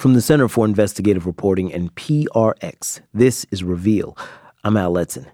From 0.00 0.14
the 0.14 0.22
Center 0.22 0.48
for 0.48 0.64
Investigative 0.64 1.26
Reporting 1.26 1.74
and 1.74 1.94
PRX, 1.94 3.02
this 3.12 3.44
is 3.50 3.62
Reveal. 3.62 4.16
I'm 4.64 4.78
Al 4.78 4.94
Letson. 4.94 5.26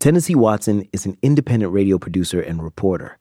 Tennessee 0.00 0.34
Watson 0.34 0.88
is 0.92 1.06
an 1.06 1.16
independent 1.22 1.72
radio 1.72 1.96
producer 1.96 2.40
and 2.40 2.60
reporter. 2.60 3.18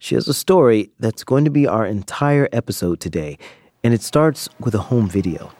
She 0.00 0.16
has 0.16 0.26
a 0.26 0.34
story 0.34 0.90
that's 0.98 1.22
going 1.22 1.44
to 1.44 1.50
be 1.52 1.68
our 1.68 1.86
entire 1.86 2.48
episode 2.50 2.98
today, 2.98 3.38
and 3.84 3.94
it 3.94 4.02
starts 4.02 4.48
with 4.58 4.74
a 4.74 4.80
home 4.80 5.08
video. 5.08 5.52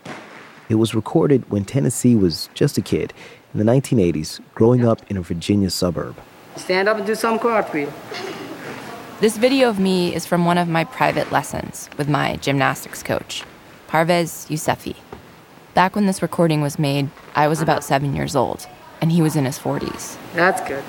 It 0.69 0.75
was 0.75 0.97
recorded 0.97 1.49
when 1.49 1.65
Tennessee 1.65 2.17
was 2.17 2.51
just 2.55 2.77
a 2.77 2.83
kid 2.83 3.15
in 3.55 3.65
the 3.65 3.73
1980s, 3.73 4.41
growing 4.57 4.85
up 4.85 5.09
in 5.09 5.17
a 5.17 5.23
Virginia 5.23 5.71
suburb. 5.71 6.17
Stand 6.57 6.89
up 6.89 6.97
and 6.97 7.07
do 7.07 7.15
some 7.15 7.39
cartwheel. 7.39 7.93
This 9.21 9.37
video 9.37 9.69
of 9.69 9.79
me 9.79 10.13
is 10.13 10.27
from 10.27 10.45
one 10.45 10.59
of 10.59 10.67
my 10.67 10.83
private 10.83 11.31
lessons 11.31 11.89
with 11.97 12.09
my 12.09 12.35
gymnastics 12.39 13.05
coach. 13.05 13.45
Parvez 13.89 14.47
Yousefi. 14.49 14.97
Back 15.75 15.95
when 15.95 16.07
this 16.07 16.23
recording 16.23 16.61
was 16.61 16.79
made, 16.79 17.11
I 17.35 17.49
was 17.49 17.61
about 17.61 17.85
seven 17.85 18.17
years 18.17 18.35
old, 18.35 18.67
and 19.01 19.13
he 19.13 19.23
was 19.23 19.37
in 19.37 19.45
his 19.45 19.59
40s. 19.59 20.17
That's 20.35 20.67
good. 20.67 20.83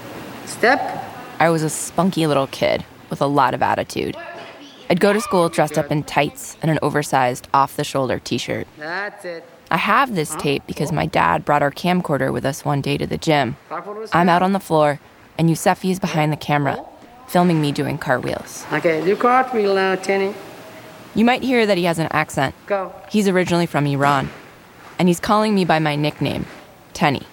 Step. 0.46 1.04
I 1.40 1.50
was 1.50 1.62
a 1.62 1.70
spunky 1.70 2.26
little 2.26 2.48
kid 2.48 2.86
with 3.10 3.22
a 3.22 3.28
lot 3.28 3.54
of 3.54 3.62
attitude. 3.62 4.16
I'd 4.90 5.00
go 5.00 5.12
to 5.12 5.20
school 5.20 5.50
dressed 5.50 5.78
up 5.78 5.92
in 5.92 6.04
tights 6.04 6.56
and 6.62 6.72
an 6.72 6.80
oversized 6.82 7.48
off 7.54 7.76
the 7.76 7.84
shoulder 7.84 8.20
t 8.20 8.38
shirt. 8.38 8.68
That's 8.78 9.26
it. 9.26 9.44
I 9.70 9.78
have 9.78 10.16
this 10.16 10.34
tape 10.36 10.64
because 10.66 10.94
my 10.94 11.06
dad 11.06 11.44
brought 11.44 11.62
our 11.62 11.72
camcorder 11.72 12.32
with 12.32 12.46
us 12.46 12.64
one 12.64 12.80
day 12.80 12.98
to 12.98 13.06
the 13.06 13.18
gym. 13.18 13.58
I'm 14.14 14.30
out 14.30 14.42
on 14.42 14.54
the 14.54 14.62
floor, 14.62 15.02
and 15.38 15.50
Yousefi 15.50 15.92
is 15.92 16.00
behind 16.00 16.32
the 16.32 16.38
camera, 16.38 16.86
filming 17.28 17.60
me 17.60 17.74
doing 17.74 17.98
cartwheels. 17.98 18.66
Okay, 18.72 19.04
do 19.04 19.16
cartwheel 19.18 19.76
now, 19.76 19.96
Tenny. 19.96 20.34
You 21.18 21.26
might 21.26 21.42
hear 21.42 21.66
that 21.66 21.80
he 21.80 21.86
has 21.86 21.98
an 21.98 22.10
accent. 22.12 22.54
Go. 22.68 22.94
He's 23.10 23.28
originally 23.28 23.66
from 23.66 23.88
Iran, 23.88 24.30
and 25.00 25.08
he's 25.08 25.20
calling 25.20 25.56
me 25.56 25.66
by 25.66 25.80
my 25.80 25.96
nickname, 25.96 26.46
Tenny. 26.94 27.24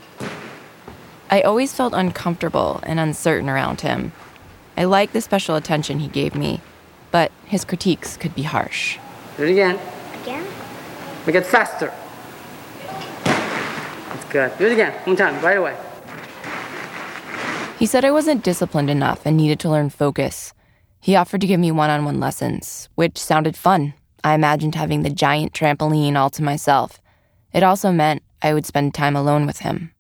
I 1.31 1.43
always 1.43 1.75
felt 1.75 1.93
uncomfortable 1.93 2.81
and 2.85 2.99
uncertain 2.99 3.47
around 3.47 3.83
him. 3.83 4.13
I 4.75 4.85
liked 4.85 5.13
the 5.13 5.21
special 5.21 5.55
attention 5.55 5.99
he 5.99 6.09
gave 6.09 6.35
me, 6.35 6.63
but 7.11 7.31
his 7.45 7.67
critiques 7.67 8.17
could 8.17 8.35
be 8.35 8.45
harsh. 8.45 8.97
Do 9.37 9.45
it 9.45 9.51
again. 9.51 9.79
Again? 10.23 10.47
Make 11.27 11.37
it 11.37 11.45
faster. 11.45 11.93
That's 13.25 14.25
good. 14.33 14.57
Do 14.57 14.65
it 14.65 14.73
again. 14.73 14.95
One 15.07 15.17
time, 15.17 15.39
right 15.45 15.59
away. 15.59 15.77
He 17.79 17.85
said 17.85 18.07
I 18.07 18.13
wasn't 18.13 18.43
disciplined 18.43 18.89
enough 18.89 19.27
and 19.27 19.37
needed 19.37 19.61
to 19.61 19.69
learn 19.69 19.91
focus. 19.91 20.54
He 21.05 21.17
offered 21.17 21.43
to 21.43 21.47
give 21.47 21.61
me 21.61 21.71
one 21.71 21.91
on 21.91 22.07
one 22.07 22.19
lessons, 22.19 22.89
which 22.95 23.19
sounded 23.19 23.59
fun. 23.59 23.93
I 24.25 24.33
imagined 24.33 24.75
having 24.75 25.03
the 25.03 25.11
giant 25.11 25.53
trampoline 25.53 26.17
all 26.17 26.31
to 26.31 26.43
myself. 26.43 26.99
It 27.53 27.63
also 27.63 27.93
meant 27.93 28.23
I 28.41 28.55
would 28.55 28.65
spend 28.65 28.95
time 28.95 29.15
alone 29.15 29.45
with 29.45 29.59
him. 29.59 29.93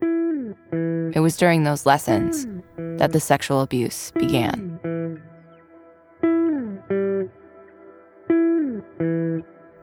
It 1.15 1.21
was 1.21 1.37
during 1.37 1.65
those 1.65 1.85
lessons 1.85 2.47
that 2.99 3.13
the 3.13 3.21
sexual 3.21 3.61
abuse 3.61 4.13
began. 4.13 4.81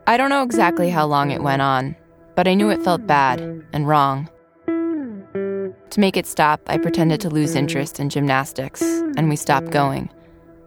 I 0.08 0.18
don't 0.18 0.32
know 0.32 0.42
exactly 0.42 0.90
how 0.90 1.06
long 1.06 1.30
it 1.30 1.44
went 1.44 1.62
on, 1.62 1.96
but 2.36 2.48
I 2.48 2.56
knew 2.56 2.72
it 2.72 2.84
felt 2.84 3.06
bad 3.06 3.40
and 3.74 3.88
wrong. 3.88 4.28
To 4.66 6.00
make 6.00 6.18
it 6.18 6.26
stop, 6.26 6.62
I 6.66 6.80
pretended 6.80 7.22
to 7.22 7.30
lose 7.30 7.54
interest 7.54 8.00
in 8.00 8.10
gymnastics, 8.10 8.82
and 8.82 9.30
we 9.30 9.36
stopped 9.36 9.70
going. 9.70 10.10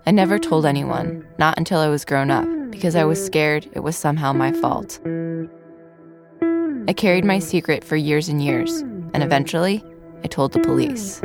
I 0.07 0.11
never 0.11 0.39
told 0.39 0.67
anyone, 0.67 1.27
not 1.39 1.57
until 1.57 1.81
I 1.81 1.89
was 1.89 2.05
grown 2.05 2.31
up, 2.31 2.47
because 2.71 2.95
I 2.95 3.05
was 3.05 3.25
scared 3.25 3.67
it 3.73 3.81
was 3.81 3.97
somehow 3.97 4.35
my 4.35 4.53
fault. 4.53 5.01
I 6.87 6.93
carried 6.93 7.25
my 7.25 7.39
secret 7.39 7.83
for 7.83 7.97
years 7.97 8.29
and 8.29 8.45
years, 8.45 8.81
and 9.15 9.23
eventually, 9.23 9.83
I 10.23 10.27
told 10.27 10.53
the 10.53 10.61
police. 10.61 11.21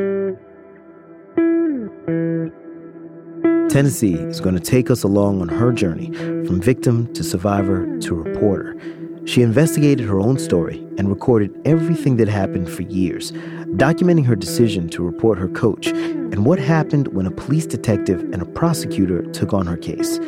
Tennessee 3.69 4.15
is 4.15 4.39
going 4.39 4.55
to 4.55 4.61
take 4.61 4.89
us 4.89 5.03
along 5.03 5.41
on 5.41 5.49
her 5.49 5.73
journey 5.73 6.13
from 6.45 6.61
victim 6.61 7.13
to 7.15 7.23
survivor 7.23 7.99
to 7.99 8.15
reporter. 8.15 8.79
She 9.25 9.41
investigated 9.41 10.07
her 10.07 10.21
own 10.21 10.39
story 10.39 10.79
and 10.97 11.09
recorded 11.09 11.51
everything 11.65 12.15
that 12.15 12.29
happened 12.29 12.69
for 12.69 12.83
years, 12.83 13.31
documenting 13.77 14.25
her 14.25 14.35
decision 14.35 14.89
to 14.89 15.03
report 15.03 15.37
her 15.37 15.47
coach 15.49 15.87
and 15.87 16.45
what 16.45 16.59
happened 16.59 17.07
when 17.09 17.25
a 17.25 17.31
police 17.31 17.65
detective 17.65 18.21
and 18.33 18.41
a 18.41 18.45
prosecutor 18.45 19.21
took 19.31 19.53
on 19.53 19.67
her 19.67 19.77
case. 19.77 20.19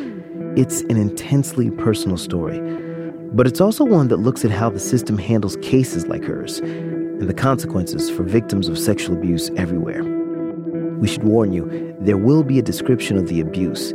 It's 0.55 0.81
an 0.81 0.97
intensely 0.97 1.71
personal 1.71 2.17
story, 2.17 2.59
but 3.33 3.47
it's 3.47 3.61
also 3.61 3.83
one 3.83 4.09
that 4.09 4.17
looks 4.17 4.45
at 4.45 4.51
how 4.51 4.69
the 4.69 4.79
system 4.79 5.17
handles 5.17 5.57
cases 5.57 6.07
like 6.07 6.23
hers 6.23 6.59
and 6.59 7.29
the 7.29 7.33
consequences 7.33 8.09
for 8.09 8.23
victims 8.23 8.67
of 8.67 8.77
sexual 8.77 9.17
abuse 9.17 9.49
everywhere. 9.57 10.03
We 10.99 11.07
should 11.07 11.23
warn 11.23 11.51
you, 11.51 11.95
there 11.99 12.17
will 12.17 12.43
be 12.43 12.59
a 12.59 12.63
description 12.63 13.17
of 13.17 13.27
the 13.27 13.41
abuse. 13.41 13.93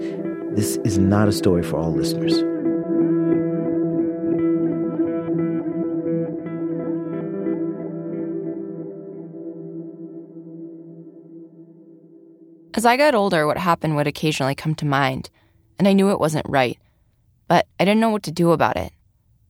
This 0.57 0.77
is 0.79 0.99
not 0.99 1.29
a 1.29 1.33
story 1.33 1.63
for 1.63 1.77
all 1.77 1.93
listeners. 1.93 2.43
As 12.87 12.91
I 12.91 12.97
got 12.97 13.17
older, 13.17 13.49
what 13.49 13.59
happened 13.59 13.97
would 13.97 14.07
occasionally 14.07 14.55
come 14.55 14.77
to 14.77 14.87
mind, 14.87 15.29
and 15.77 15.89
I 15.89 15.93
knew 15.93 16.13
it 16.13 16.21
wasn't 16.21 16.49
right, 16.49 16.79
but 17.49 17.67
I 17.81 17.85
didn't 17.85 17.99
know 17.99 18.11
what 18.11 18.23
to 18.23 18.31
do 18.31 18.53
about 18.53 18.77
it. 18.77 18.93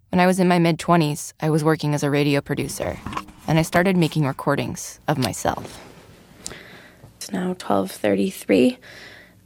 When 0.09 0.21
I 0.21 0.27
was 0.27 0.41
in 0.41 0.49
my 0.49 0.59
mid 0.59 0.79
20s, 0.79 1.35
I 1.39 1.51
was 1.51 1.63
working 1.63 1.93
as 1.93 2.03
a 2.03 2.09
radio 2.09 2.41
producer, 2.41 2.99
and 3.47 3.59
I 3.59 3.61
started 3.61 3.95
making 3.95 4.25
recordings 4.25 5.01
of 5.07 5.19
myself. 5.19 5.79
It's 7.17 7.31
now 7.31 7.53
12:33 7.53 8.79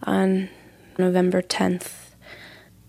on 0.04 0.50
November 0.96 1.42
10th. 1.42 2.14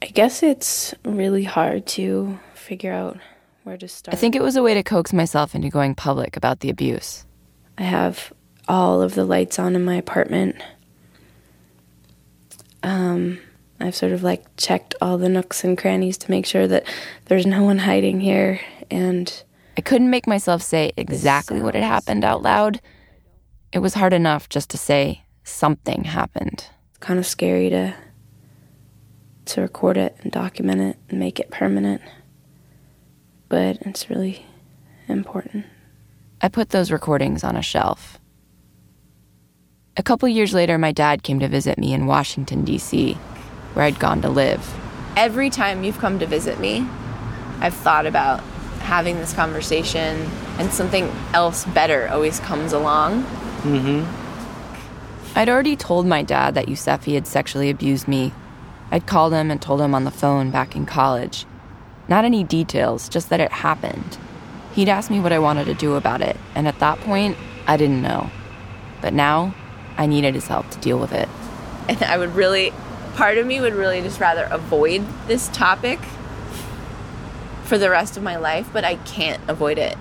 I 0.03 0.05
guess 0.05 0.43
it's 0.43 0.93
really 1.03 1.45
hard 1.45 1.87
to 1.97 2.37
figure 2.53 2.93
out 2.93 3.17
where 3.63 3.77
to 3.77 3.87
start. 3.87 4.13
I 4.13 4.17
think 4.17 4.35
it 4.35 4.43
was 4.43 4.55
a 4.55 4.61
way 4.61 4.75
to 4.75 4.83
coax 4.83 5.13
myself 5.13 5.55
into 5.55 5.71
going 5.71 5.95
public 5.95 6.37
about 6.37 6.59
the 6.59 6.69
abuse. 6.69 7.25
I 7.79 7.85
have 7.85 8.31
all 8.67 9.01
of 9.01 9.15
the 9.15 9.25
lights 9.25 9.57
on 9.57 9.75
in 9.75 9.83
my 9.83 9.95
apartment. 9.95 10.57
Um, 12.83 13.39
I've 13.79 13.95
sort 13.95 14.11
of 14.11 14.23
like 14.23 14.43
checked 14.57 14.95
all 15.01 15.17
the 15.17 15.29
nooks 15.29 15.63
and 15.63 15.77
crannies 15.77 16.17
to 16.19 16.31
make 16.31 16.45
sure 16.45 16.67
that 16.67 16.85
there's 17.25 17.45
no 17.45 17.63
one 17.63 17.79
hiding 17.79 18.19
here. 18.19 18.59
And 18.89 19.43
I 19.77 19.81
couldn't 19.81 20.09
make 20.09 20.27
myself 20.27 20.61
say 20.61 20.91
exactly 20.97 21.61
what 21.61 21.73
had 21.75 21.83
happened 21.83 22.23
out 22.23 22.41
loud. 22.41 22.81
It 23.71 23.79
was 23.79 23.93
hard 23.93 24.13
enough 24.13 24.49
just 24.49 24.69
to 24.71 24.77
say 24.77 25.23
something 25.43 26.03
happened. 26.03 26.65
it's 26.89 26.99
kind 26.99 27.19
of 27.19 27.25
scary 27.25 27.69
to 27.69 27.95
to 29.43 29.61
record 29.61 29.97
it 29.97 30.15
and 30.21 30.31
document 30.31 30.79
it 30.79 30.97
and 31.09 31.19
make 31.19 31.39
it 31.39 31.49
permanent. 31.49 32.01
But 33.49 33.77
it's 33.81 34.09
really 34.09 34.45
important. 35.07 35.65
I 36.41 36.47
put 36.47 36.69
those 36.69 36.91
recordings 36.91 37.43
on 37.43 37.55
a 37.55 37.61
shelf. 37.61 38.19
A 39.97 40.03
couple 40.03 40.29
years 40.29 40.53
later, 40.53 40.77
my 40.77 40.93
dad 40.93 41.21
came 41.21 41.41
to 41.41 41.49
visit 41.49 41.77
me 41.77 41.91
in 41.91 42.05
Washington, 42.05 42.63
D.C., 42.63 43.15
where 43.73 43.83
I'd 43.83 43.99
gone 43.99 44.21
to 44.21 44.29
live. 44.29 44.73
Every 45.17 45.49
time 45.49 45.83
you've 45.83 45.97
come 45.97 46.17
to 46.19 46.25
visit 46.25 46.61
me, 46.61 46.87
I've 47.59 47.73
thought 47.73 48.05
about 48.05 48.39
having 48.79 49.17
this 49.17 49.33
conversation, 49.33 50.29
and 50.57 50.71
something 50.71 51.11
else 51.33 51.65
better 51.65 52.07
always 52.07 52.39
comes 52.39 52.71
along. 52.71 53.23
Mm-hmm. 53.63 55.37
I'd 55.37 55.49
already 55.49 55.75
told 55.75 56.07
my 56.07 56.23
dad 56.23 56.55
that 56.55 56.67
Yousefi 56.67 57.13
had 57.15 57.27
sexually 57.27 57.69
abused 57.69 58.07
me. 58.07 58.31
I'd 58.91 59.07
called 59.07 59.33
him 59.33 59.51
and 59.51 59.61
told 59.61 59.81
him 59.81 59.93
on 59.93 60.05
the 60.05 60.11
phone 60.11 60.51
back 60.51 60.73
in 60.73 60.85
college. 60.85 61.45
Not 62.07 62.23
any 62.23 62.45
details, 62.45 63.09
just 63.09 63.29
that 63.29 63.41
it 63.41 63.51
happened. 63.51 64.17
He'd 64.73 64.89
asked 64.89 65.11
me 65.11 65.19
what 65.19 65.33
I 65.33 65.39
wanted 65.39 65.65
to 65.65 65.73
do 65.73 65.95
about 65.95 66.21
it, 66.21 66.37
and 66.55 66.65
at 66.65 66.79
that 66.79 67.01
point, 67.01 67.35
I 67.67 67.75
didn't 67.75 68.01
know. 68.01 68.29
But 69.01 69.13
now, 69.13 69.53
I 70.01 70.07
needed 70.07 70.33
his 70.33 70.47
help 70.47 70.67
to 70.71 70.79
deal 70.79 70.97
with 70.97 71.11
it. 71.13 71.29
And 71.87 72.01
I 72.03 72.17
would 72.17 72.33
really, 72.35 72.73
part 73.13 73.37
of 73.37 73.45
me 73.45 73.61
would 73.61 73.75
really 73.75 74.01
just 74.01 74.19
rather 74.19 74.45
avoid 74.45 75.05
this 75.27 75.47
topic 75.49 75.99
for 77.65 77.77
the 77.77 77.87
rest 77.91 78.17
of 78.17 78.23
my 78.23 78.35
life, 78.37 78.67
but 78.73 78.83
I 78.83 78.95
can't 78.95 79.41
avoid 79.47 79.77
it. 79.77 79.95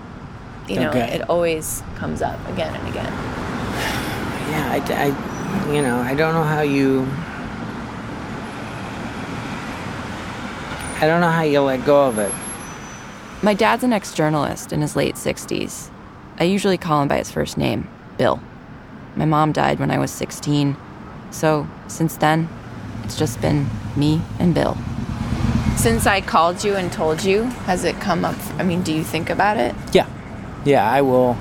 You 0.68 0.76
know, 0.80 0.88
Okay. 0.88 1.12
it 1.16 1.28
always 1.28 1.82
comes 1.96 2.22
up 2.22 2.38
again 2.48 2.74
and 2.74 2.88
again. 2.88 3.12
Yeah, 4.50 4.72
I, 4.72 4.78
I- 5.14 5.72
you 5.74 5.82
know, 5.82 5.98
I 5.98 6.14
don't 6.14 6.32
know 6.34 6.42
how 6.44 6.62
you. 6.62 7.06
I 11.02 11.06
don't 11.06 11.20
know 11.20 11.30
how 11.30 11.42
you 11.42 11.60
let 11.60 11.84
go 11.84 12.06
of 12.08 12.18
it. 12.18 12.32
My 13.42 13.54
dad's 13.54 13.84
an 13.84 13.92
ex 13.92 14.12
journalist 14.14 14.72
in 14.72 14.80
his 14.80 14.96
late 14.96 15.14
60s. 15.14 15.90
I 16.38 16.44
usually 16.44 16.78
call 16.78 17.02
him 17.02 17.08
by 17.08 17.18
his 17.18 17.30
first 17.30 17.56
name, 17.58 17.88
Bill. 18.18 18.40
My 19.16 19.24
mom 19.24 19.52
died 19.52 19.78
when 19.80 19.90
I 19.90 19.98
was 19.98 20.10
16, 20.10 20.76
so 21.30 21.66
since 21.88 22.16
then, 22.16 22.48
it's 23.04 23.18
just 23.18 23.40
been 23.40 23.68
me 23.96 24.22
and 24.38 24.54
Bill. 24.54 24.76
Since 25.76 26.06
I 26.06 26.20
called 26.20 26.62
you 26.62 26.76
and 26.76 26.92
told 26.92 27.24
you, 27.24 27.44
has 27.64 27.84
it 27.84 27.98
come 28.00 28.24
up? 28.24 28.36
I 28.58 28.62
mean, 28.62 28.82
do 28.82 28.92
you 28.92 29.02
think 29.02 29.30
about 29.30 29.56
it? 29.56 29.74
Yeah. 29.92 30.06
Yeah, 30.64 30.88
I 30.88 31.00
will. 31.00 31.36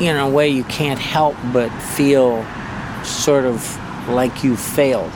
In 0.00 0.16
a 0.16 0.28
way, 0.28 0.48
you 0.48 0.64
can't 0.64 0.98
help 0.98 1.36
but 1.52 1.70
feel 1.82 2.44
sort 3.04 3.44
of 3.44 3.78
like 4.08 4.42
you 4.42 4.56
failed 4.56 5.12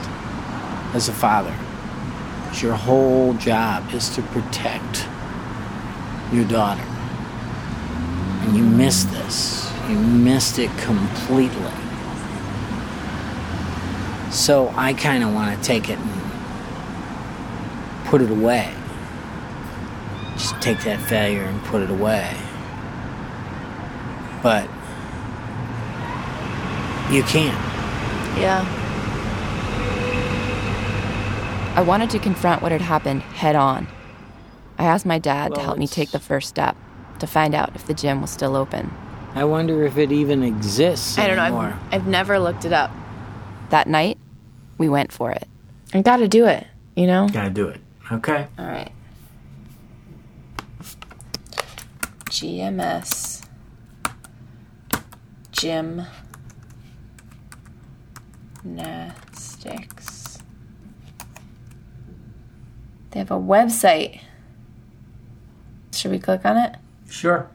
as 0.93 1.09
a 1.09 1.13
father. 1.13 1.55
Your 2.61 2.75
whole 2.75 3.33
job 3.33 3.91
is 3.93 4.09
to 4.15 4.21
protect 4.21 5.07
your 6.31 6.45
daughter. 6.45 6.83
And 8.41 8.55
you 8.55 8.63
miss 8.63 9.05
this. 9.05 9.70
You 9.89 9.97
missed 9.99 10.59
it 10.59 10.69
completely. 10.77 11.71
So 14.31 14.73
I 14.77 14.93
kind 14.93 15.23
of 15.23 15.33
want 15.33 15.57
to 15.57 15.63
take 15.63 15.89
it 15.89 15.99
and 15.99 16.21
put 18.05 18.21
it 18.21 18.29
away. 18.29 18.73
Just 20.33 20.61
take 20.61 20.81
that 20.83 21.01
failure 21.01 21.43
and 21.43 21.61
put 21.63 21.81
it 21.81 21.89
away. 21.89 22.35
But 24.41 24.63
you 27.11 27.23
can't. 27.23 27.57
Yeah. 28.39 28.65
I 31.75 31.81
wanted 31.81 32.09
to 32.11 32.19
confront 32.19 32.61
what 32.61 32.71
had 32.71 32.81
happened 32.81 33.21
head 33.21 33.55
on. 33.55 33.87
I 34.77 34.85
asked 34.85 35.05
my 35.05 35.19
dad 35.19 35.53
to 35.55 35.61
help 35.61 35.77
me 35.77 35.87
take 35.87 36.11
the 36.11 36.19
first 36.19 36.49
step 36.49 36.75
to 37.19 37.27
find 37.27 37.53
out 37.53 37.75
if 37.75 37.85
the 37.85 37.93
gym 37.93 38.21
was 38.21 38.31
still 38.31 38.55
open. 38.55 38.91
I 39.33 39.45
wonder 39.45 39.85
if 39.85 39.97
it 39.97 40.11
even 40.11 40.43
exists 40.43 41.17
I 41.17 41.27
don't 41.27 41.37
know. 41.37 41.43
anymore. 41.43 41.79
I've, 41.91 42.01
I've 42.01 42.07
never 42.07 42.37
looked 42.39 42.65
it 42.65 42.73
up. 42.73 42.91
That 43.69 43.87
night, 43.87 44.17
we 44.77 44.89
went 44.89 45.11
for 45.11 45.31
it. 45.31 45.47
I 45.93 46.01
gotta 46.01 46.27
do 46.27 46.45
it, 46.45 46.67
you 46.95 47.07
know? 47.07 47.29
Gotta 47.31 47.49
do 47.49 47.67
it. 47.69 47.79
Okay. 48.11 48.47
All 48.59 48.65
right. 48.65 48.91
GMS. 52.29 53.45
Gym. 55.51 56.05
Gymnastics. 58.63 60.39
They 63.11 63.19
have 63.19 63.31
a 63.31 63.35
website. 63.39 64.21
Should 65.93 66.11
we 66.11 66.19
click 66.19 66.45
on 66.45 66.57
it? 66.57 66.75
Sure. 67.09 67.49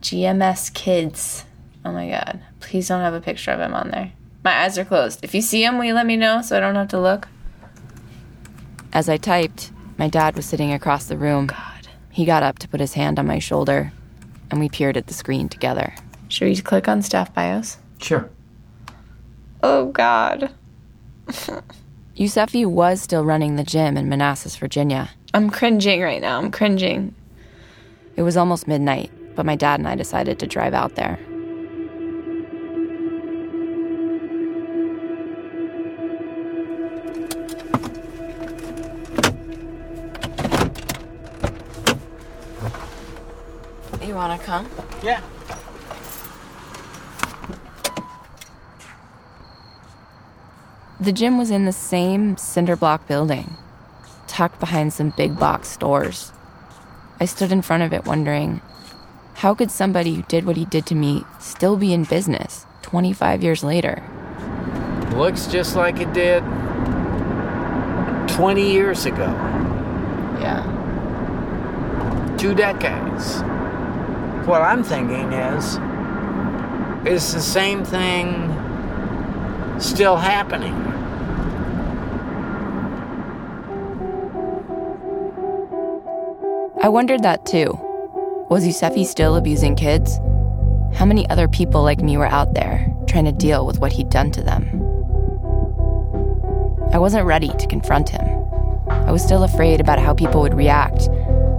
GMS 0.00 0.72
Kids. 0.72 1.44
Oh 1.84 1.92
my 1.92 2.08
god. 2.08 2.40
Please 2.60 2.88
don't 2.88 3.00
have 3.00 3.14
a 3.14 3.20
picture 3.20 3.50
of 3.50 3.60
him 3.60 3.74
on 3.74 3.90
there. 3.90 4.12
My 4.44 4.62
eyes 4.62 4.78
are 4.78 4.84
closed. 4.84 5.20
If 5.22 5.34
you 5.34 5.42
see 5.42 5.64
him, 5.64 5.78
will 5.78 5.84
you 5.84 5.94
let 5.94 6.06
me 6.06 6.16
know 6.16 6.42
so 6.42 6.56
I 6.56 6.60
don't 6.60 6.74
have 6.74 6.88
to 6.88 7.00
look? 7.00 7.28
As 8.92 9.08
I 9.08 9.16
typed, 9.16 9.70
my 9.96 10.08
dad 10.08 10.36
was 10.36 10.46
sitting 10.46 10.72
across 10.72 11.06
the 11.06 11.16
room. 11.16 11.46
God. 11.46 11.88
He 12.10 12.24
got 12.24 12.42
up 12.42 12.58
to 12.60 12.68
put 12.68 12.80
his 12.80 12.94
hand 12.94 13.18
on 13.18 13.26
my 13.26 13.38
shoulder, 13.38 13.92
and 14.50 14.60
we 14.60 14.68
peered 14.68 14.96
at 14.96 15.06
the 15.06 15.14
screen 15.14 15.48
together. 15.48 15.94
Should 16.28 16.48
we 16.48 16.56
click 16.56 16.88
on 16.88 17.02
staff 17.02 17.34
bios? 17.34 17.78
Sure. 18.00 18.30
Oh 19.62 19.86
god. 19.86 20.52
Yusefi 22.16 22.66
was 22.66 23.00
still 23.00 23.24
running 23.24 23.56
the 23.56 23.64
gym 23.64 23.96
in 23.96 24.08
Manassas, 24.08 24.56
Virginia. 24.56 25.10
I'm 25.34 25.50
cringing 25.50 26.00
right 26.00 26.20
now. 26.20 26.38
I'm 26.38 26.50
cringing. 26.50 27.14
It 28.16 28.22
was 28.22 28.36
almost 28.36 28.66
midnight, 28.66 29.12
but 29.38 29.46
my 29.46 29.54
dad 29.54 29.78
and 29.78 29.86
I 29.86 29.94
decided 29.94 30.40
to 30.40 30.48
drive 30.48 30.74
out 30.74 30.96
there. 30.96 31.16
You 44.04 44.16
want 44.16 44.40
to 44.40 44.44
come? 44.44 44.68
Yeah. 45.04 45.20
The 50.98 51.12
gym 51.12 51.38
was 51.38 51.52
in 51.52 51.64
the 51.64 51.70
same 51.70 52.36
cinder 52.36 52.74
block 52.74 53.06
building, 53.06 53.56
tucked 54.26 54.58
behind 54.58 54.92
some 54.92 55.10
big 55.10 55.38
box 55.38 55.68
stores. 55.68 56.32
I 57.20 57.26
stood 57.26 57.52
in 57.52 57.62
front 57.62 57.84
of 57.84 57.92
it 57.92 58.04
wondering 58.04 58.62
how 59.38 59.54
could 59.54 59.70
somebody 59.70 60.14
who 60.14 60.22
did 60.22 60.44
what 60.44 60.56
he 60.56 60.64
did 60.64 60.84
to 60.84 60.96
me 60.96 61.24
still 61.38 61.76
be 61.76 61.92
in 61.92 62.02
business 62.02 62.66
25 62.82 63.40
years 63.40 63.62
later? 63.62 64.02
Looks 65.14 65.46
just 65.46 65.76
like 65.76 66.00
it 66.00 66.12
did 66.12 66.42
20 68.34 68.68
years 68.68 69.06
ago. 69.06 69.28
Yeah. 70.40 70.64
Two 72.36 72.52
decades. 72.52 73.36
What 74.44 74.60
I'm 74.60 74.82
thinking 74.82 75.32
is, 75.32 75.78
is 77.06 77.32
the 77.32 77.40
same 77.40 77.84
thing 77.84 78.50
still 79.78 80.16
happening? 80.16 80.74
I 86.82 86.88
wondered 86.88 87.22
that 87.22 87.46
too. 87.46 87.87
Was 88.50 88.66
Yusefi 88.66 89.04
still 89.04 89.36
abusing 89.36 89.76
kids? 89.76 90.20
How 90.94 91.04
many 91.04 91.28
other 91.28 91.48
people 91.48 91.82
like 91.82 92.00
me 92.00 92.16
were 92.16 92.24
out 92.24 92.54
there 92.54 92.90
trying 93.06 93.26
to 93.26 93.32
deal 93.32 93.66
with 93.66 93.78
what 93.78 93.92
he'd 93.92 94.08
done 94.08 94.30
to 94.30 94.42
them? 94.42 94.64
I 96.90 96.98
wasn't 96.98 97.26
ready 97.26 97.48
to 97.48 97.66
confront 97.66 98.08
him. 98.08 98.26
I 98.88 99.12
was 99.12 99.22
still 99.22 99.42
afraid 99.42 99.82
about 99.82 99.98
how 99.98 100.14
people 100.14 100.40
would 100.40 100.54
react, 100.54 101.08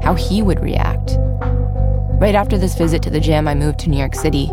how 0.02 0.16
he 0.16 0.42
would 0.42 0.60
react. 0.62 1.18
Right 2.20 2.34
after 2.34 2.58
this 2.58 2.74
visit 2.74 3.04
to 3.04 3.12
the 3.12 3.20
gym, 3.20 3.48
I 3.48 3.54
moved 3.54 3.78
to 3.82 3.90
New 3.92 4.00
York 4.00 4.16
City. 4.16 4.48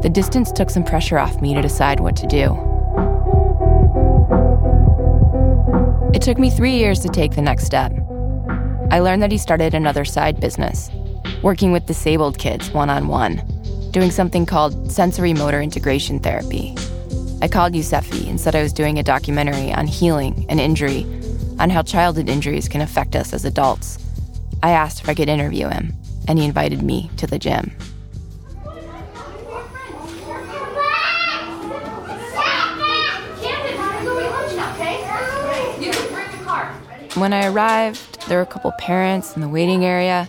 The 0.00 0.10
distance 0.10 0.52
took 0.52 0.70
some 0.70 0.84
pressure 0.84 1.18
off 1.18 1.42
me 1.42 1.52
to 1.52 1.60
decide 1.60 2.00
what 2.00 2.16
to 2.16 2.26
do. 2.26 2.56
It 6.14 6.22
took 6.22 6.38
me 6.38 6.48
three 6.48 6.76
years 6.76 7.00
to 7.00 7.10
take 7.10 7.34
the 7.34 7.42
next 7.42 7.66
step. 7.66 7.92
I 8.90 9.00
learned 9.00 9.22
that 9.22 9.32
he 9.32 9.36
started 9.36 9.74
another 9.74 10.06
side 10.06 10.40
business, 10.40 10.90
working 11.42 11.72
with 11.72 11.86
disabled 11.86 12.38
kids 12.38 12.70
one 12.70 12.90
on 12.90 13.08
one, 13.08 13.42
doing 13.90 14.10
something 14.10 14.46
called 14.46 14.90
sensory 14.90 15.34
motor 15.34 15.60
integration 15.60 16.18
therapy. 16.18 16.74
I 17.42 17.48
called 17.48 17.72
Yusefi 17.72 18.28
and 18.28 18.40
said 18.40 18.54
I 18.54 18.62
was 18.62 18.72
doing 18.72 18.98
a 18.98 19.02
documentary 19.02 19.72
on 19.72 19.86
healing 19.86 20.46
and 20.48 20.60
injury, 20.60 21.04
on 21.58 21.70
how 21.70 21.82
childhood 21.82 22.28
injuries 22.28 22.68
can 22.68 22.80
affect 22.80 23.16
us 23.16 23.32
as 23.32 23.44
adults. 23.44 23.98
I 24.62 24.70
asked 24.70 25.00
if 25.00 25.08
I 25.08 25.14
could 25.14 25.28
interview 25.28 25.68
him, 25.68 25.92
and 26.28 26.38
he 26.38 26.44
invited 26.44 26.82
me 26.82 27.10
to 27.16 27.26
the 27.26 27.38
gym. 27.38 27.72
When 37.14 37.32
I 37.32 37.46
arrived, 37.48 38.26
there 38.26 38.38
were 38.38 38.42
a 38.42 38.46
couple 38.46 38.72
parents 38.78 39.36
in 39.36 39.42
the 39.42 39.48
waiting 39.48 39.84
area 39.84 40.28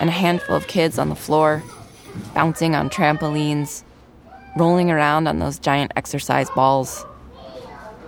and 0.00 0.08
a 0.08 0.12
handful 0.12 0.56
of 0.56 0.66
kids 0.66 0.98
on 0.98 1.08
the 1.08 1.14
floor, 1.14 1.62
bouncing 2.34 2.74
on 2.74 2.90
trampolines, 2.90 3.82
rolling 4.56 4.90
around 4.90 5.26
on 5.26 5.38
those 5.38 5.58
giant 5.58 5.92
exercise 5.96 6.50
balls. 6.50 7.04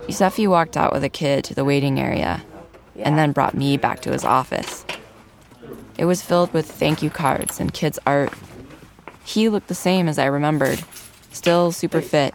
Yusefi 0.07 0.47
walked 0.47 0.75
out 0.75 0.91
with 0.91 1.03
a 1.03 1.09
kid 1.09 1.43
to 1.45 1.53
the 1.53 1.63
waiting 1.63 1.99
area 1.99 2.43
and 2.95 3.17
then 3.17 3.31
brought 3.31 3.53
me 3.53 3.77
back 3.77 4.01
to 4.01 4.11
his 4.11 4.25
office. 4.25 4.85
It 5.97 6.05
was 6.05 6.21
filled 6.21 6.53
with 6.53 6.69
thank 6.69 7.03
you 7.03 7.09
cards 7.09 7.59
and 7.59 7.73
kids' 7.73 7.99
art. 8.05 8.33
He 9.23 9.49
looked 9.49 9.67
the 9.67 9.75
same 9.75 10.07
as 10.07 10.17
I 10.17 10.25
remembered, 10.25 10.83
still 11.31 11.71
super 11.71 12.01
fit, 12.01 12.33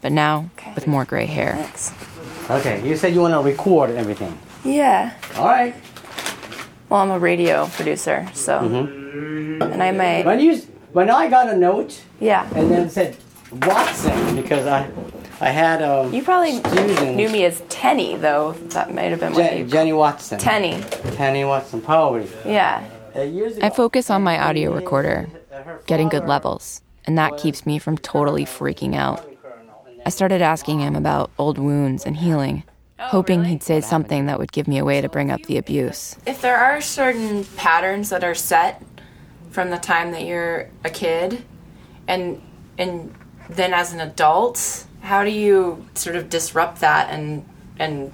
but 0.00 0.12
now 0.12 0.50
with 0.74 0.86
more 0.86 1.04
gray 1.04 1.26
hair. 1.26 1.58
Okay, 2.50 2.86
you 2.88 2.96
said 2.96 3.12
you 3.12 3.20
want 3.20 3.34
to 3.34 3.40
record 3.40 3.90
everything. 3.90 4.38
Yeah. 4.64 5.14
All 5.36 5.46
right. 5.46 5.74
Well, 6.88 7.00
I'm 7.00 7.10
a 7.10 7.18
radio 7.18 7.66
producer, 7.66 8.26
so. 8.34 8.58
And 8.60 9.82
I 9.82 9.92
might. 9.92 10.24
When 10.24 10.40
you 10.40 10.56
when 10.92 11.10
I 11.10 11.28
got 11.28 11.48
a 11.48 11.56
note 11.56 12.00
Yeah. 12.20 12.48
and 12.54 12.70
then 12.70 12.88
said 12.88 13.16
Watson 13.62 14.36
because 14.36 14.66
I 14.66 14.88
I 15.40 15.50
had 15.50 15.82
um 15.82 16.12
You 16.14 16.22
probably 16.22 16.62
Susan. 16.62 17.16
knew 17.16 17.28
me 17.28 17.44
as 17.44 17.62
Tenny, 17.68 18.16
though. 18.16 18.52
That 18.70 18.94
might 18.94 19.10
have 19.10 19.20
been 19.20 19.34
what 19.34 19.56
you. 19.58 19.64
Jenny 19.66 19.92
Watson. 19.92 20.38
Tenny. 20.38 20.82
Tenny 21.14 21.44
Watson, 21.44 21.80
probably. 21.82 22.26
Yeah. 22.46 22.82
Uh, 23.16 23.22
years 23.22 23.56
ago, 23.56 23.66
I 23.66 23.70
focus 23.70 24.10
on 24.10 24.22
my 24.22 24.38
audio 24.38 24.72
recorder, 24.74 25.28
getting 25.86 26.08
good 26.08 26.26
levels, 26.26 26.82
and 27.06 27.16
that 27.18 27.36
keeps 27.38 27.66
me 27.66 27.78
from 27.78 27.98
totally 27.98 28.44
freaking 28.44 28.94
out. 28.94 29.26
I 30.06 30.10
started 30.10 30.40
asking 30.42 30.80
him 30.80 30.94
about 30.94 31.30
old 31.38 31.58
wounds 31.58 32.04
and 32.06 32.16
healing, 32.16 32.62
Oh, 33.00 33.06
hoping 33.06 33.44
he'd 33.44 33.62
say 33.62 33.80
something 33.80 34.26
that 34.26 34.38
would 34.38 34.50
give 34.50 34.66
me 34.66 34.78
a 34.78 34.84
way 34.84 35.00
to 35.00 35.08
bring 35.08 35.30
up 35.30 35.42
the 35.42 35.56
abuse. 35.56 36.16
If 36.26 36.40
there 36.40 36.56
are 36.56 36.80
certain 36.80 37.44
patterns 37.56 38.10
that 38.10 38.24
are 38.24 38.34
set 38.34 38.82
from 39.50 39.70
the 39.70 39.78
time 39.78 40.10
that 40.12 40.24
you're 40.24 40.68
a 40.84 40.90
kid 40.90 41.44
and 42.08 42.42
and 42.76 43.14
then 43.48 43.72
as 43.72 43.92
an 43.92 44.00
adult, 44.00 44.84
how 45.00 45.24
do 45.24 45.30
you 45.30 45.86
sort 45.94 46.16
of 46.16 46.28
disrupt 46.28 46.80
that 46.80 47.08
and 47.10 47.44
and 47.78 48.12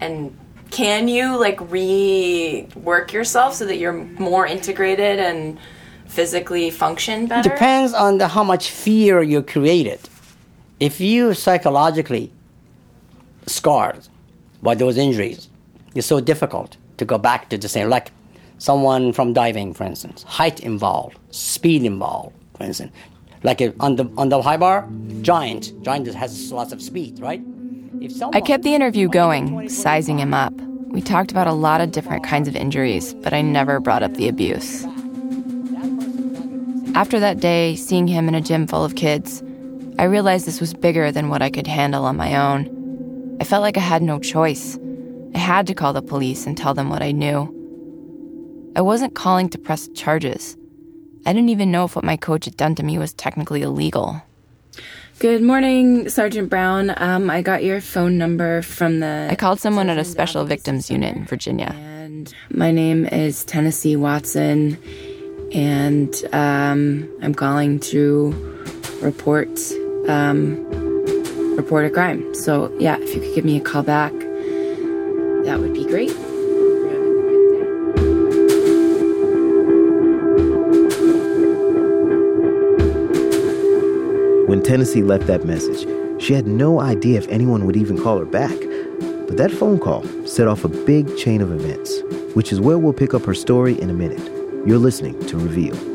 And 0.00 0.36
can 0.70 1.06
you 1.06 1.38
like 1.38 1.58
rework 1.58 3.12
yourself 3.12 3.54
so 3.54 3.64
that 3.66 3.78
you're 3.78 3.92
more 4.18 4.46
integrated 4.46 5.20
and 5.20 5.58
physically 6.06 6.70
function 6.70 7.26
better? 7.26 7.48
Depends 7.48 7.94
on 7.94 8.18
the, 8.18 8.26
how 8.28 8.42
much 8.44 8.70
fear 8.70 9.22
you 9.22 9.42
created. 9.42 10.00
If 10.80 11.00
you 11.00 11.34
psychologically 11.34 12.32
scarred 13.46 14.08
by 14.64 14.74
those 14.74 14.96
injuries, 14.96 15.48
it's 15.94 16.06
so 16.06 16.20
difficult 16.20 16.76
to 16.96 17.04
go 17.04 17.18
back 17.18 17.48
to 17.50 17.58
the 17.58 17.68
same. 17.68 17.88
Like 17.88 18.10
someone 18.58 19.12
from 19.12 19.32
diving, 19.32 19.74
for 19.74 19.84
instance, 19.84 20.24
height 20.24 20.60
involved, 20.60 21.18
speed 21.30 21.84
involved, 21.84 22.34
for 22.56 22.64
instance. 22.64 22.92
Like 23.44 23.60
on 23.78 23.96
the 23.96 24.10
on 24.16 24.30
the 24.30 24.40
high 24.42 24.56
bar, 24.56 24.88
giant, 25.20 25.72
giant 25.82 26.12
has 26.14 26.50
lots 26.50 26.72
of 26.72 26.82
speed, 26.82 27.20
right? 27.20 27.42
I 28.32 28.40
kept 28.40 28.64
the 28.64 28.74
interview 28.74 29.08
going, 29.08 29.68
sizing 29.68 30.18
him 30.18 30.34
up. 30.34 30.52
We 30.88 31.00
talked 31.00 31.30
about 31.30 31.46
a 31.46 31.52
lot 31.52 31.80
of 31.80 31.92
different 31.92 32.24
kinds 32.24 32.48
of 32.48 32.56
injuries, 32.56 33.14
but 33.14 33.32
I 33.32 33.42
never 33.42 33.80
brought 33.80 34.02
up 34.02 34.14
the 34.14 34.28
abuse. 34.28 34.84
After 36.94 37.18
that 37.20 37.40
day, 37.40 37.76
seeing 37.76 38.06
him 38.06 38.28
in 38.28 38.34
a 38.34 38.40
gym 38.40 38.66
full 38.66 38.84
of 38.84 38.94
kids, 38.94 39.42
I 39.98 40.04
realized 40.04 40.46
this 40.46 40.60
was 40.60 40.74
bigger 40.74 41.12
than 41.12 41.28
what 41.28 41.42
I 41.42 41.50
could 41.50 41.66
handle 41.66 42.04
on 42.04 42.16
my 42.16 42.36
own. 42.36 42.83
I 43.40 43.44
felt 43.44 43.62
like 43.62 43.76
I 43.76 43.80
had 43.80 44.02
no 44.02 44.18
choice. 44.18 44.78
I 45.34 45.38
had 45.38 45.66
to 45.66 45.74
call 45.74 45.92
the 45.92 46.02
police 46.02 46.46
and 46.46 46.56
tell 46.56 46.74
them 46.74 46.88
what 46.88 47.02
I 47.02 47.10
knew. 47.10 47.50
I 48.76 48.80
wasn't 48.80 49.14
calling 49.14 49.48
to 49.50 49.58
press 49.58 49.88
charges. 49.88 50.56
I 51.26 51.32
didn't 51.32 51.48
even 51.48 51.72
know 51.72 51.84
if 51.84 51.96
what 51.96 52.04
my 52.04 52.16
coach 52.16 52.44
had 52.44 52.56
done 52.56 52.74
to 52.76 52.82
me 52.82 52.98
was 52.98 53.12
technically 53.12 53.62
illegal. 53.62 54.22
Good 55.18 55.42
morning, 55.42 56.08
Sergeant 56.08 56.50
Brown. 56.50 56.92
Um, 56.96 57.30
I 57.30 57.40
got 57.40 57.64
your 57.64 57.80
phone 57.80 58.18
number 58.18 58.62
from 58.62 59.00
the. 59.00 59.28
I 59.30 59.36
called 59.36 59.60
someone 59.60 59.88
at 59.88 59.98
a 59.98 60.04
special 60.04 60.44
victims 60.44 60.90
unit 60.90 61.16
in 61.16 61.24
Virginia. 61.24 61.72
And 61.74 62.32
my 62.50 62.70
name 62.70 63.06
is 63.06 63.44
Tennessee 63.44 63.96
Watson, 63.96 64.76
and 65.52 66.14
um, 66.32 67.08
I'm 67.22 67.34
calling 67.34 67.78
to 67.80 68.32
report 69.00 69.48
um, 70.08 70.83
report 71.56 71.86
a 71.86 71.90
crime. 71.90 72.34
So 72.34 72.72
yeah, 72.78 72.98
if 73.00 73.14
you 73.14 73.20
could 73.20 73.34
give 73.34 73.44
me 73.44 73.56
a 73.56 73.60
call 73.60 73.82
back, 73.82 74.12
that 75.44 75.58
would 75.60 75.74
be 75.74 75.84
great. 75.84 76.12
When 84.48 84.62
Tennessee 84.62 85.02
left 85.02 85.26
that 85.26 85.44
message, 85.44 85.86
she 86.22 86.32
had 86.32 86.46
no 86.46 86.80
idea 86.80 87.18
if 87.18 87.28
anyone 87.28 87.66
would 87.66 87.76
even 87.76 88.00
call 88.00 88.18
her 88.18 88.24
back. 88.24 88.56
But 89.26 89.36
that 89.36 89.50
phone 89.50 89.78
call 89.78 90.04
set 90.26 90.46
off 90.46 90.64
a 90.64 90.68
big 90.68 91.16
chain 91.16 91.40
of 91.40 91.50
events, 91.50 92.02
which 92.34 92.52
is 92.52 92.60
where 92.60 92.78
we'll 92.78 92.92
pick 92.92 93.14
up 93.14 93.24
her 93.24 93.34
story 93.34 93.80
in 93.80 93.90
a 93.90 93.94
minute. 93.94 94.22
You're 94.66 94.78
listening 94.78 95.18
to 95.26 95.36
Reveal. 95.36 95.93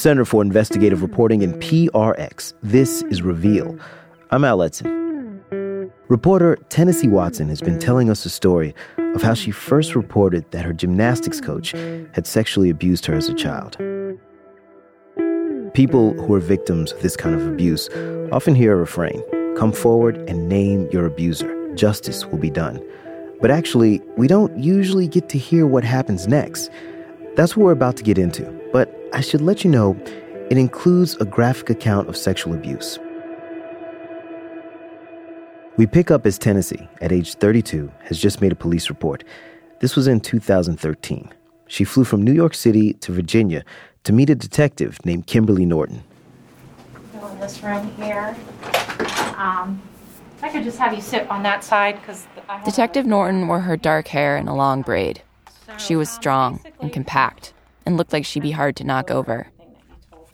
Center 0.00 0.24
for 0.24 0.40
Investigative 0.40 1.02
Reporting 1.02 1.42
in 1.42 1.52
PRX, 1.54 2.54
this 2.62 3.02
is 3.10 3.20
Reveal. 3.20 3.78
I'm 4.30 4.44
Al 4.44 4.56
Letson. 4.56 5.90
Reporter 6.08 6.56
Tennessee 6.70 7.06
Watson 7.06 7.50
has 7.50 7.60
been 7.60 7.78
telling 7.78 8.08
us 8.08 8.24
a 8.24 8.30
story 8.30 8.74
of 8.96 9.20
how 9.20 9.34
she 9.34 9.50
first 9.50 9.94
reported 9.94 10.50
that 10.52 10.64
her 10.64 10.72
gymnastics 10.72 11.38
coach 11.38 11.72
had 12.12 12.26
sexually 12.26 12.70
abused 12.70 13.04
her 13.04 13.14
as 13.14 13.28
a 13.28 13.34
child. 13.34 13.76
People 15.74 16.14
who 16.14 16.32
are 16.32 16.40
victims 16.40 16.92
of 16.92 17.02
this 17.02 17.14
kind 17.14 17.34
of 17.34 17.46
abuse 17.46 17.90
often 18.32 18.54
hear 18.54 18.72
a 18.72 18.76
refrain 18.76 19.22
come 19.54 19.70
forward 19.70 20.16
and 20.30 20.48
name 20.48 20.88
your 20.90 21.04
abuser. 21.04 21.74
Justice 21.74 22.24
will 22.24 22.38
be 22.38 22.50
done. 22.50 22.82
But 23.42 23.50
actually, 23.50 24.00
we 24.16 24.28
don't 24.28 24.58
usually 24.58 25.08
get 25.08 25.28
to 25.28 25.36
hear 25.36 25.66
what 25.66 25.84
happens 25.84 26.26
next. 26.26 26.70
That's 27.36 27.54
what 27.54 27.64
we're 27.64 27.72
about 27.72 27.98
to 27.98 28.02
get 28.02 28.16
into. 28.16 28.59
But 28.72 28.94
I 29.12 29.20
should 29.20 29.40
let 29.40 29.64
you 29.64 29.70
know 29.70 29.96
it 30.50 30.58
includes 30.58 31.16
a 31.16 31.24
graphic 31.24 31.70
account 31.70 32.08
of 32.08 32.16
sexual 32.16 32.54
abuse. 32.54 32.98
We 35.76 35.86
pick 35.86 36.10
up 36.10 36.26
as 36.26 36.38
Tennessee, 36.38 36.88
at 37.00 37.10
age 37.10 37.34
32, 37.34 37.90
has 38.04 38.18
just 38.18 38.40
made 38.40 38.52
a 38.52 38.56
police 38.56 38.88
report. 38.88 39.24
This 39.80 39.96
was 39.96 40.06
in 40.06 40.20
2013. 40.20 41.32
She 41.68 41.84
flew 41.84 42.04
from 42.04 42.22
New 42.22 42.32
York 42.32 42.54
City 42.54 42.92
to 42.94 43.12
Virginia 43.12 43.64
to 44.04 44.12
meet 44.12 44.28
a 44.28 44.34
detective 44.34 44.98
named 45.04 45.26
Kimberly 45.26 45.64
Norton. 45.64 46.02
Go 47.18 47.28
in 47.28 47.40
this 47.40 47.62
room 47.62 47.90
here. 47.96 48.36
Um, 49.36 49.80
I 50.42 50.48
could 50.50 50.64
just 50.64 50.78
have 50.78 50.94
you 50.94 51.00
sit 51.00 51.30
on 51.30 51.42
that 51.44 51.64
side 51.64 52.00
because 52.00 52.26
Detective 52.64 53.06
Norton 53.06 53.46
wore 53.48 53.60
her 53.60 53.76
dark 53.76 54.08
hair 54.08 54.36
in 54.36 54.48
a 54.48 54.54
long 54.54 54.82
braid. 54.82 55.22
She 55.78 55.96
was 55.96 56.10
strong 56.10 56.60
and 56.80 56.92
compact 56.92 57.54
and 57.90 57.98
looked 57.98 58.12
like 58.12 58.24
she'd 58.24 58.42
be 58.42 58.52
hard 58.52 58.76
to 58.76 58.84
knock 58.84 59.10
over. 59.10 59.48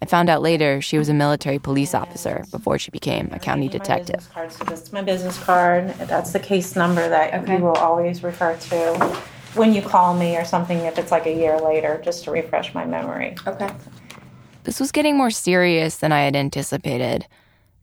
I 0.02 0.04
found 0.04 0.28
out 0.28 0.42
later 0.42 0.82
she 0.82 0.98
was 0.98 1.08
a 1.08 1.14
military 1.14 1.58
police 1.58 1.94
officer 1.94 2.44
before 2.50 2.78
she 2.78 2.90
became 2.90 3.30
a 3.32 3.38
county 3.38 3.68
detective. 3.68 4.28
My 4.36 4.46
so 4.48 4.64
this 4.64 4.82
is 4.82 4.92
my 4.92 5.00
business 5.00 5.42
card. 5.42 5.88
That's 5.94 6.32
the 6.32 6.38
case 6.38 6.76
number 6.76 7.08
that 7.08 7.32
okay. 7.32 7.56
you 7.56 7.64
will 7.64 7.76
always 7.76 8.22
refer 8.22 8.56
to 8.56 8.98
when 9.54 9.72
you 9.72 9.80
call 9.80 10.14
me 10.14 10.36
or 10.36 10.44
something 10.44 10.78
if 10.80 10.98
it's 10.98 11.10
like 11.10 11.24
a 11.24 11.32
year 11.32 11.58
later, 11.58 12.00
just 12.04 12.24
to 12.24 12.30
refresh 12.30 12.74
my 12.74 12.84
memory. 12.84 13.34
Okay. 13.46 13.70
This 14.64 14.78
was 14.78 14.92
getting 14.92 15.16
more 15.16 15.30
serious 15.30 15.96
than 15.96 16.12
I 16.12 16.24
had 16.24 16.36
anticipated. 16.36 17.26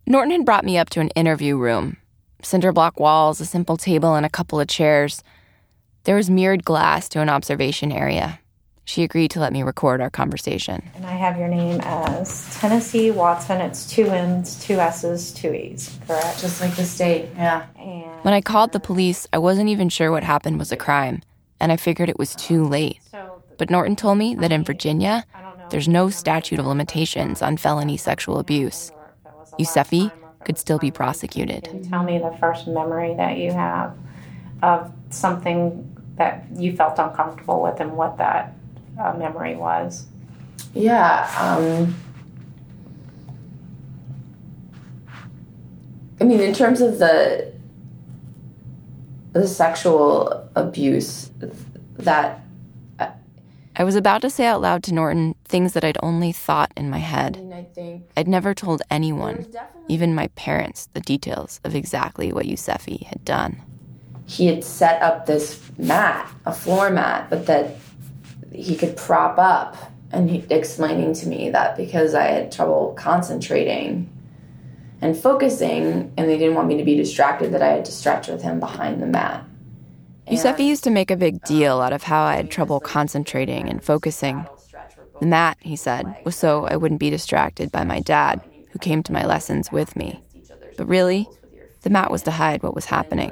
Norton 0.06 0.32
had 0.32 0.46
brought 0.46 0.65
me 0.65 0.77
up 0.77 0.92
to 0.92 1.00
an 1.00 1.10
interview 1.10 1.58
room. 1.58 1.98
Cinder 2.44 2.72
block 2.72 3.00
walls, 3.00 3.42
a 3.42 3.46
simple 3.46 3.77
table, 3.77 4.13
and 4.13 4.25
a 4.25 4.30
couple 4.30 4.60
of 4.60 4.68
chairs. 4.68 5.24
There 6.03 6.15
was 6.15 6.30
mirrored 6.30 6.63
glass 6.63 7.10
to 7.10 7.22
an 7.22 7.30
observation 7.30 7.92
area. 7.92 8.39
She 8.86 9.04
agreed 9.04 9.32
to 9.32 9.40
let 9.40 9.54
me 9.54 9.63
record 9.63 10.02
our 10.02 10.10
conversation. 10.10 10.84
And 10.96 11.06
I 11.06 11.13
have 11.13 11.38
your 11.38 11.48
name 11.48 11.80
as 11.82 12.54
Tennessee 12.60 13.12
Watson. 13.12 13.62
It's 13.62 13.90
two 13.90 14.08
N's, 14.08 14.62
two 14.63 14.80
S's, 14.80 15.32
two 15.32 15.54
E's, 15.54 15.98
correct? 16.06 16.42
Just 16.42 16.60
like 16.62 16.75
the 16.75 16.84
state, 16.84 17.30
yeah. 17.36 17.66
And 17.78 18.24
when 18.24 18.34
I 18.34 18.42
called 18.42 18.74
the 18.74 18.80
police, 18.80 19.25
I 19.32 19.38
wasn't 19.38 19.70
even 19.70 19.90
sure 19.90 20.12
what 20.12 20.24
happened 20.24 20.60
was 20.60 20.72
a 20.72 20.78
crime, 20.78 21.22
and 21.60 21.72
I 21.72 21.78
figured 21.78 22.10
it 22.10 22.20
was 22.20 22.36
too 22.36 22.68
late. 22.68 23.00
But 23.58 23.70
Norton 23.70 23.96
told 23.96 24.18
me 24.18 24.36
that 24.36 24.52
in 24.52 24.63
Virginia, 24.63 25.25
there's 25.70 25.88
no 25.88 26.10
statute 26.10 26.60
of 26.60 26.66
limitations 26.66 27.42
on 27.42 27.58
felony 27.58 27.98
sexual 27.98 28.38
abuse. 28.38 28.92
Yusefi 29.60 30.12
could 30.44 30.58
still 30.58 30.80
be 30.80 30.92
prosecuted. 30.92 31.88
Tell 31.90 32.04
me 32.04 32.18
the 32.18 32.36
first 32.40 32.68
memory 32.68 33.13
that 33.16 33.38
you 33.38 33.54
have 33.54 33.98
of 34.62 34.92
something 35.10 35.90
that 36.18 36.46
you 36.56 36.75
felt 36.75 37.00
uncomfortable 37.00 37.62
with 37.62 37.80
and 37.80 37.94
what 37.94 38.18
that 38.18 38.54
uh, 39.03 39.13
memory 39.17 39.55
was. 39.55 40.07
Yeah. 40.74 41.29
Um, 41.38 41.95
I 46.22 46.24
mean, 46.24 46.39
in 46.39 46.53
terms 46.53 46.81
of 46.81 47.00
the 47.00 47.51
the 49.33 49.48
sexual 49.48 50.48
abuse 50.55 51.31
that 51.98 52.39
uh, 53.00 53.10
I 53.75 53.83
was 53.83 53.95
about 53.95 54.22
to 54.22 54.29
say 54.29 54.45
out 54.45 54.62
loud 54.62 54.83
to 54.83 54.93
Norton 54.93 55.33
things 55.45 55.74
that 55.74 55.83
I'd 55.83 55.98
only 56.03 56.31
thought 56.31 56.72
in 56.77 56.89
my 56.89 57.00
head. 57.00 57.38
I 57.38 57.39
mean, 57.39 57.53
I 57.53 57.63
think 57.63 58.03
I'd 58.15 58.27
never 58.27 58.53
told 58.53 58.83
anyone, 58.91 59.48
even 59.88 60.13
my 60.13 60.27
parents, 60.29 60.88
the 60.93 61.01
details 61.01 61.60
of 61.63 61.75
exactly 61.75 62.31
what 62.31 62.45
Yusefi 62.45 63.03
had 63.07 63.25
done. 63.25 63.62
He 64.25 64.45
had 64.48 64.63
set 64.63 65.01
up 65.01 65.25
this 65.25 65.60
mat, 65.77 66.31
a 66.45 66.53
floor 66.53 66.89
mat, 66.89 67.27
but 67.29 67.48
that 67.48 67.75
he 68.53 68.75
could 68.75 68.95
prop 68.95 69.38
up 69.38 69.75
and 70.12 70.29
he, 70.29 70.45
explaining 70.50 71.13
to 71.15 71.27
me 71.27 71.50
that 71.50 71.75
because 71.75 72.13
I 72.13 72.24
had 72.24 72.51
trouble 72.51 72.93
concentrating 72.98 74.10
and 75.01 75.17
focusing, 75.17 76.13
and 76.15 76.29
they 76.29 76.38
didn't 76.38 76.55
want 76.55 76.69
me 76.69 76.77
to 76.77 76.83
be 76.83 76.95
distracted, 76.95 77.53
that 77.53 77.62
I 77.62 77.67
had 77.67 77.83
to 77.86 77.91
stretch 77.91 78.29
with 78.29 78.41
him 78.41 78.62
behind 78.62 79.01
the 79.01 79.05
mat. 79.05 79.43
Yusefi 80.29 80.65
used 80.65 80.86
to 80.86 80.89
make 80.89 81.12
a 81.12 81.17
big 81.17 81.43
deal 81.43 81.81
out 81.81 81.91
of 81.91 82.03
how 82.03 82.24
I 82.24 82.38
had 82.38 82.50
trouble 82.50 82.79
concentrating 82.79 83.67
and 83.67 83.83
focusing. 83.83 84.45
The 85.19 85.25
mat, 85.25 85.57
he 85.60 85.75
said, 85.75 86.15
was 86.24 86.38
so 86.38 86.65
I 86.67 86.77
wouldn't 86.77 87.01
be 87.01 87.10
distracted 87.10 87.69
by 87.69 87.83
my 87.83 88.00
dad, 88.00 88.39
who 88.72 88.79
came 88.79 89.03
to 89.03 89.12
my 89.12 89.25
lessons 89.25 89.74
with 89.74 89.98
me. 89.98 90.24
But 90.77 90.88
really, 90.88 91.27
the 91.81 91.89
mat 91.89 92.10
was 92.10 92.22
to 92.24 92.31
hide 92.31 92.63
what 92.63 92.74
was 92.74 92.86
happening. 92.86 93.31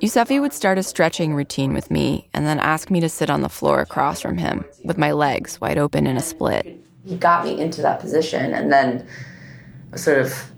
Yusefi 0.00 0.40
would 0.40 0.52
start 0.52 0.78
a 0.78 0.82
stretching 0.82 1.34
routine 1.34 1.72
with 1.72 1.90
me 1.90 2.28
and 2.32 2.46
then 2.46 2.58
ask 2.58 2.90
me 2.90 3.00
to 3.00 3.08
sit 3.08 3.30
on 3.30 3.42
the 3.42 3.48
floor 3.48 3.80
across 3.80 4.20
from 4.20 4.38
him 4.38 4.64
with 4.84 4.98
my 4.98 5.12
legs 5.12 5.60
wide 5.60 5.78
open 5.78 6.06
in 6.06 6.16
a 6.16 6.20
split. 6.20 6.66
He 7.04 7.16
got 7.16 7.44
me 7.44 7.60
into 7.60 7.82
that 7.82 8.00
position 8.00 8.52
and 8.52 8.72
then 8.72 9.06
sort 9.96 10.18
of 10.18 10.52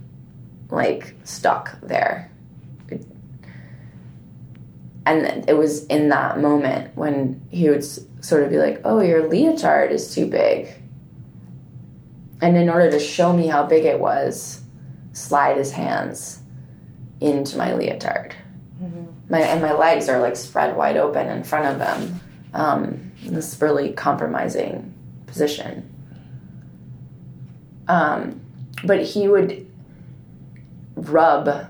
like 0.70 1.14
stuck 1.24 1.80
there. 1.80 2.30
And 5.06 5.48
it 5.48 5.56
was 5.56 5.86
in 5.86 6.08
that 6.10 6.38
moment 6.38 6.96
when 6.96 7.40
he 7.50 7.68
would 7.68 7.84
sort 7.84 8.42
of 8.42 8.50
be 8.50 8.58
like, 8.58 8.80
Oh, 8.84 9.00
your 9.00 9.28
leotard 9.28 9.90
is 9.90 10.14
too 10.14 10.26
big. 10.26 10.68
And 12.42 12.56
in 12.56 12.68
order 12.68 12.90
to 12.90 13.00
show 13.00 13.32
me 13.32 13.46
how 13.46 13.64
big 13.64 13.84
it 13.84 13.98
was, 13.98 14.62
slide 15.12 15.56
his 15.56 15.72
hands 15.72 16.40
into 17.20 17.56
my 17.56 17.74
leotard. 17.74 18.34
My, 19.30 19.40
and 19.40 19.62
my 19.62 19.72
legs 19.72 20.08
are 20.08 20.20
like 20.20 20.36
spread 20.36 20.76
wide 20.76 20.96
open 20.96 21.28
in 21.28 21.44
front 21.44 21.66
of 21.66 21.78
them. 21.78 22.20
Um, 22.52 23.12
this 23.22 23.60
really 23.60 23.92
compromising 23.92 24.92
position. 25.26 25.88
Um, 27.88 28.40
but 28.84 29.02
he 29.02 29.28
would 29.28 29.66
rub 30.96 31.68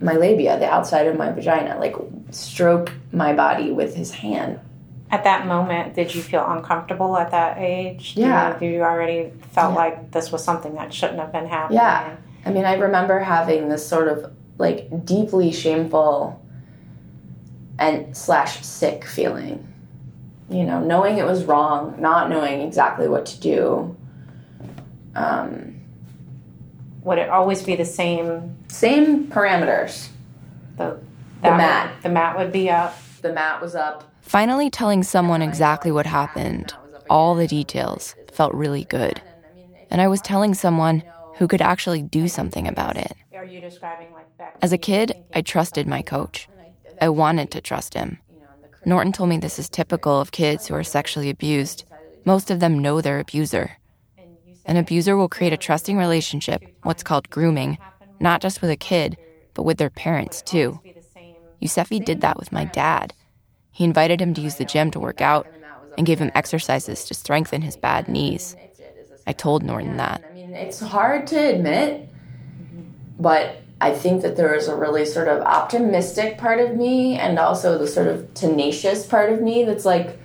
my 0.00 0.14
labia, 0.14 0.58
the 0.58 0.70
outside 0.70 1.06
of 1.06 1.16
my 1.16 1.30
vagina, 1.30 1.78
like 1.78 1.94
stroke 2.30 2.92
my 3.12 3.32
body 3.32 3.70
with 3.70 3.94
his 3.94 4.10
hand. 4.10 4.58
At 5.10 5.24
that 5.24 5.46
moment, 5.46 5.94
did 5.94 6.14
you 6.14 6.22
feel 6.22 6.44
uncomfortable 6.46 7.16
at 7.16 7.30
that 7.32 7.58
age? 7.58 8.14
Yeah. 8.16 8.58
You, 8.60 8.70
you 8.70 8.82
already 8.82 9.30
felt 9.50 9.72
yeah. 9.72 9.78
like 9.78 10.10
this 10.12 10.32
was 10.32 10.42
something 10.42 10.74
that 10.76 10.94
shouldn't 10.94 11.18
have 11.18 11.32
been 11.32 11.46
happening? 11.46 11.76
Yeah. 11.76 12.16
I 12.46 12.50
mean, 12.50 12.64
I 12.64 12.74
remember 12.74 13.18
having 13.20 13.68
this 13.68 13.86
sort 13.86 14.08
of 14.08 14.32
like 14.58 15.04
deeply 15.04 15.52
shameful 15.52 16.41
and 17.82 18.16
slash 18.16 18.64
sick 18.64 19.04
feeling. 19.04 19.66
You 20.48 20.64
know, 20.64 20.80
knowing 20.80 21.18
it 21.18 21.24
was 21.24 21.44
wrong, 21.44 21.96
not 21.98 22.30
knowing 22.30 22.60
exactly 22.60 23.08
what 23.08 23.26
to 23.26 23.40
do. 23.40 23.96
Um, 25.14 25.80
Would 27.02 27.18
it 27.18 27.28
always 27.28 27.62
be 27.62 27.74
the 27.74 27.84
same? 27.84 28.56
Same 28.68 29.26
parameters. 29.26 30.08
The, 30.76 30.98
the 31.42 31.50
mat. 31.50 31.94
Would, 31.94 32.02
the 32.02 32.08
mat 32.10 32.38
would 32.38 32.52
be 32.52 32.70
up. 32.70 32.96
The 33.20 33.32
mat 33.32 33.60
was 33.60 33.74
up. 33.74 34.04
Finally, 34.20 34.70
telling 34.70 35.02
someone 35.02 35.42
exactly 35.42 35.90
what 35.90 36.06
happened, 36.06 36.72
all 37.10 37.34
the 37.34 37.48
details, 37.48 38.14
felt 38.32 38.54
really 38.54 38.84
good. 38.84 39.20
And 39.90 40.00
I 40.00 40.08
was 40.08 40.20
telling 40.20 40.54
someone 40.54 41.02
who 41.36 41.48
could 41.48 41.60
actually 41.60 42.02
do 42.02 42.28
something 42.28 42.68
about 42.68 42.96
it. 42.96 43.12
As 44.60 44.72
a 44.72 44.78
kid, 44.78 45.16
I 45.34 45.42
trusted 45.42 45.86
my 45.88 46.02
coach. 46.02 46.48
I 47.00 47.08
wanted 47.08 47.50
to 47.50 47.60
trust 47.60 47.94
him. 47.94 48.18
Norton 48.84 49.12
told 49.12 49.28
me 49.28 49.38
this 49.38 49.58
is 49.58 49.68
typical 49.68 50.20
of 50.20 50.32
kids 50.32 50.66
who 50.66 50.74
are 50.74 50.84
sexually 50.84 51.30
abused. 51.30 51.84
Most 52.24 52.50
of 52.50 52.60
them 52.60 52.78
know 52.78 53.00
their 53.00 53.20
abuser. 53.20 53.78
An 54.64 54.76
abuser 54.76 55.16
will 55.16 55.28
create 55.28 55.52
a 55.52 55.56
trusting 55.56 55.96
relationship, 55.96 56.62
what's 56.82 57.02
called 57.02 57.30
grooming, 57.30 57.78
not 58.20 58.40
just 58.40 58.60
with 58.60 58.70
a 58.70 58.76
kid, 58.76 59.16
but 59.54 59.64
with 59.64 59.78
their 59.78 59.90
parents 59.90 60.42
too. 60.42 60.80
Yusefi 61.60 62.04
did 62.04 62.20
that 62.20 62.38
with 62.38 62.52
my 62.52 62.64
dad. 62.64 63.14
He 63.70 63.84
invited 63.84 64.20
him 64.20 64.34
to 64.34 64.40
use 64.40 64.56
the 64.56 64.64
gym 64.64 64.90
to 64.92 65.00
work 65.00 65.20
out 65.20 65.46
and 65.96 66.06
gave 66.06 66.18
him 66.18 66.30
exercises 66.34 67.04
to 67.04 67.14
strengthen 67.14 67.62
his 67.62 67.76
bad 67.76 68.08
knees. 68.08 68.56
I 69.26 69.32
told 69.32 69.62
Norton 69.62 69.96
that. 69.98 70.24
I 70.28 70.34
mean, 70.34 70.54
it's 70.54 70.80
hard 70.80 71.26
to 71.28 71.36
admit, 71.36 72.08
but 73.18 73.62
I 73.82 73.92
think 73.92 74.22
that 74.22 74.36
there 74.36 74.54
is 74.54 74.68
a 74.68 74.76
really 74.76 75.04
sort 75.04 75.26
of 75.26 75.40
optimistic 75.42 76.38
part 76.38 76.60
of 76.60 76.76
me 76.76 77.18
and 77.18 77.36
also 77.36 77.78
the 77.78 77.88
sort 77.88 78.06
of 78.06 78.32
tenacious 78.32 79.04
part 79.04 79.32
of 79.32 79.42
me 79.42 79.64
that's 79.64 79.84
like, 79.84 80.20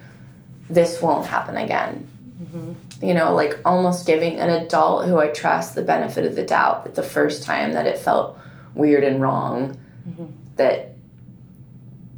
this 0.70 1.02
won't 1.02 1.26
happen 1.26 1.58
again. 1.58 2.08
Mm-hmm. 2.40 3.06
You 3.06 3.16
know, 3.16 3.34
like 3.34 3.60
almost 3.66 4.06
giving 4.06 4.40
an 4.40 4.52
adult 4.52 5.08
who 5.08 5.18
I 5.18 5.30
trust 5.30 5.74
the 5.74 5.82
benefit 5.82 6.24
of 6.24 6.36
the 6.36 6.44
doubt 6.44 6.84
that 6.84 6.94
the 6.94 7.01
first 7.01 7.42
time 7.42 7.74
that 7.74 7.88
it 7.88 7.98
felt 7.98 8.38
weird 8.75 9.03
and 9.03 9.20
wrong, 9.20 9.75
mm-hmm. 10.08 10.25
that 10.58 10.94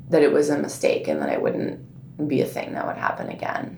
that 0.10 0.22
it 0.22 0.34
was 0.34 0.50
a 0.50 0.58
mistake 0.58 1.08
and 1.08 1.22
that 1.22 1.30
it 1.30 1.42
wouldn't 1.42 1.80
be 2.28 2.42
a 2.42 2.46
thing 2.46 2.74
that 2.74 2.86
would 2.86 2.98
happen 2.98 3.30
again. 3.30 3.78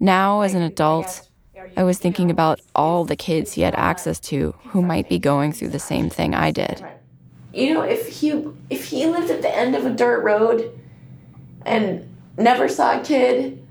Now, 0.00 0.40
as 0.40 0.54
an 0.54 0.62
adult, 0.62 1.28
I 1.76 1.82
was 1.82 1.98
thinking 1.98 2.30
about 2.30 2.60
all 2.74 3.04
the 3.04 3.16
kids 3.16 3.52
he 3.52 3.62
had 3.62 3.74
access 3.74 4.20
to 4.20 4.54
who 4.66 4.80
might 4.82 5.08
be 5.08 5.18
going 5.18 5.52
through 5.52 5.70
the 5.70 5.80
same 5.80 6.08
thing 6.08 6.34
I 6.34 6.52
did. 6.52 6.84
You 7.54 7.74
know, 7.74 7.82
if 7.82 8.08
he 8.08 8.44
if 8.68 8.86
he 8.86 9.06
lived 9.06 9.30
at 9.30 9.42
the 9.42 9.54
end 9.54 9.74
of 9.76 9.86
a 9.86 9.90
dirt 9.90 10.22
road 10.22 10.78
and 11.64 12.08
never 12.36 12.68
saw 12.68 13.00
a 13.00 13.04
kid, 13.04 13.64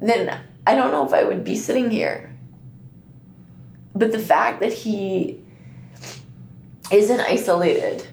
then 0.00 0.38
I 0.66 0.74
don't 0.74 0.92
know 0.92 1.06
if 1.06 1.12
I 1.12 1.24
would 1.24 1.44
be 1.44 1.56
sitting 1.56 1.90
here. 1.90 2.34
But 3.94 4.12
the 4.12 4.18
fact 4.18 4.60
that 4.60 4.72
he 4.72 5.40
isn't 6.90 7.20
isolated, 7.20 8.06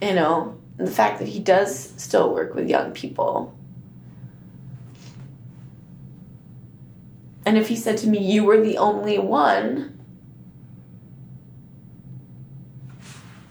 you 0.00 0.14
know, 0.14 0.56
the 0.76 0.90
fact 0.90 1.18
that 1.18 1.28
he 1.28 1.40
does 1.40 1.92
still 1.96 2.32
work 2.32 2.54
with 2.54 2.68
young 2.68 2.92
people 2.92 3.54
And 7.46 7.58
if 7.58 7.68
he 7.68 7.76
said 7.76 7.98
to 7.98 8.08
me, 8.08 8.18
You 8.18 8.44
were 8.44 8.60
the 8.60 8.78
only 8.78 9.18
one, 9.18 9.93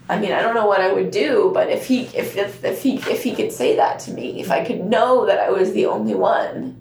I 0.08 0.18
mean, 0.18 0.32
I 0.32 0.42
don't 0.42 0.54
know 0.54 0.66
what 0.66 0.80
I 0.80 0.92
would 0.92 1.10
do, 1.10 1.50
but 1.54 1.70
if 1.70 1.86
he 1.86 2.02
if, 2.08 2.36
if, 2.36 2.62
if 2.62 2.82
he 2.82 2.96
if 2.96 3.22
he 3.22 3.34
could 3.34 3.52
say 3.52 3.76
that 3.76 3.98
to 4.00 4.10
me, 4.12 4.40
if 4.40 4.50
I 4.50 4.64
could 4.64 4.84
know 4.84 5.24
that 5.26 5.38
I 5.38 5.50
was 5.50 5.72
the 5.72 5.86
only 5.86 6.14
one, 6.14 6.80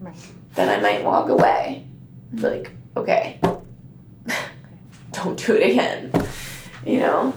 right. 0.00 0.16
then 0.54 0.68
I 0.68 0.80
might 0.80 1.04
walk 1.04 1.28
away. 1.28 1.86
Be 2.34 2.40
like, 2.40 2.70
okay, 2.96 3.38
don't 5.12 5.38
do 5.38 5.54
it 5.54 5.70
again. 5.70 6.10
You 6.86 7.00
know. 7.00 7.34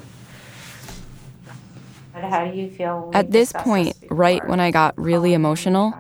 How 2.14 2.46
do 2.46 2.58
you 2.58 2.70
feel? 2.70 3.12
At 3.14 3.32
this 3.32 3.52
point, 3.52 3.94
right 4.10 4.48
when 4.48 4.62
I 4.62 4.72
got 4.72 4.98
really 4.98 5.34
emotional, 5.34 5.94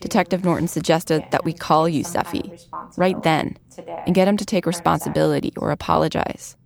Detective 0.00 0.44
Norton 0.44 0.68
suggested 0.68 1.24
that 1.30 1.44
we 1.44 1.54
call 1.54 1.86
Yusefi 1.86 2.66
right 2.98 3.20
then 3.22 3.56
and 4.04 4.14
get 4.14 4.28
him 4.28 4.36
to 4.36 4.44
take 4.44 4.66
responsibility 4.66 5.52
or 5.56 5.70
apologize. 5.70 6.56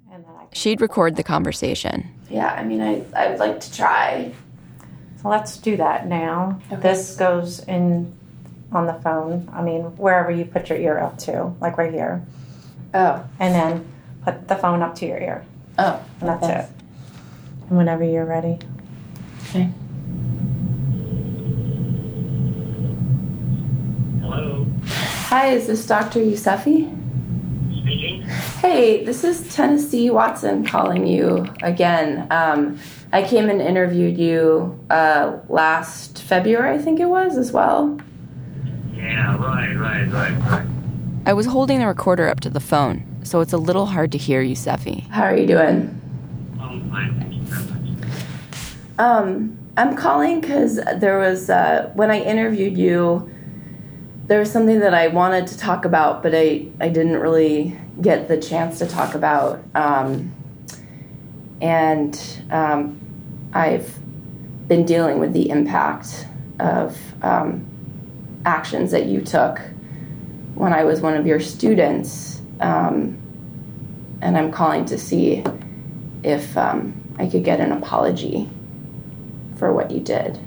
She'd 0.57 0.81
record 0.81 1.17
the 1.17 1.23
conversation. 1.23 2.09
Yeah, 2.31 2.51
I 2.51 2.65
mean, 2.65 2.81
I, 2.81 3.05
I 3.15 3.29
would 3.29 3.39
like 3.39 3.61
to 3.61 3.75
try. 3.75 4.33
So 5.21 5.29
let's 5.29 5.59
do 5.59 5.77
that 5.77 6.07
now. 6.07 6.59
Okay. 6.73 6.81
This 6.81 7.15
goes 7.15 7.61
in 7.65 8.15
on 8.73 8.87
the 8.87 8.95
phone. 8.95 9.51
I 9.53 9.61
mean, 9.61 9.83
wherever 9.99 10.31
you 10.31 10.47
put 10.47 10.71
your 10.71 10.79
ear 10.79 10.99
up 10.99 11.19
to, 11.19 11.55
like 11.61 11.77
right 11.77 11.93
here. 11.93 12.25
Oh. 12.95 13.23
And 13.39 13.55
then 13.55 13.93
put 14.25 14.49
the 14.49 14.57
phone 14.57 14.81
up 14.81 14.95
to 14.95 15.07
your 15.07 15.19
ear. 15.19 15.45
Oh. 15.79 16.03
And 16.21 16.29
that's 16.31 16.45
okay. 16.45 16.61
it. 16.61 16.71
And 17.69 17.77
whenever 17.77 18.05
you're 18.05 18.25
ready. 18.25 18.59
Okay. 19.51 19.71
Hello. 24.23 24.67
Hi, 24.87 25.49
is 25.49 25.67
this 25.67 25.87
Dr. 25.87 26.21
Yusefi? 26.21 27.06
Speaking. 27.87 28.23
Hey, 28.23 29.05
this 29.05 29.23
is 29.23 29.55
Tennessee 29.55 30.11
Watson 30.11 30.67
calling 30.67 31.07
you 31.07 31.47
again. 31.63 32.27
Um, 32.33 32.81
I 33.13 33.23
came 33.23 33.49
and 33.49 33.63
interviewed 33.63 34.19
you 34.19 34.77
uh, 34.91 35.39
last 35.49 36.21
February, 36.25 36.75
I 36.75 36.79
think 36.79 36.99
it 36.99 37.05
was, 37.05 37.39
as 37.39 37.53
well. 37.53 37.97
Yeah, 38.93 39.37
right, 39.37 39.73
right, 39.77 40.09
right, 40.09 40.37
right. 40.51 40.67
I 41.27 41.33
was 41.33 41.47
holding 41.47 41.79
the 41.79 41.87
recorder 41.87 42.29
up 42.29 42.41
to 42.41 42.51
the 42.51 42.59
phone, 42.59 43.05
so 43.23 43.41
it's 43.41 43.53
a 43.53 43.59
little 43.59 43.87
hard 43.87 44.11
to 44.13 44.19
hear 44.19 44.43
you, 44.43 44.57
Yusefi. 44.57 45.07
How 45.11 45.23
are 45.23 45.37
you 45.37 45.47
doing? 45.47 46.01
I'm 46.61 46.91
fine, 46.91 47.21
thank 47.21 47.35
you 47.35 47.43
very 47.43 47.93
much. 47.93 48.01
Um, 48.99 49.57
I'm 49.77 49.95
calling 49.95 50.41
because 50.41 50.81
there 50.97 51.21
was, 51.21 51.51
uh, 51.51 51.93
when 51.95 52.11
I 52.11 52.21
interviewed 52.21 52.77
you, 52.77 53.31
there 54.27 54.41
was 54.41 54.51
something 54.51 54.81
that 54.81 54.93
I 54.93 55.09
wanted 55.09 55.47
to 55.49 55.59
talk 55.59 55.85
about, 55.85 56.23
but 56.23 56.35
I, 56.35 56.69
I 56.81 56.89
didn't 56.89 57.19
really 57.19 57.79
get 58.01 58.29
the 58.29 58.37
chance 58.37 58.79
to 58.81 58.87
talk 58.87 59.15
about. 59.15 59.63
Um, 59.75 60.35
and 61.61 62.43
um, 62.51 63.01
I've 63.53 63.97
been 64.67 64.85
dealing 64.85 65.21
with 65.21 65.33
the 65.33 65.49
impact 65.49 66.27
of 66.59 66.99
um, 67.23 67.67
actions 68.45 68.91
that 68.91 69.07
you 69.07 69.21
took 69.21 69.61
when 70.55 70.73
I 70.73 70.85
was 70.85 71.01
one 71.01 71.15
of 71.15 71.27
your 71.27 71.41
students. 71.41 72.43
Um, 72.61 73.19
and 74.23 74.37
I'm 74.37 74.51
calling 74.51 74.87
to 74.87 74.99
see 74.99 75.45
if 76.25 76.57
um, 76.57 77.01
I 77.19 77.29
could 77.29 77.45
get 77.45 77.61
an 77.61 77.71
apology 77.71 78.49
for 79.57 79.73
what 79.73 79.91
you 79.91 80.01
did. 80.01 80.41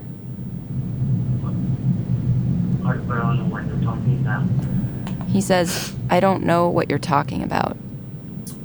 He 5.32 5.42
says, 5.42 5.94
I 6.10 6.20
don't 6.20 6.44
know 6.44 6.70
what 6.70 6.90
you're 6.90 7.00
talking 7.00 7.44
about. 7.44 7.78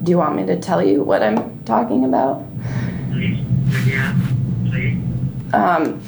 Do 0.02 0.10
you 0.10 0.18
want 0.18 0.36
me 0.36 0.46
to 0.46 0.58
tell 0.58 0.82
you 0.82 1.02
what 1.02 1.22
I'm 1.22 1.62
talking 1.64 2.04
about? 2.04 2.44
Yeah, 3.86 4.14
please. 4.68 4.98
Um, 5.52 6.02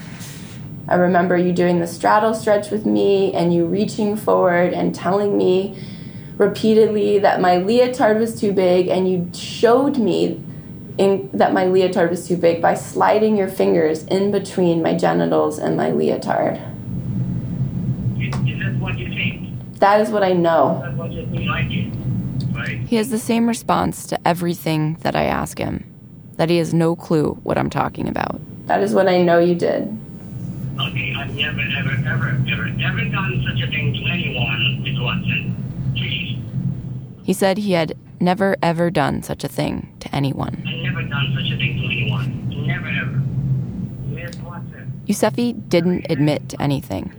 I 0.89 0.95
remember 0.95 1.37
you 1.37 1.53
doing 1.53 1.81
the 1.81 1.87
straddle 1.87 2.35
stretch 2.35 2.71
with 2.71 2.87
me 2.87 3.33
and 3.33 3.53
you 3.53 3.67
reaching 3.67 4.17
forward 4.17 4.73
and 4.73 4.95
telling 4.95 5.37
me 5.37 5.79
repeatedly 6.37 7.19
that 7.19 7.41
my 7.41 7.57
leotard 7.57 8.19
was 8.19 8.39
too 8.39 8.53
big, 8.53 8.89
and 8.89 9.11
you 9.11 9.31
showed 9.33 9.99
me 9.99 10.43
in, 10.99 11.31
that 11.33 11.53
my 11.53 11.67
leotard 11.67 12.11
was 12.11 12.29
too 12.29 12.37
big 12.37 12.61
by 12.61 12.75
sliding 12.75 13.37
your 13.37 13.49
fingers 13.49 14.05
in 14.05 14.31
between 14.31 14.83
my 14.83 14.95
genitals 14.95 15.59
and 15.59 15.77
my 15.77 15.91
leotard. 15.91 16.61
Is, 18.19 18.35
is 18.47 18.59
that 18.59 18.77
what 18.79 18.99
you 18.99 19.09
think? 19.09 19.49
That 19.79 20.01
is 20.01 20.11
what 20.11 20.23
I 20.23 20.33
know. 20.33 20.81
That's 20.83 20.97
what 20.97 21.13
you 21.13 21.27
think 21.27 21.49
like 21.49 21.71
it, 21.71 21.93
right? 22.55 22.81
He 22.81 22.97
has 22.97 23.11
the 23.11 23.19
same 23.19 23.47
response 23.47 24.07
to 24.07 24.19
everything 24.27 24.95
that 25.03 25.15
I 25.15 25.25
ask 25.25 25.59
him 25.59 25.93
that 26.37 26.51
he 26.51 26.59
has 26.59 26.73
no 26.73 26.97
clue 26.97 27.35
what 27.43 27.59
I'm 27.59 27.71
talking 27.71 28.09
about. 28.09 28.41
That 28.67 28.83
is 28.83 28.95
what 28.95 29.09
I 29.09 29.23
know 29.23 29.39
you 29.39 29.55
did. 29.55 29.97
Okay, 30.81 31.15
I've 31.17 31.35
never, 31.35 31.61
ever, 31.61 31.93
ever, 32.07 32.43
ever, 32.49 32.71
ever 32.83 33.05
done 33.11 33.45
such 33.47 33.63
a 33.63 33.71
thing 33.71 33.95
to 33.95 34.05
anyone, 34.11 34.83
Miss 34.83 34.99
Watson. 34.99 35.93
Please. 35.97 36.39
He 37.23 37.33
said 37.33 37.59
he 37.59 37.73
had 37.73 37.97
never 38.21 38.57
ever 38.63 38.91
done 38.91 39.23
such 39.23 39.45
a 39.45 39.49
thing 39.49 39.95
to 40.01 40.15
anyone. 40.15 40.63
I've 40.67 40.83
never 40.85 41.03
done 41.03 41.33
such 41.35 41.51
a 41.51 41.57
thing 41.57 41.79
to 41.81 41.85
anyone. 41.87 42.67
Never, 42.67 42.89
ever. 42.89 43.23
Miss 44.09 44.37
Watson. 44.37 45.01
Yusefi 45.07 45.69
didn't 45.69 46.07
admit 46.11 46.49
to 46.51 46.61
anything. 46.61 47.13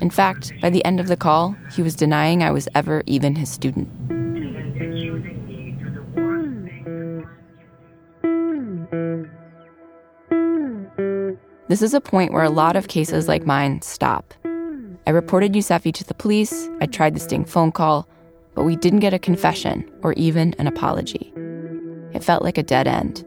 In 0.00 0.08
fact, 0.10 0.52
by 0.62 0.70
the 0.70 0.84
end 0.84 0.98
of 0.98 1.08
the 1.08 1.16
call, 1.16 1.54
he 1.72 1.82
was 1.82 1.94
denying 1.94 2.42
I 2.42 2.50
was 2.50 2.68
ever 2.74 3.02
even 3.06 3.36
his 3.36 3.50
student. 3.50 3.88
This 11.68 11.82
is 11.82 11.94
a 11.94 12.00
point 12.00 12.32
where 12.32 12.42
a 12.42 12.50
lot 12.50 12.76
of 12.76 12.88
cases 12.88 13.28
like 13.28 13.46
mine 13.46 13.82
stop. 13.82 14.34
I 15.06 15.10
reported 15.10 15.52
Yusefi 15.52 15.92
to 15.94 16.04
the 16.04 16.14
police, 16.14 16.68
I 16.80 16.86
tried 16.86 17.14
the 17.14 17.20
sting 17.20 17.44
phone 17.44 17.70
call, 17.70 18.08
but 18.54 18.64
we 18.64 18.76
didn't 18.76 19.00
get 19.00 19.14
a 19.14 19.18
confession 19.18 19.88
or 20.02 20.14
even 20.14 20.54
an 20.58 20.66
apology. 20.66 21.32
It 22.12 22.24
felt 22.24 22.42
like 22.42 22.58
a 22.58 22.62
dead 22.62 22.88
end. 22.88 23.24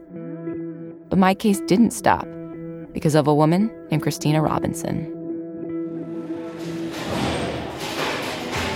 But 1.08 1.18
my 1.18 1.34
case 1.34 1.60
didn't 1.60 1.92
stop 1.92 2.26
because 2.92 3.14
of 3.14 3.26
a 3.26 3.34
woman 3.34 3.70
named 3.90 4.02
Christina 4.02 4.42
Robinson. 4.42 5.13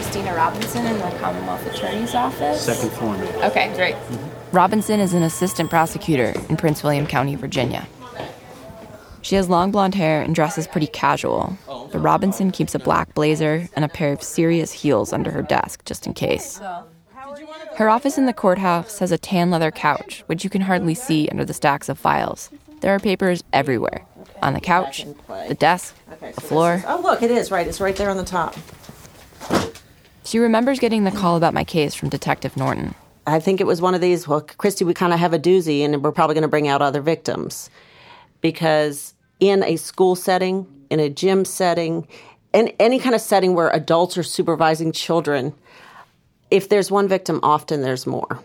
Christina 0.09 0.35
Robinson 0.35 0.87
in 0.87 0.99
the 1.01 1.19
Commonwealth 1.19 1.67
Attorney's 1.67 2.15
Office? 2.15 2.63
Second 2.63 2.91
floor, 2.93 3.19
ma'am. 3.19 3.51
Okay, 3.51 3.71
great. 3.75 3.95
Mm-hmm. 3.95 4.57
Robinson 4.57 5.01
is 5.01 5.13
an 5.13 5.23
assistant 5.23 5.69
prosecutor 5.69 6.33
in 6.49 6.57
Prince 6.57 6.83
William 6.83 7.07
County, 7.07 7.35
Virginia. 7.35 7.87
She 9.21 9.35
has 9.35 9.51
long 9.51 9.71
blonde 9.71 9.95
hair 9.95 10.23
and 10.23 10.35
dresses 10.35 10.67
pretty 10.67 10.87
casual, 10.87 11.59
but 11.67 11.99
Robinson 11.99 12.51
keeps 12.51 12.75
a 12.75 12.79
black 12.79 13.13
blazer 13.13 13.69
and 13.77 13.85
a 13.85 13.89
pair 13.89 14.11
of 14.15 14.23
serious 14.23 14.73
heels 14.73 15.13
under 15.13 15.31
her 15.31 15.43
desk 15.43 15.85
just 15.85 16.07
in 16.07 16.15
case. 16.15 16.59
Her 17.77 17.91
office 17.91 18.17
in 18.17 18.25
the 18.25 18.33
courthouse 18.33 19.01
has 19.01 19.13
a 19.13 19.19
tan 19.19 19.51
leather 19.51 19.71
couch, 19.71 20.25
which 20.25 20.43
you 20.43 20.49
can 20.49 20.63
hardly 20.63 20.95
see 20.95 21.29
under 21.29 21.45
the 21.45 21.53
stacks 21.53 21.91
of 21.91 21.99
files. 21.99 22.49
There 22.81 22.95
are 22.95 22.99
papers 22.99 23.45
everywhere 23.53 24.07
on 24.41 24.55
the 24.55 24.61
couch, 24.61 25.05
the 25.49 25.55
desk, 25.55 25.95
the 26.35 26.41
floor. 26.41 26.83
Oh, 26.87 26.99
look, 27.03 27.23
it 27.23 27.31
is 27.31 27.51
right. 27.51 27.67
It's 27.67 27.79
right 27.79 27.95
there 27.95 28.09
on 28.09 28.17
the 28.17 28.25
top. 28.25 28.57
She 30.29 30.39
remembers 30.39 30.79
getting 30.79 31.05
the 31.05 31.11
call 31.11 31.39
about 31.39 31.55
my 31.55 31.65
case 31.65 31.95
from 31.95 32.11
Detective 32.11 32.55
Norton. 32.55 32.95
I 33.27 33.41
think 33.41 33.63
it 33.63 33.67
was 33.67 33.81
one 33.81 33.95
of 33.95 34.03
these. 34.03 34.29
Well, 34.29 34.43
Christy, 34.43 34.85
we 34.85 34.93
kind 34.93 35.15
of 35.15 35.19
have 35.19 35.33
a 35.33 35.39
doozy, 35.39 35.81
and 35.81 36.05
we're 36.05 36.13
probably 36.13 36.35
going 36.35 36.43
to 36.43 36.49
bring 36.49 36.69
out 36.69 36.83
other 36.83 37.01
victims 37.01 37.71
because 38.43 39.15
in 39.41 39.65
a 39.65 39.77
school 39.77 40.15
setting, 40.15 40.67
in 40.91 41.01
a 41.01 41.09
gym 41.09 41.47
setting, 41.47 42.07
in 42.53 42.69
any 42.79 42.99
kind 42.99 43.15
of 43.15 43.23
setting 43.23 43.55
where 43.55 43.71
adults 43.71 44.19
are 44.19 44.23
supervising 44.23 44.93
children, 44.93 45.55
if 46.51 46.69
there's 46.69 46.91
one 46.91 47.09
victim, 47.09 47.41
often 47.43 47.81
there's 47.81 48.07
more. 48.07 48.39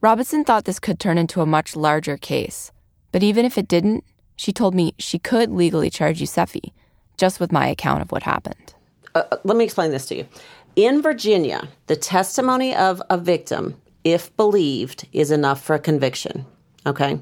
Robinson 0.00 0.42
thought 0.42 0.64
this 0.64 0.80
could 0.80 0.98
turn 0.98 1.16
into 1.16 1.40
a 1.40 1.46
much 1.46 1.76
larger 1.76 2.16
case. 2.16 2.72
But 3.12 3.22
even 3.22 3.44
if 3.44 3.56
it 3.56 3.68
didn't, 3.68 4.02
she 4.34 4.52
told 4.52 4.74
me 4.74 4.96
she 4.98 5.20
could 5.20 5.52
legally 5.52 5.90
charge 5.90 6.20
Yusefi, 6.20 6.72
just 7.16 7.38
with 7.38 7.52
my 7.52 7.68
account 7.68 8.02
of 8.02 8.10
what 8.10 8.24
happened. 8.24 8.74
Uh, 9.14 9.22
let 9.44 9.56
me 9.56 9.62
explain 9.62 9.92
this 9.92 10.06
to 10.06 10.16
you. 10.16 10.26
In 10.76 11.02
Virginia, 11.02 11.68
the 11.86 11.94
testimony 11.94 12.74
of 12.74 13.00
a 13.08 13.16
victim, 13.16 13.80
if 14.02 14.36
believed, 14.36 15.06
is 15.12 15.30
enough 15.30 15.62
for 15.62 15.74
a 15.76 15.78
conviction. 15.78 16.44
Okay? 16.84 17.20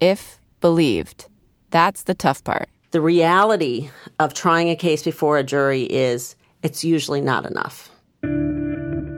If 0.00 0.38
believed. 0.60 1.26
That's 1.70 2.04
the 2.04 2.14
tough 2.14 2.44
part. 2.44 2.68
The 2.92 3.00
reality 3.00 3.90
of 4.20 4.34
trying 4.34 4.70
a 4.70 4.76
case 4.76 5.02
before 5.02 5.36
a 5.36 5.42
jury 5.42 5.82
is 5.82 6.36
it's 6.62 6.84
usually 6.84 7.20
not 7.20 7.44
enough. 7.44 7.90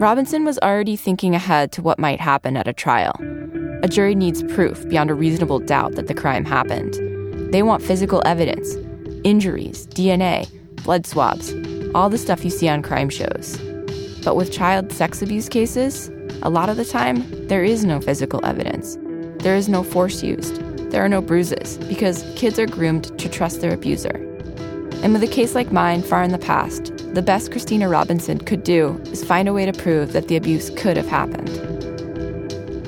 Robinson 0.01 0.47
was 0.47 0.59
already 0.61 0.97
thinking 0.97 1.35
ahead 1.35 1.71
to 1.73 1.83
what 1.83 1.99
might 1.99 2.21
happen 2.21 2.57
at 2.57 2.69
a 2.69 2.73
trial. 2.73 3.21
A 3.83 3.89
jury 3.89 4.15
needs 4.15 4.43
proof 4.45 4.89
beyond 4.89 5.11
a 5.11 5.15
reasonable 5.15 5.59
doubt 5.59 5.95
that 5.97 6.07
the 6.07 6.15
crime 6.15 6.47
happened. 6.47 6.95
They 7.53 7.63
want 7.63 7.83
physical 7.83 8.23
evidence, 8.25 8.77
injuries, 9.25 9.87
DNA, 9.89 10.49
blood 10.85 11.07
swabs, 11.07 11.53
all 11.95 12.11
the 12.11 12.19
stuff 12.19 12.45
you 12.45 12.51
see 12.51 12.69
on 12.69 12.83
crime 12.83 13.09
shows. 13.09 13.59
But 14.25 14.37
with 14.37 14.53
child 14.53 14.93
sex 14.93 15.23
abuse 15.23 15.49
cases, 15.49 16.11
a 16.43 16.51
lot 16.51 16.69
of 16.69 16.77
the 16.77 16.85
time, 16.85 17.25
there 17.49 17.65
is 17.65 17.85
no 17.85 18.01
physical 18.01 18.45
evidence. 18.45 18.99
There 19.43 19.57
is 19.57 19.69
no 19.69 19.83
force 19.83 20.23
used. 20.23 20.57
There 20.91 21.05
are 21.05 21.09
no 21.09 21.21
bruises 21.21 21.79
because 21.89 22.25
kids 22.37 22.59
are 22.59 22.67
groomed 22.67 23.19
to 23.19 23.29
trust 23.29 23.61
their 23.61 23.73
abuser. 23.73 24.17
And 25.03 25.13
with 25.13 25.23
a 25.23 25.29
case 25.29 25.55
like 25.55 25.71
mine 25.71 26.03
far 26.03 26.23
in 26.23 26.33
the 26.33 26.39
past, 26.39 26.93
the 27.15 27.23
best 27.23 27.53
Christina 27.53 27.89
Robinson 27.89 28.39
could 28.39 28.65
do 28.65 29.01
is 29.07 29.25
find 29.25 29.49
a 29.49 29.53
way 29.53 29.65
to 29.65 29.73
prove 29.73 30.13
that 30.13 30.29
the 30.29 30.37
abuse 30.37 30.71
could 30.71 30.97
have 30.97 31.07
happened. 31.07 31.49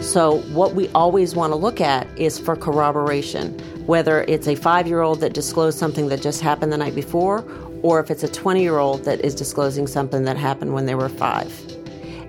So, 0.05 0.39
what 0.53 0.75
we 0.75 0.89
always 0.89 1.37
want 1.37 1.53
to 1.53 1.57
look 1.57 1.81
at 1.81 2.09
is 2.19 2.39
for 2.39 2.57
corroboration, 2.57 3.57
whether 3.87 4.23
it's 4.23 4.49
a 4.49 4.57
five 4.57 4.89
year 4.89 5.03
old 5.03 5.21
that 5.21 5.35
disclosed 5.35 5.79
something 5.79 6.09
that 6.09 6.21
just 6.21 6.41
happened 6.41 6.73
the 6.73 6.79
night 6.79 6.95
before, 6.95 7.43
or 7.83 8.01
if 8.01 8.11
it's 8.11 8.23
a 8.23 8.29
20 8.29 8.63
year 8.63 8.79
old 8.79 9.05
that 9.05 9.21
is 9.21 9.35
disclosing 9.35 9.87
something 9.87 10.25
that 10.25 10.37
happened 10.37 10.75
when 10.75 10.87
they 10.87 10.95
were 10.95 11.09
five. 11.09 11.53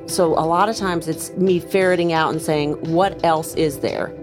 So, 0.08 0.34
a 0.34 0.44
lot 0.44 0.68
of 0.68 0.76
times 0.76 1.08
it's 1.08 1.32
me 1.38 1.60
ferreting 1.60 2.12
out 2.12 2.32
and 2.32 2.42
saying, 2.42 2.74
what 2.92 3.24
else 3.24 3.56
is 3.56 3.80
there? 3.80 4.14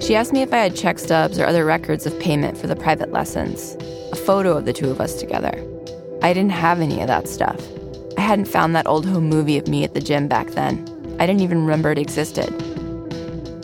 She 0.00 0.14
asked 0.14 0.32
me 0.32 0.42
if 0.42 0.52
I 0.52 0.58
had 0.58 0.76
check 0.76 0.98
stubs 0.98 1.38
or 1.38 1.46
other 1.46 1.64
records 1.64 2.06
of 2.06 2.18
payment 2.20 2.56
for 2.56 2.66
the 2.66 2.76
private 2.76 3.12
lessons, 3.12 3.76
a 4.12 4.16
photo 4.16 4.56
of 4.56 4.66
the 4.66 4.72
two 4.72 4.90
of 4.90 5.00
us 5.00 5.18
together. 5.18 5.52
I 6.22 6.32
didn't 6.32 6.52
have 6.52 6.80
any 6.80 7.00
of 7.00 7.08
that 7.08 7.26
stuff. 7.26 7.60
I 8.16 8.20
hadn't 8.20 8.46
found 8.46 8.76
that 8.76 8.86
old 8.86 9.06
home 9.06 9.28
movie 9.28 9.58
of 9.58 9.66
me 9.66 9.82
at 9.82 9.94
the 9.94 10.00
gym 10.00 10.28
back 10.28 10.48
then. 10.50 10.86
I 11.18 11.26
didn't 11.26 11.40
even 11.40 11.62
remember 11.62 11.90
it 11.90 11.98
existed. 11.98 12.50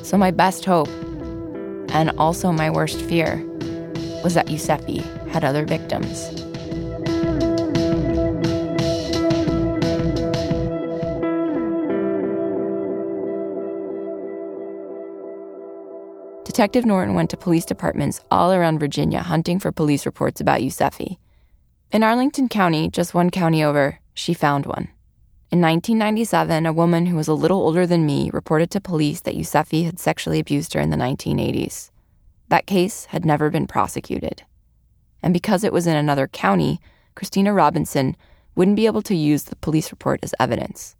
So, 0.03 0.17
my 0.17 0.31
best 0.31 0.65
hope, 0.65 0.89
and 1.91 2.11
also 2.19 2.51
my 2.51 2.71
worst 2.71 3.01
fear, 3.03 3.45
was 4.25 4.35
that 4.35 4.47
Yusefi 4.47 5.18
had 5.31 5.45
other 5.45 5.65
victims. 5.65 6.31
Detective 16.45 16.85
Norton 16.85 17.15
went 17.15 17.31
to 17.31 17.37
police 17.37 17.65
departments 17.65 18.21
all 18.33 18.53
around 18.53 18.81
Virginia 18.81 19.23
hunting 19.23 19.61
for 19.61 19.71
police 19.71 20.05
reports 20.05 20.41
about 20.41 20.61
Yusefi. 20.61 21.19
In 21.93 22.03
Arlington 22.03 22.49
County, 22.49 22.89
just 22.89 23.15
one 23.15 23.31
county 23.31 23.63
over, 23.63 24.01
she 24.13 24.35
found 24.35 24.67
one. 24.67 24.89
In 25.53 25.61
1997, 25.61 26.67
a 26.67 26.73
woman 26.73 27.07
who 27.07 27.17
was 27.17 27.29
a 27.29 27.33
little 27.33 27.63
older 27.63 27.87
than 27.87 28.05
me 28.05 28.29
reported 28.33 28.73
to 28.73 28.81
police 28.81 29.21
that 29.21 29.37
Yusefi 29.37 29.85
had 29.85 30.01
sexually 30.01 30.41
abused 30.41 30.75
her 30.75 30.81
in 30.81 30.91
the 30.91 30.97
1980s. 30.97 31.91
That 32.49 32.67
case 32.67 33.05
had 33.05 33.25
never 33.25 33.51
been 33.51 33.69
prosecuted. 33.69 34.43
And 35.23 35.33
because 35.35 35.65
it 35.65 35.73
was 35.73 35.87
in 35.87 35.97
another 35.97 36.29
county, 36.29 36.81
Christina 37.15 37.53
Robinson 37.53 38.17
wouldn't 38.55 38.77
be 38.77 38.87
able 38.87 39.03
to 39.03 39.15
use 39.15 39.45
the 39.45 39.57
police 39.57 39.91
report 39.91 40.21
as 40.23 40.35
evidence. 40.41 40.97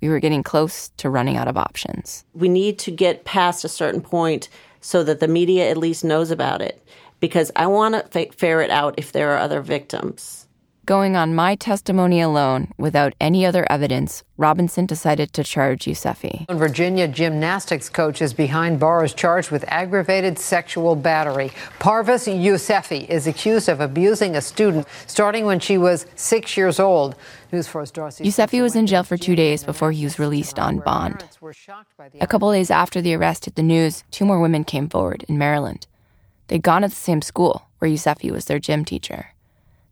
We 0.00 0.08
were 0.08 0.20
getting 0.20 0.42
close 0.42 0.88
to 0.96 1.10
running 1.10 1.36
out 1.36 1.48
of 1.48 1.56
options. 1.56 2.24
We 2.34 2.48
need 2.48 2.78
to 2.80 2.90
get 2.90 3.24
past 3.24 3.64
a 3.64 3.68
certain 3.68 4.00
point 4.00 4.48
so 4.80 5.04
that 5.04 5.20
the 5.20 5.28
media 5.28 5.70
at 5.70 5.76
least 5.76 6.04
knows 6.04 6.30
about 6.30 6.60
it 6.60 6.84
because 7.20 7.52
I 7.54 7.66
want 7.68 7.94
to 7.94 8.20
f- 8.20 8.34
ferret 8.34 8.70
out 8.70 8.94
if 8.96 9.12
there 9.12 9.32
are 9.32 9.38
other 9.38 9.62
victims. 9.62 10.41
Going 10.84 11.14
on 11.14 11.32
my 11.32 11.54
testimony 11.54 12.20
alone, 12.20 12.72
without 12.76 13.12
any 13.20 13.46
other 13.46 13.64
evidence, 13.70 14.24
Robinson 14.36 14.84
decided 14.84 15.32
to 15.34 15.44
charge 15.44 15.84
Yusefi. 15.84 16.44
Virginia 16.50 17.06
gymnastics 17.06 17.88
coach 17.88 18.20
is 18.20 18.34
behind 18.34 18.80
bars 18.80 19.14
charged 19.14 19.52
with 19.52 19.64
aggravated 19.68 20.40
sexual 20.40 20.96
battery. 20.96 21.52
Parvis 21.78 22.26
Yusefi 22.26 23.08
is 23.08 23.28
accused 23.28 23.68
of 23.68 23.80
abusing 23.80 24.34
a 24.34 24.40
student 24.40 24.88
starting 25.06 25.44
when 25.44 25.60
she 25.60 25.78
was 25.78 26.04
six 26.16 26.56
years 26.56 26.80
old. 26.80 27.14
News 27.52 27.68
Darcy. 27.92 28.24
Yusefi 28.24 28.60
was 28.60 28.74
in 28.74 28.88
jail 28.88 29.04
for 29.04 29.16
two 29.16 29.36
days 29.36 29.62
before 29.62 29.92
he 29.92 30.02
was 30.02 30.18
released 30.18 30.58
on 30.58 30.80
bond. 30.80 31.22
A 32.20 32.26
couple 32.26 32.50
days 32.50 32.72
after 32.72 33.00
the 33.00 33.14
arrest 33.14 33.44
hit 33.44 33.54
the 33.54 33.62
news, 33.62 34.02
two 34.10 34.24
more 34.24 34.40
women 34.40 34.64
came 34.64 34.88
forward 34.88 35.24
in 35.28 35.38
Maryland. 35.38 35.86
They'd 36.48 36.62
gone 36.62 36.82
to 36.82 36.88
the 36.88 36.94
same 36.94 37.22
school, 37.22 37.68
where 37.78 37.88
Youssefi 37.88 38.32
was 38.32 38.46
their 38.46 38.58
gym 38.58 38.84
teacher. 38.84 39.31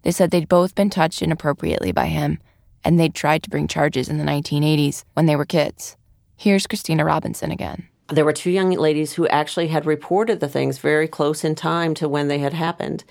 They 0.02 0.10
said 0.10 0.30
they'd 0.30 0.48
both 0.48 0.74
been 0.74 0.90
touched 0.90 1.22
inappropriately 1.22 1.92
by 1.92 2.06
him, 2.06 2.38
and 2.84 2.98
they'd 2.98 3.14
tried 3.14 3.42
to 3.42 3.50
bring 3.50 3.68
charges 3.68 4.08
in 4.08 4.18
the 4.18 4.24
1980s 4.24 5.04
when 5.14 5.26
they 5.26 5.36
were 5.36 5.44
kids. 5.44 5.96
Here's 6.36 6.66
Christina 6.66 7.04
Robinson 7.04 7.50
again. 7.50 7.88
There 8.08 8.24
were 8.24 8.32
two 8.32 8.50
young 8.50 8.70
ladies 8.70 9.12
who 9.12 9.28
actually 9.28 9.68
had 9.68 9.86
reported 9.86 10.40
the 10.40 10.48
things 10.48 10.78
very 10.78 11.06
close 11.06 11.44
in 11.44 11.54
time 11.54 11.94
to 11.94 12.08
when 12.08 12.28
they 12.28 12.38
had 12.38 12.54
happened. 12.54 13.04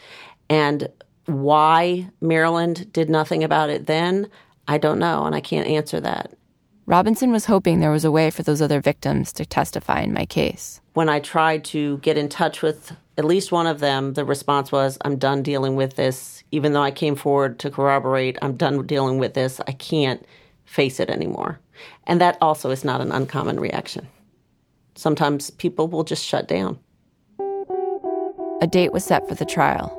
And 0.49 0.89
why 1.25 2.09
Maryland 2.19 2.91
did 2.91 3.09
nothing 3.09 3.43
about 3.43 3.69
it 3.69 3.85
then, 3.85 4.29
I 4.67 4.77
don't 4.77 4.99
know, 4.99 5.25
and 5.25 5.35
I 5.35 5.41
can't 5.41 5.67
answer 5.67 5.99
that. 6.01 6.33
Robinson 6.85 7.31
was 7.31 7.45
hoping 7.45 7.79
there 7.79 7.91
was 7.91 8.03
a 8.03 8.11
way 8.11 8.31
for 8.31 8.41
those 8.41 8.63
other 8.63 8.81
victims 8.81 9.31
to 9.33 9.45
testify 9.45 10.01
in 10.01 10.11
my 10.11 10.25
case. 10.25 10.81
When 10.93 11.07
I 11.07 11.19
tried 11.19 11.63
to 11.65 11.99
get 11.99 12.17
in 12.17 12.29
touch 12.29 12.63
with 12.63 12.93
at 13.15 13.25
least 13.25 13.51
one 13.51 13.67
of 13.67 13.79
them, 13.79 14.13
the 14.13 14.25
response 14.25 14.71
was, 14.71 14.97
I'm 15.01 15.17
done 15.17 15.43
dealing 15.43 15.75
with 15.75 15.95
this. 15.95 16.38
Even 16.51 16.73
though 16.73 16.81
I 16.81 16.91
came 16.91 17.15
forward 17.15 17.59
to 17.59 17.69
corroborate, 17.69 18.37
I'm 18.41 18.55
done 18.55 18.85
dealing 18.87 19.19
with 19.19 19.33
this. 19.33 19.61
I 19.67 19.71
can't 19.71 20.25
face 20.65 20.99
it 20.99 21.09
anymore. 21.09 21.59
And 22.07 22.19
that 22.21 22.37
also 22.41 22.71
is 22.71 22.83
not 22.83 23.01
an 23.01 23.11
uncommon 23.11 23.59
reaction. 23.59 24.07
Sometimes 24.95 25.51
people 25.51 25.87
will 25.87 26.03
just 26.03 26.25
shut 26.25 26.47
down. 26.47 26.79
A 28.61 28.67
date 28.67 28.91
was 28.91 29.05
set 29.05 29.27
for 29.27 29.35
the 29.35 29.45
trial 29.45 29.95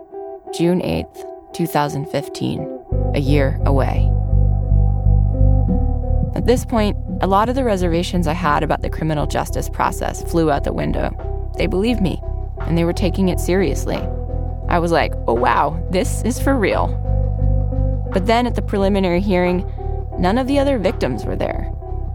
June 0.53 0.81
8th, 0.81 1.55
2015, 1.55 2.61
a 3.15 3.21
year 3.21 3.59
away. 3.65 4.11
At 6.35 6.47
this 6.47 6.65
point, 6.65 6.97
a 7.23 7.27
lot 7.27 7.49
of 7.49 7.55
the 7.55 7.65
reservations 7.65 8.27
I 8.27 8.33
had 8.33 8.63
about 8.63 8.83
the 8.83 8.91
criminal 8.91 9.27
justice 9.27 9.69
process 9.69 10.23
flew 10.31 10.51
out 10.51 10.65
the 10.65 10.73
window. 10.73 11.11
They 11.57 11.67
believed 11.67 12.01
me, 12.03 12.21
and 12.61 12.77
they 12.77 12.85
were 12.85 12.93
taking 12.93 13.29
it 13.29 13.41
seriously. 13.41 14.01
I 14.71 14.79
was 14.79 14.93
like, 14.93 15.13
oh 15.27 15.35
wow, 15.35 15.85
this 15.91 16.23
is 16.23 16.41
for 16.41 16.57
real. 16.57 16.87
But 18.13 18.27
then 18.27 18.47
at 18.47 18.55
the 18.55 18.63
preliminary 18.63 19.21
hearing, 19.21 19.71
none 20.17 20.39
of 20.39 20.47
the 20.47 20.61
other 20.61 20.79
victims 20.79 21.25
were 21.25 21.35
there. 21.35 21.73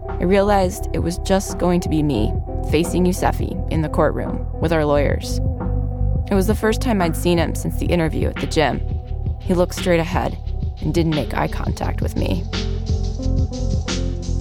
I 0.08 0.24
realized 0.24 0.88
it 0.94 1.00
was 1.00 1.18
just 1.18 1.58
going 1.58 1.80
to 1.80 1.90
be 1.90 2.02
me 2.02 2.32
facing 2.70 3.04
Yusefi 3.04 3.70
in 3.70 3.82
the 3.82 3.90
courtroom 3.90 4.50
with 4.58 4.72
our 4.72 4.86
lawyers. 4.86 5.38
It 6.30 6.34
was 6.34 6.46
the 6.46 6.54
first 6.54 6.80
time 6.80 7.02
I'd 7.02 7.14
seen 7.14 7.36
him 7.36 7.54
since 7.54 7.78
the 7.78 7.86
interview 7.86 8.28
at 8.28 8.36
the 8.36 8.46
gym. 8.46 8.80
He 9.38 9.52
looked 9.52 9.74
straight 9.74 10.00
ahead 10.00 10.38
and 10.80 10.94
didn't 10.94 11.14
make 11.14 11.34
eye 11.34 11.48
contact 11.48 12.00
with 12.00 12.16
me. 12.16 12.42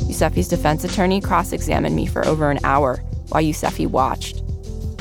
Yusefi's 0.08 0.48
defense 0.48 0.86
attorney 0.86 1.20
cross 1.20 1.52
examined 1.52 1.98
me 1.98 2.06
for 2.06 2.26
over 2.26 2.50
an 2.50 2.60
hour 2.64 3.04
while 3.28 3.44
Yusefi 3.44 3.88
watched. 3.88 4.42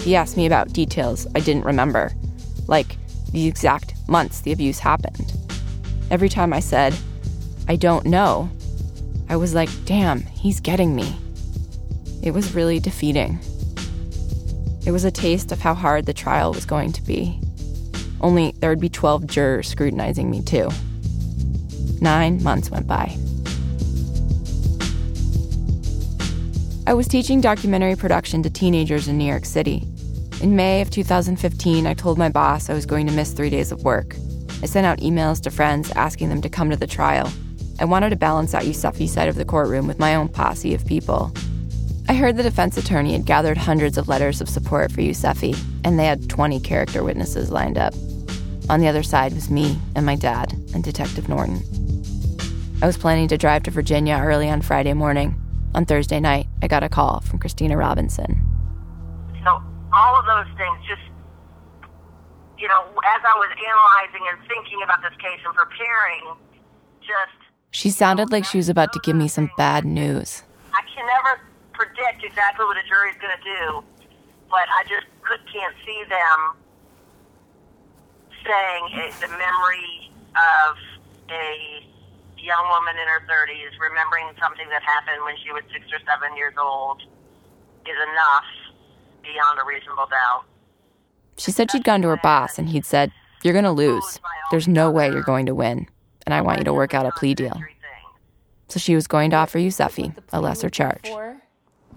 He 0.00 0.16
asked 0.16 0.36
me 0.36 0.46
about 0.46 0.72
details 0.72 1.28
I 1.36 1.40
didn't 1.40 1.64
remember, 1.64 2.12
like 2.66 2.96
the 3.34 3.48
exact 3.48 3.94
months 4.08 4.40
the 4.40 4.52
abuse 4.52 4.78
happened. 4.78 5.32
Every 6.10 6.28
time 6.28 6.52
I 6.52 6.60
said, 6.60 6.94
I 7.66 7.74
don't 7.74 8.06
know, 8.06 8.48
I 9.28 9.36
was 9.36 9.54
like, 9.54 9.68
damn, 9.84 10.20
he's 10.20 10.60
getting 10.60 10.94
me. 10.94 11.16
It 12.22 12.30
was 12.30 12.54
really 12.54 12.78
defeating. 12.78 13.40
It 14.86 14.92
was 14.92 15.04
a 15.04 15.10
taste 15.10 15.50
of 15.50 15.60
how 15.60 15.74
hard 15.74 16.06
the 16.06 16.14
trial 16.14 16.52
was 16.52 16.64
going 16.64 16.92
to 16.92 17.02
be. 17.02 17.40
Only 18.20 18.52
there 18.60 18.70
would 18.70 18.80
be 18.80 18.88
12 18.88 19.26
jurors 19.26 19.68
scrutinizing 19.68 20.30
me, 20.30 20.40
too. 20.40 20.70
Nine 22.00 22.40
months 22.42 22.70
went 22.70 22.86
by. 22.86 23.16
I 26.86 26.94
was 26.94 27.08
teaching 27.08 27.40
documentary 27.40 27.96
production 27.96 28.44
to 28.44 28.50
teenagers 28.50 29.08
in 29.08 29.18
New 29.18 29.24
York 29.24 29.44
City. 29.44 29.88
In 30.44 30.56
May 30.56 30.82
of 30.82 30.90
2015, 30.90 31.86
I 31.86 31.94
told 31.94 32.18
my 32.18 32.28
boss 32.28 32.68
I 32.68 32.74
was 32.74 32.84
going 32.84 33.06
to 33.06 33.14
miss 33.14 33.32
three 33.32 33.48
days 33.48 33.72
of 33.72 33.82
work. 33.82 34.14
I 34.62 34.66
sent 34.66 34.86
out 34.86 34.98
emails 34.98 35.40
to 35.40 35.50
friends 35.50 35.90
asking 35.92 36.28
them 36.28 36.42
to 36.42 36.50
come 36.50 36.68
to 36.68 36.76
the 36.76 36.86
trial. 36.86 37.32
I 37.80 37.86
wanted 37.86 38.10
to 38.10 38.16
balance 38.16 38.52
out 38.52 38.64
Youssefi's 38.64 39.10
side 39.10 39.30
of 39.30 39.36
the 39.36 39.46
courtroom 39.46 39.86
with 39.86 39.98
my 39.98 40.14
own 40.14 40.28
posse 40.28 40.74
of 40.74 40.84
people. 40.84 41.32
I 42.10 42.14
heard 42.14 42.36
the 42.36 42.42
defense 42.42 42.76
attorney 42.76 43.14
had 43.14 43.24
gathered 43.24 43.56
hundreds 43.56 43.96
of 43.96 44.06
letters 44.06 44.42
of 44.42 44.50
support 44.50 44.92
for 44.92 45.00
Youssefi, 45.00 45.58
and 45.82 45.98
they 45.98 46.04
had 46.04 46.28
20 46.28 46.60
character 46.60 47.02
witnesses 47.02 47.50
lined 47.50 47.78
up. 47.78 47.94
On 48.68 48.80
the 48.80 48.88
other 48.88 49.02
side 49.02 49.32
was 49.32 49.48
me 49.48 49.78
and 49.96 50.04
my 50.04 50.14
dad 50.14 50.52
and 50.74 50.84
Detective 50.84 51.26
Norton. 51.26 51.62
I 52.82 52.86
was 52.86 52.98
planning 52.98 53.28
to 53.28 53.38
drive 53.38 53.62
to 53.62 53.70
Virginia 53.70 54.20
early 54.22 54.50
on 54.50 54.60
Friday 54.60 54.92
morning. 54.92 55.40
On 55.74 55.86
Thursday 55.86 56.20
night, 56.20 56.48
I 56.60 56.68
got 56.68 56.82
a 56.82 56.90
call 56.90 57.20
from 57.20 57.38
Christina 57.38 57.78
Robinson. 57.78 58.43
So, 60.34 60.40
all 60.40 60.42
of 60.42 60.46
those 60.46 60.58
things 60.58 60.78
just, 60.88 61.02
you 62.58 62.68
know, 62.68 62.82
as 62.82 63.22
I 63.22 63.34
was 63.38 63.50
analyzing 63.54 64.24
and 64.30 64.38
thinking 64.48 64.82
about 64.82 65.02
this 65.02 65.14
case 65.18 65.40
and 65.44 65.54
preparing, 65.54 66.34
just. 67.00 67.38
She 67.70 67.90
sounded 67.90 68.30
like 68.30 68.44
she 68.44 68.58
was 68.58 68.68
about 68.68 68.92
to 68.94 69.00
give 69.00 69.16
me 69.16 69.28
some 69.28 69.50
bad 69.56 69.84
news. 69.84 70.42
I 70.72 70.82
can 70.94 71.06
never 71.06 71.40
predict 71.72 72.24
exactly 72.24 72.64
what 72.64 72.76
a 72.76 72.86
jury's 72.86 73.16
going 73.20 73.34
to 73.36 73.44
do, 73.44 73.84
but 74.50 74.66
I 74.70 74.82
just 74.88 75.06
could, 75.22 75.40
can't 75.52 75.74
see 75.84 76.02
them 76.08 76.38
saying 78.42 79.10
the 79.20 79.28
memory 79.28 80.10
of 80.34 80.76
a 81.30 81.86
young 82.38 82.68
woman 82.68 82.94
in 82.98 83.06
her 83.08 83.22
30s 83.24 83.72
remembering 83.80 84.28
something 84.38 84.68
that 84.68 84.82
happened 84.82 85.24
when 85.24 85.34
she 85.42 85.50
was 85.50 85.62
six 85.72 85.86
or 85.90 85.98
seven 86.04 86.36
years 86.36 86.54
old 86.60 87.00
is 87.86 87.96
enough 87.96 88.63
beyond 89.24 89.58
a 89.58 89.64
reasonable 89.66 90.06
doubt. 90.06 90.44
She 91.36 91.50
said 91.50 91.70
she'd 91.70 91.84
gone 91.84 92.02
to 92.02 92.08
her 92.08 92.20
boss 92.22 92.58
and 92.58 92.68
he'd 92.68 92.84
said, 92.84 93.10
You're 93.42 93.54
going 93.54 93.64
to 93.64 93.72
lose. 93.72 94.20
There's 94.50 94.68
no 94.68 94.90
way 94.90 95.10
you're 95.10 95.22
going 95.22 95.46
to 95.46 95.54
win. 95.54 95.86
And 96.26 96.34
I 96.34 96.40
want 96.40 96.58
you 96.58 96.64
to 96.64 96.72
work 96.72 96.94
out 96.94 97.06
a 97.06 97.10
plea 97.12 97.34
deal. 97.34 97.60
So 98.68 98.78
she 98.78 98.94
was 98.94 99.06
going 99.06 99.30
to 99.30 99.36
offer 99.36 99.58
Youssefi 99.58 100.16
a 100.32 100.40
lesser 100.40 100.70
charge. 100.70 101.04
It's, 101.04 101.12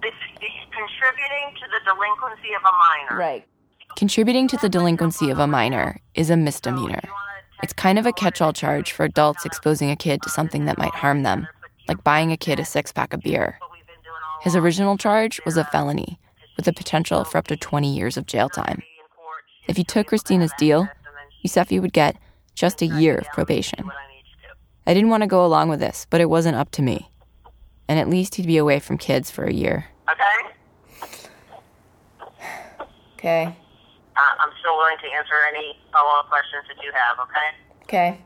it's 0.02 0.74
contributing 0.74 1.54
to 1.54 1.66
the 1.70 1.80
delinquency 1.84 2.52
of 2.54 2.62
a 2.62 3.08
minor. 3.08 3.18
Right. 3.18 3.46
Contributing 3.96 4.48
to 4.48 4.56
the 4.58 4.68
delinquency 4.68 5.30
of 5.30 5.38
a 5.38 5.46
minor 5.46 6.00
is 6.14 6.30
a 6.30 6.36
misdemeanor. 6.36 7.00
It's 7.62 7.72
kind 7.72 7.98
of 7.98 8.06
a 8.06 8.12
catch 8.12 8.40
all 8.40 8.52
charge 8.52 8.92
for 8.92 9.04
adults 9.04 9.44
exposing 9.44 9.90
a 9.90 9.96
kid 9.96 10.22
to 10.22 10.30
something 10.30 10.66
that 10.66 10.78
might 10.78 10.94
harm 10.94 11.22
them, 11.24 11.48
like 11.88 12.04
buying 12.04 12.30
a 12.30 12.36
kid 12.36 12.60
a 12.60 12.64
six 12.64 12.92
pack 12.92 13.12
of 13.12 13.22
beer. 13.22 13.58
His 14.42 14.54
original 14.54 14.96
charge 14.96 15.40
was 15.44 15.56
a 15.56 15.64
felony, 15.64 16.20
with 16.58 16.66
the 16.66 16.72
potential 16.74 17.24
for 17.24 17.38
up 17.38 17.46
to 17.46 17.56
20 17.56 17.94
years 17.94 18.18
of 18.18 18.26
jail 18.26 18.50
time. 18.50 18.82
If 19.68 19.78
he 19.78 19.84
took 19.84 20.08
Christina's 20.08 20.52
deal, 20.58 20.88
Youssefi 21.46 21.80
would 21.80 21.92
get 21.92 22.16
just 22.54 22.82
a 22.82 22.86
year 22.86 23.16
of 23.16 23.26
probation. 23.28 23.88
I 24.86 24.92
didn't 24.92 25.08
want 25.08 25.22
to 25.22 25.28
go 25.28 25.46
along 25.46 25.68
with 25.68 25.80
this, 25.80 26.06
but 26.10 26.20
it 26.20 26.28
wasn't 26.28 26.56
up 26.56 26.70
to 26.72 26.82
me. 26.82 27.10
And 27.86 27.98
at 27.98 28.08
least 28.08 28.34
he'd 28.34 28.46
be 28.46 28.56
away 28.58 28.80
from 28.80 28.98
kids 28.98 29.30
for 29.30 29.44
a 29.44 29.52
year. 29.52 29.86
Okay? 30.10 31.14
Okay. 33.14 33.44
Uh, 34.16 34.20
I'm 34.40 34.50
still 34.58 34.76
willing 34.76 34.96
to 34.98 35.16
answer 35.16 35.34
any 35.54 35.78
follow 35.92 36.18
up 36.18 36.28
questions 36.28 36.64
that 36.68 36.82
you 36.82 36.90
have, 36.92 37.18
okay? 37.20 37.48
Okay. 37.84 38.20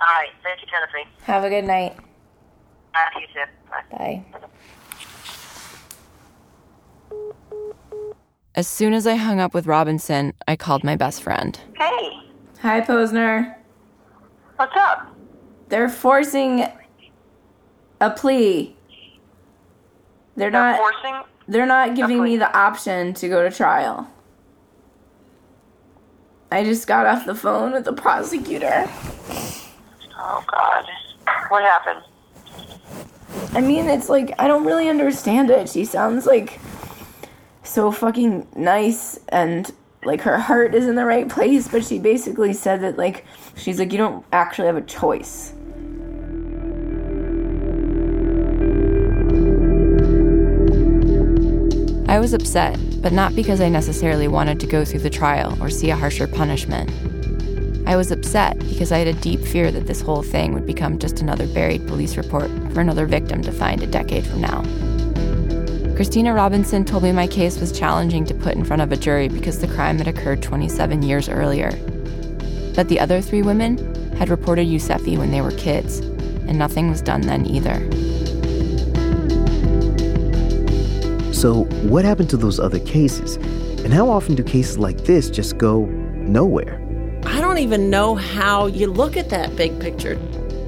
All 0.00 0.14
right. 0.18 0.30
Thank 0.42 0.62
you, 0.62 0.68
Tennessee. 0.68 1.08
Have 1.24 1.44
a 1.44 1.50
good 1.50 1.64
night. 1.64 1.96
Bye, 2.92 3.20
you 3.20 3.26
too. 3.26 3.50
Bye. 3.70 4.22
Bye. 4.32 4.48
As 8.54 8.68
soon 8.68 8.92
as 8.94 9.06
I 9.06 9.16
hung 9.16 9.40
up 9.40 9.52
with 9.52 9.66
Robinson, 9.66 10.32
I 10.46 10.56
called 10.56 10.84
my 10.84 10.96
best 10.96 11.22
friend. 11.22 11.58
Hey, 11.76 12.20
Hi, 12.60 12.80
Posner. 12.80 13.56
what's 14.56 14.76
up? 14.76 15.14
They're 15.68 15.88
forcing 15.88 16.64
a 18.00 18.10
plea. 18.10 18.76
They're 20.36 20.50
not 20.50 20.76
Forcing? 20.78 21.22
they're 21.48 21.66
not 21.66 21.94
giving 21.96 22.22
me 22.22 22.36
the 22.36 22.56
option 22.56 23.12
to 23.14 23.28
go 23.28 23.48
to 23.48 23.54
trial. 23.54 24.08
I 26.52 26.62
just 26.64 26.86
got 26.86 27.06
off 27.06 27.26
the 27.26 27.34
phone 27.34 27.72
with 27.72 27.84
the 27.84 27.92
prosecutor. 27.92 28.88
Oh, 30.16 30.44
God. 30.50 30.84
What 31.48 31.64
happened? 31.64 32.02
I 33.56 33.60
mean, 33.60 33.88
it's 33.88 34.08
like 34.08 34.34
I 34.38 34.46
don't 34.46 34.64
really 34.64 34.88
understand 34.88 35.50
it. 35.50 35.68
She 35.68 35.84
sounds 35.84 36.26
like 36.26 36.60
so 37.64 37.90
fucking 37.90 38.46
nice 38.54 39.18
and 39.28 39.72
like 40.04 40.20
her 40.20 40.38
heart 40.38 40.74
is 40.74 40.86
in 40.86 40.94
the 40.94 41.04
right 41.04 41.28
place, 41.28 41.66
but 41.66 41.84
she 41.84 41.98
basically 41.98 42.52
said 42.52 42.82
that 42.82 42.98
like 42.98 43.24
she's 43.56 43.78
like 43.78 43.90
you 43.90 43.98
don't 43.98 44.24
actually 44.32 44.66
have 44.66 44.76
a 44.76 44.82
choice. 44.82 45.54
I 52.06 52.20
was 52.20 52.32
upset, 52.32 52.78
but 53.02 53.12
not 53.12 53.34
because 53.34 53.60
I 53.60 53.68
necessarily 53.68 54.28
wanted 54.28 54.60
to 54.60 54.66
go 54.66 54.84
through 54.84 55.00
the 55.00 55.10
trial 55.10 55.60
or 55.60 55.68
see 55.68 55.90
a 55.90 55.96
harsher 55.96 56.28
punishment. 56.28 56.90
I 57.88 57.96
was 57.96 58.12
upset 58.12 58.58
because 58.60 58.92
I 58.92 58.98
had 58.98 59.08
a 59.08 59.14
deep 59.14 59.40
fear 59.40 59.72
that 59.72 59.86
this 59.86 60.00
whole 60.00 60.22
thing 60.22 60.54
would 60.54 60.66
become 60.66 60.98
just 60.98 61.20
another 61.20 61.46
buried 61.46 61.86
police 61.86 62.16
report 62.16 62.50
for 62.72 62.80
another 62.80 63.06
victim 63.06 63.42
to 63.42 63.52
find 63.52 63.82
a 63.82 63.86
decade 63.86 64.26
from 64.26 64.42
now. 64.42 64.62
Christina 65.96 66.34
Robinson 66.34 66.84
told 66.84 67.04
me 67.04 67.12
my 67.12 67.28
case 67.28 67.60
was 67.60 67.70
challenging 67.70 68.24
to 68.24 68.34
put 68.34 68.56
in 68.56 68.64
front 68.64 68.82
of 68.82 68.90
a 68.90 68.96
jury 68.96 69.28
because 69.28 69.60
the 69.60 69.68
crime 69.68 69.96
had 69.98 70.08
occurred 70.08 70.42
27 70.42 71.02
years 71.02 71.28
earlier. 71.28 71.70
But 72.74 72.88
the 72.88 72.98
other 72.98 73.20
three 73.20 73.42
women 73.42 73.78
had 74.16 74.28
reported 74.28 74.66
Yusefi 74.66 75.16
when 75.16 75.30
they 75.30 75.40
were 75.40 75.52
kids, 75.52 76.00
and 76.00 76.58
nothing 76.58 76.90
was 76.90 77.00
done 77.00 77.20
then 77.20 77.46
either. 77.46 77.78
So, 81.32 81.62
what 81.88 82.04
happened 82.04 82.30
to 82.30 82.36
those 82.36 82.58
other 82.58 82.80
cases? 82.80 83.36
And 83.84 83.92
how 83.92 84.10
often 84.10 84.34
do 84.34 84.42
cases 84.42 84.76
like 84.76 85.04
this 85.04 85.30
just 85.30 85.58
go 85.58 85.84
nowhere? 85.84 86.80
I 87.24 87.40
don't 87.40 87.58
even 87.58 87.88
know 87.88 88.16
how 88.16 88.66
you 88.66 88.88
look 88.88 89.16
at 89.16 89.30
that 89.30 89.54
big 89.54 89.78
picture. 89.78 90.18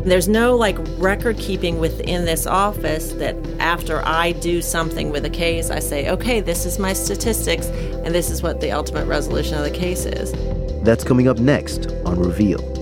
There's 0.06 0.28
no 0.28 0.54
like 0.54 0.76
record 0.98 1.36
keeping 1.36 1.80
within 1.80 2.26
this 2.26 2.46
office 2.46 3.10
that 3.14 3.34
after 3.58 4.06
I 4.06 4.32
do 4.32 4.62
something 4.62 5.10
with 5.10 5.24
a 5.24 5.30
case, 5.30 5.68
I 5.68 5.80
say, 5.80 6.08
okay, 6.10 6.40
this 6.40 6.64
is 6.64 6.78
my 6.78 6.92
statistics, 6.92 7.66
and 7.66 8.14
this 8.14 8.30
is 8.30 8.40
what 8.40 8.60
the 8.60 8.70
ultimate 8.70 9.06
resolution 9.06 9.58
of 9.58 9.64
the 9.64 9.70
case 9.72 10.06
is. 10.06 10.32
That's 10.84 11.02
coming 11.02 11.26
up 11.26 11.38
next 11.38 11.88
on 12.04 12.20
Reveal. 12.20 12.75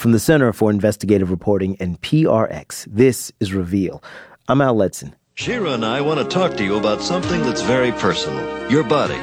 From 0.00 0.12
the 0.12 0.18
Center 0.18 0.50
for 0.54 0.70
Investigative 0.70 1.30
Reporting 1.30 1.76
and 1.78 2.00
PRX, 2.00 2.86
this 2.90 3.30
is 3.38 3.52
Reveal. 3.52 4.02
I'm 4.48 4.62
Al 4.62 4.74
Letson. 4.74 5.12
Shira 5.34 5.72
and 5.72 5.84
I 5.84 6.00
want 6.00 6.18
to 6.20 6.24
talk 6.24 6.56
to 6.56 6.64
you 6.64 6.78
about 6.78 7.02
something 7.02 7.42
that's 7.42 7.60
very 7.60 7.92
personal 7.92 8.70
your 8.70 8.82
body. 8.82 9.18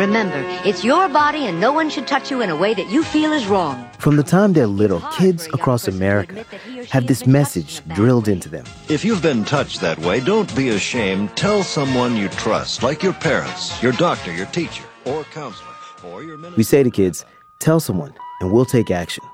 Remember, 0.00 0.40
it's 0.64 0.84
your 0.84 1.08
body 1.08 1.46
and 1.48 1.60
no 1.60 1.72
one 1.72 1.90
should 1.90 2.06
touch 2.06 2.30
you 2.30 2.42
in 2.42 2.48
a 2.48 2.54
way 2.54 2.74
that 2.74 2.88
you 2.90 3.02
feel 3.02 3.32
is 3.32 3.48
wrong. 3.48 3.90
From 3.98 4.14
the 4.14 4.22
time 4.22 4.52
they're 4.52 4.68
little, 4.68 5.00
kids 5.18 5.48
across 5.48 5.88
America 5.88 6.44
have 6.90 7.08
this 7.08 7.26
message 7.26 7.82
drilled 7.88 8.28
into 8.28 8.48
them. 8.48 8.66
If 8.88 9.04
you've 9.04 9.22
been 9.22 9.44
touched 9.44 9.80
that 9.80 9.98
way, 9.98 10.20
don't 10.20 10.54
be 10.54 10.68
ashamed. 10.68 11.36
Tell 11.36 11.64
someone 11.64 12.16
you 12.16 12.28
trust, 12.28 12.84
like 12.84 13.02
your 13.02 13.14
parents, 13.14 13.82
your 13.82 13.94
doctor, 13.94 14.32
your 14.32 14.46
teacher, 14.46 14.84
or 15.06 15.24
counselor, 15.24 15.74
or 16.04 16.22
your 16.22 16.38
We 16.56 16.62
say 16.62 16.84
to 16.84 16.90
kids, 16.92 17.24
tell 17.58 17.80
someone 17.80 18.14
and 18.40 18.52
we'll 18.52 18.64
take 18.64 18.92
action. 18.92 19.24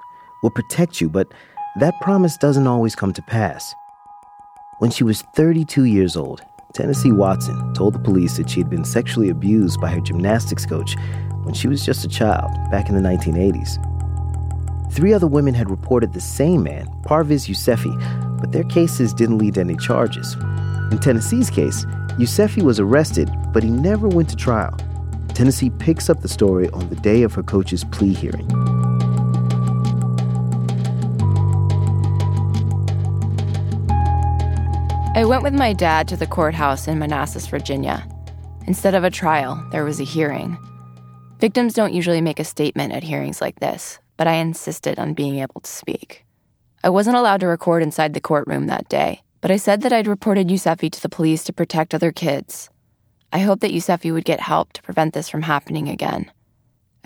We'll 0.43 0.51
protect 0.51 1.01
you, 1.01 1.09
but 1.09 1.33
that 1.81 2.01
promise 2.01 2.37
doesn't 2.37 2.67
always 2.67 2.95
come 2.95 3.13
to 3.13 3.23
pass. 3.23 3.75
When 4.79 4.91
she 4.91 5.05
was 5.05 5.23
32 5.35 5.85
years 5.85 6.17
old, 6.17 6.43
Tennessee 6.75 7.13
Watson 7.13 7.73
told 7.75 7.95
the 7.95 7.99
police 7.99 8.37
that 8.37 8.51
she 8.51 8.61
had 8.61 8.69
been 8.69 8.85
sexually 8.85 9.31
abused 9.31 9.81
by 9.81 9.89
her 9.89 10.01
gymnastics 10.01 10.67
coach 10.67 10.95
when 11.43 11.55
she 11.55 11.69
was 11.69 11.85
just 11.85 12.05
a 12.05 12.09
child 12.09 12.51
back 12.71 12.89
in 12.89 12.95
the 12.95 13.09
1980s. 13.09 13.83
Three 14.93 15.13
other 15.13 15.27
women 15.27 15.55
had 15.55 15.71
reported 15.71 16.13
the 16.13 16.21
same 16.21 16.63
man, 16.63 16.87
Parviz 17.03 17.49
Yousefi, 17.49 18.41
but 18.41 18.53
their 18.53 18.65
cases 18.65 19.15
didn't 19.15 19.39
lead 19.39 19.55
to 19.55 19.61
any 19.61 19.77
charges. 19.77 20.35
In 20.91 20.99
Tennessee's 20.99 21.51
case, 21.51 21.85
Yousefi 22.19 22.63
was 22.63 22.79
arrested, 22.79 23.31
but 23.53 23.63
he 23.63 23.71
never 23.71 24.09
went 24.09 24.29
to 24.31 24.37
trial. 24.37 24.77
Tennessee 25.29 25.71
picks 25.71 26.09
up 26.09 26.21
the 26.21 26.29
story 26.29 26.69
on 26.71 26.89
the 26.89 26.97
day 26.97 27.23
of 27.23 27.35
her 27.35 27.43
coach's 27.43 27.85
plea 27.85 28.13
hearing. 28.13 28.47
I 35.17 35.25
went 35.25 35.43
with 35.43 35.55
my 35.55 35.73
dad 35.73 36.09
to 36.09 36.17
the 36.17 36.27
courthouse 36.27 36.87
in 36.87 36.99
Manassas, 36.99 37.47
Virginia. 37.47 38.07
Instead 38.67 38.95
of 38.95 39.03
a 39.03 39.11
trial, 39.11 39.67
there 39.73 39.83
was 39.83 39.99
a 39.99 40.05
hearing. 40.05 40.59
Victims 41.41 41.73
don't 41.73 41.95
usually 41.95 42.21
make 42.21 42.39
a 42.39 42.45
statement 42.45 42.93
at 42.93 43.03
hearings 43.03 43.41
like 43.41 43.59
this, 43.59 43.99
but 44.19 44.27
I 44.27 44.35
insisted 44.35 44.99
on 44.99 45.15
being 45.15 45.39
able 45.39 45.63
to 45.63 45.71
speak. 45.71 46.27
I 46.85 46.91
wasn't 46.91 47.17
allowed 47.17 47.41
to 47.41 47.47
record 47.47 47.83
inside 47.83 48.13
the 48.13 48.21
courtroom 48.21 48.67
that 48.67 48.91
day, 48.91 49.23
but 49.41 49.51
I 49.51 49.57
said 49.57 49.81
that 49.81 49.93
I'd 49.93 50.07
reported 50.07 50.49
Yousefi 50.49 50.93
to 50.93 51.01
the 51.01 51.09
police 51.09 51.45
to 51.45 51.53
protect 51.55 51.95
other 51.95 52.13
kids. 52.13 52.69
I 53.33 53.39
hoped 53.39 53.63
that 53.63 53.73
Yousefi 53.73 54.13
would 54.13 54.27
get 54.27 54.41
help 54.41 54.75
to 54.75 54.83
prevent 54.83 55.15
this 55.15 55.31
from 55.31 55.41
happening 55.41 55.89
again. 55.89 56.31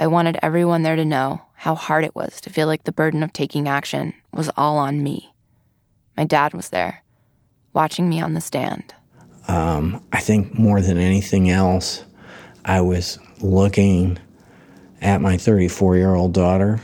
I 0.01 0.09
wanted 0.09 0.37
everyone 0.43 0.83
there 0.83 0.97
to 0.97 1.05
know 1.05 1.43
how 1.55 1.77
hard 1.77 2.03
it 2.03 2.17
was 2.17 2.41
to 2.41 2.51
feel 2.51 2.67
like 2.67 2.83
the 2.83 2.91
burden 2.91 3.23
of 3.23 3.33
taking 3.33 3.69
action 3.69 4.15
was 4.33 4.51
all 4.57 4.79
on 4.79 5.01
me. 5.01 5.33
My 6.17 6.25
dad 6.25 6.55
was 6.55 6.71
there 6.71 7.05
watching 7.73 8.09
me 8.09 8.21
on 8.21 8.35
the 8.35 8.41
stand? 8.41 8.95
Um, 9.49 10.03
I 10.13 10.21
think 10.21 10.59
more 10.59 10.81
than 10.81 10.99
anything 10.99 11.51
else, 11.51 12.05
I 12.65 12.81
was 12.81 13.19
looking 13.41 14.19
at 15.01 15.21
my 15.21 15.37
34 15.37 15.97
year 15.97 16.15
old 16.15 16.33
daughter 16.33 16.81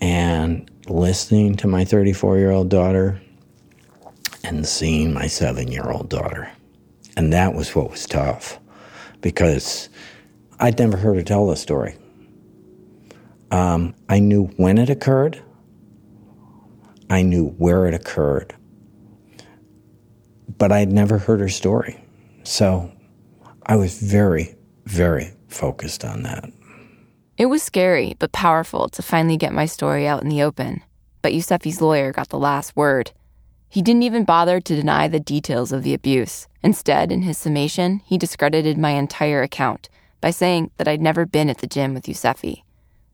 and 0.00 0.70
listening 0.88 1.56
to 1.56 1.66
my 1.66 1.84
34 1.84 2.38
year 2.38 2.50
old 2.50 2.68
daughter 2.68 3.20
and 4.44 4.66
seeing 4.66 5.12
my 5.12 5.26
seven 5.26 5.68
year 5.68 5.90
old 5.90 6.08
daughter. 6.08 6.50
And 7.16 7.32
that 7.32 7.54
was 7.54 7.74
what 7.74 7.90
was 7.90 8.06
tough 8.06 8.58
because 9.20 9.88
I'd 10.58 10.78
never 10.78 10.96
heard 10.96 11.16
her 11.16 11.22
tell 11.22 11.46
the 11.46 11.56
story. 11.56 11.96
Um, 13.50 13.94
I 14.08 14.20
knew 14.20 14.46
when 14.56 14.78
it 14.78 14.90
occurred, 14.90 15.42
I 17.08 17.22
knew 17.22 17.48
where 17.58 17.86
it 17.86 17.94
occurred, 17.94 18.54
but 20.58 20.72
I'd 20.72 20.92
never 20.92 21.18
heard 21.18 21.40
her 21.40 21.48
story. 21.48 22.02
So 22.42 22.92
I 23.66 23.76
was 23.76 24.00
very, 24.00 24.54
very 24.84 25.32
focused 25.48 26.04
on 26.04 26.22
that. 26.22 26.50
It 27.36 27.46
was 27.46 27.62
scary, 27.62 28.16
but 28.18 28.32
powerful 28.32 28.88
to 28.90 29.02
finally 29.02 29.36
get 29.36 29.52
my 29.52 29.66
story 29.66 30.06
out 30.06 30.22
in 30.22 30.28
the 30.28 30.42
open. 30.42 30.82
But 31.22 31.32
Yousefi's 31.32 31.80
lawyer 31.80 32.12
got 32.12 32.28
the 32.28 32.38
last 32.38 32.76
word. 32.76 33.12
He 33.68 33.82
didn't 33.82 34.02
even 34.02 34.24
bother 34.24 34.60
to 34.60 34.76
deny 34.76 35.06
the 35.08 35.20
details 35.20 35.72
of 35.72 35.82
the 35.82 35.94
abuse. 35.94 36.48
Instead, 36.62 37.12
in 37.12 37.22
his 37.22 37.38
summation, 37.38 38.00
he 38.04 38.18
discredited 38.18 38.76
my 38.76 38.90
entire 38.90 39.42
account 39.42 39.88
by 40.20 40.30
saying 40.30 40.70
that 40.76 40.88
I'd 40.88 41.00
never 41.00 41.24
been 41.24 41.48
at 41.48 41.58
the 41.58 41.66
gym 41.66 41.94
with 41.94 42.04
Yousefi. 42.04 42.62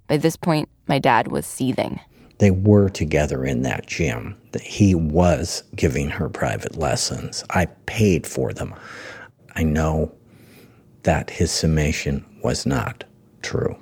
By 0.09 0.17
this 0.17 0.37
point, 0.37 0.69
my 0.87 0.99
dad 0.99 1.29
was 1.29 1.47
seething. 1.47 2.01
They 2.39 2.51
were 2.51 2.89
together 2.89 3.45
in 3.45 3.63
that 3.63 3.87
gym. 3.87 4.37
That 4.53 4.63
he 4.63 4.95
was 4.95 5.63
giving 5.75 6.11
her 6.11 6.29
private 6.29 6.77
lessons. 6.77 7.45
I 7.51 7.67
paid 7.87 8.27
for 8.27 8.53
them. 8.53 8.75
I 9.55 9.63
know 9.63 10.13
that 11.05 11.31
his 11.31 11.51
summation 11.51 12.25
was 12.43 12.67
not 12.67 13.05
true. 13.43 13.77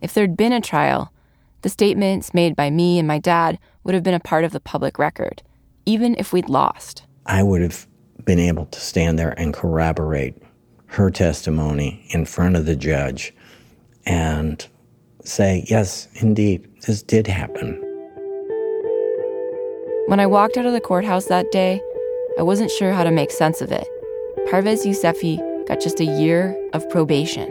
If 0.00 0.14
there'd 0.14 0.36
been 0.36 0.52
a 0.52 0.60
trial, 0.60 1.12
the 1.62 1.68
statements 1.68 2.34
made 2.34 2.56
by 2.56 2.70
me 2.70 2.98
and 2.98 3.06
my 3.06 3.18
dad 3.18 3.58
would 3.84 3.94
have 3.94 4.02
been 4.02 4.14
a 4.14 4.20
part 4.20 4.44
of 4.44 4.52
the 4.52 4.60
public 4.60 4.98
record, 4.98 5.42
even 5.86 6.14
if 6.18 6.32
we'd 6.32 6.48
lost. 6.48 7.04
I 7.26 7.42
would 7.42 7.62
have 7.62 7.86
been 8.24 8.38
able 8.38 8.66
to 8.66 8.80
stand 8.80 9.18
there 9.18 9.38
and 9.38 9.52
corroborate 9.52 10.36
her 10.86 11.10
testimony 11.10 12.06
in 12.10 12.24
front 12.24 12.56
of 12.56 12.66
the 12.66 12.76
judge 12.76 13.34
and 14.06 14.66
say, 15.28 15.64
yes, 15.68 16.08
indeed, 16.16 16.66
this 16.86 17.02
did 17.02 17.26
happen. 17.26 17.74
When 20.06 20.20
I 20.20 20.26
walked 20.26 20.56
out 20.56 20.66
of 20.66 20.72
the 20.72 20.80
courthouse 20.80 21.26
that 21.26 21.50
day, 21.52 21.80
I 22.38 22.42
wasn't 22.42 22.70
sure 22.70 22.92
how 22.92 23.04
to 23.04 23.10
make 23.10 23.30
sense 23.30 23.60
of 23.60 23.70
it. 23.70 23.86
Parviz 24.48 24.86
Yousefi 24.86 25.66
got 25.66 25.80
just 25.80 26.00
a 26.00 26.04
year 26.04 26.56
of 26.72 26.88
probation. 26.88 27.50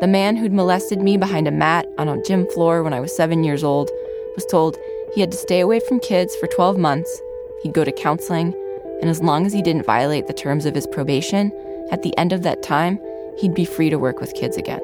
The 0.00 0.08
man 0.08 0.36
who'd 0.36 0.52
molested 0.52 1.00
me 1.00 1.16
behind 1.16 1.46
a 1.46 1.52
mat 1.52 1.86
on 1.98 2.08
a 2.08 2.20
gym 2.22 2.46
floor 2.50 2.82
when 2.82 2.92
I 2.92 3.00
was 3.00 3.14
seven 3.14 3.44
years 3.44 3.62
old 3.62 3.90
was 4.34 4.44
told 4.46 4.76
he 5.14 5.20
had 5.20 5.30
to 5.30 5.38
stay 5.38 5.60
away 5.60 5.78
from 5.78 6.00
kids 6.00 6.34
for 6.36 6.48
12 6.48 6.78
months, 6.78 7.22
he'd 7.62 7.72
go 7.74 7.84
to 7.84 7.92
counseling, 7.92 8.52
and 9.00 9.08
as 9.08 9.22
long 9.22 9.46
as 9.46 9.52
he 9.52 9.62
didn't 9.62 9.86
violate 9.86 10.26
the 10.26 10.32
terms 10.32 10.66
of 10.66 10.74
his 10.74 10.86
probation, 10.88 11.52
at 11.92 12.02
the 12.02 12.16
end 12.18 12.32
of 12.32 12.42
that 12.42 12.62
time, 12.62 12.98
he'd 13.38 13.54
be 13.54 13.64
free 13.64 13.90
to 13.90 13.98
work 13.98 14.20
with 14.20 14.34
kids 14.34 14.56
again. 14.56 14.80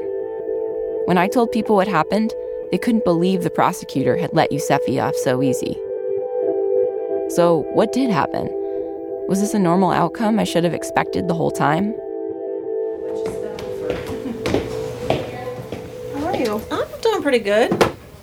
When 1.11 1.19
I 1.19 1.27
told 1.27 1.51
people 1.51 1.75
what 1.75 1.89
happened, 1.89 2.33
they 2.71 2.79
couldn't 2.79 3.03
believe 3.03 3.43
the 3.43 3.51
prosecutor 3.51 4.17
had 4.17 4.33
let 4.33 4.53
Yousefi 4.53 5.03
off 5.03 5.17
so 5.17 5.43
easy. 5.43 5.77
So, 7.35 7.67
what 7.73 7.91
did 7.91 8.11
happen? 8.11 8.47
Was 9.27 9.41
this 9.41 9.53
a 9.53 9.59
normal 9.59 9.91
outcome 9.91 10.39
I 10.39 10.45
should 10.45 10.63
have 10.63 10.73
expected 10.73 11.27
the 11.27 11.35
whole 11.35 11.51
time? 11.51 11.95
How 16.15 16.27
are 16.29 16.37
you? 16.37 16.63
I'm 16.71 17.01
doing 17.01 17.23
pretty 17.23 17.41
good. 17.41 17.71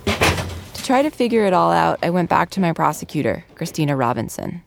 To 0.06 0.84
try 0.86 1.02
to 1.02 1.10
figure 1.10 1.46
it 1.46 1.52
all 1.52 1.74
out, 1.74 2.00
I 2.02 2.10
went 2.10 2.30
back 2.30 2.52
to 2.52 2.62
my 2.62 2.72
prosecutor, 2.72 3.44
Christina 3.56 3.98
Robinson. 3.98 4.64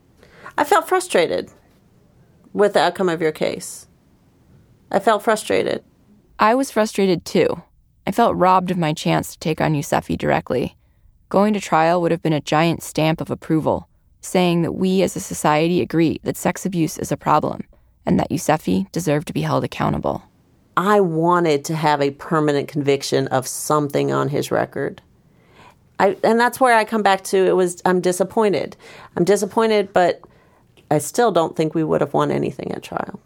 I 0.58 0.64
felt 0.64 0.86
frustrated 0.86 1.50
with 2.52 2.74
the 2.74 2.80
outcome 2.80 3.08
of 3.08 3.22
your 3.22 3.32
case. 3.32 3.86
I 4.90 4.98
felt 4.98 5.22
frustrated. 5.22 5.82
I 6.38 6.54
was 6.54 6.70
frustrated 6.70 7.24
too. 7.24 7.62
I 8.06 8.12
felt 8.12 8.36
robbed 8.36 8.70
of 8.70 8.78
my 8.78 8.92
chance 8.92 9.32
to 9.32 9.38
take 9.38 9.60
on 9.60 9.74
Yousefi 9.74 10.16
directly. 10.16 10.76
Going 11.28 11.54
to 11.54 11.60
trial 11.60 12.00
would 12.00 12.10
have 12.10 12.22
been 12.22 12.32
a 12.32 12.40
giant 12.40 12.82
stamp 12.82 13.20
of 13.20 13.30
approval, 13.30 13.88
saying 14.20 14.62
that 14.62 14.72
we 14.72 15.02
as 15.02 15.16
a 15.16 15.20
society 15.20 15.80
agree 15.80 16.20
that 16.24 16.36
sex 16.36 16.66
abuse 16.66 16.98
is 16.98 17.12
a 17.12 17.16
problem 17.16 17.62
and 18.06 18.18
that 18.18 18.30
Yousefi 18.30 18.90
deserved 18.92 19.26
to 19.28 19.32
be 19.32 19.42
held 19.42 19.64
accountable. 19.64 20.22
I 20.76 21.00
wanted 21.00 21.64
to 21.66 21.76
have 21.76 22.00
a 22.00 22.12
permanent 22.12 22.68
conviction 22.68 23.28
of 23.28 23.46
something 23.46 24.12
on 24.12 24.28
his 24.28 24.50
record. 24.50 25.02
I, 25.98 26.16
and 26.24 26.40
that's 26.40 26.58
where 26.58 26.74
I 26.74 26.84
come 26.84 27.02
back 27.02 27.22
to 27.24 27.36
it 27.36 27.54
was 27.54 27.82
I'm 27.84 28.00
disappointed. 28.00 28.76
I'm 29.16 29.24
disappointed, 29.24 29.92
but 29.92 30.22
I 30.90 30.98
still 30.98 31.30
don't 31.30 31.54
think 31.54 31.74
we 31.74 31.84
would 31.84 32.00
have 32.00 32.14
won 32.14 32.30
anything 32.30 32.72
at 32.72 32.82
trial. 32.82 33.20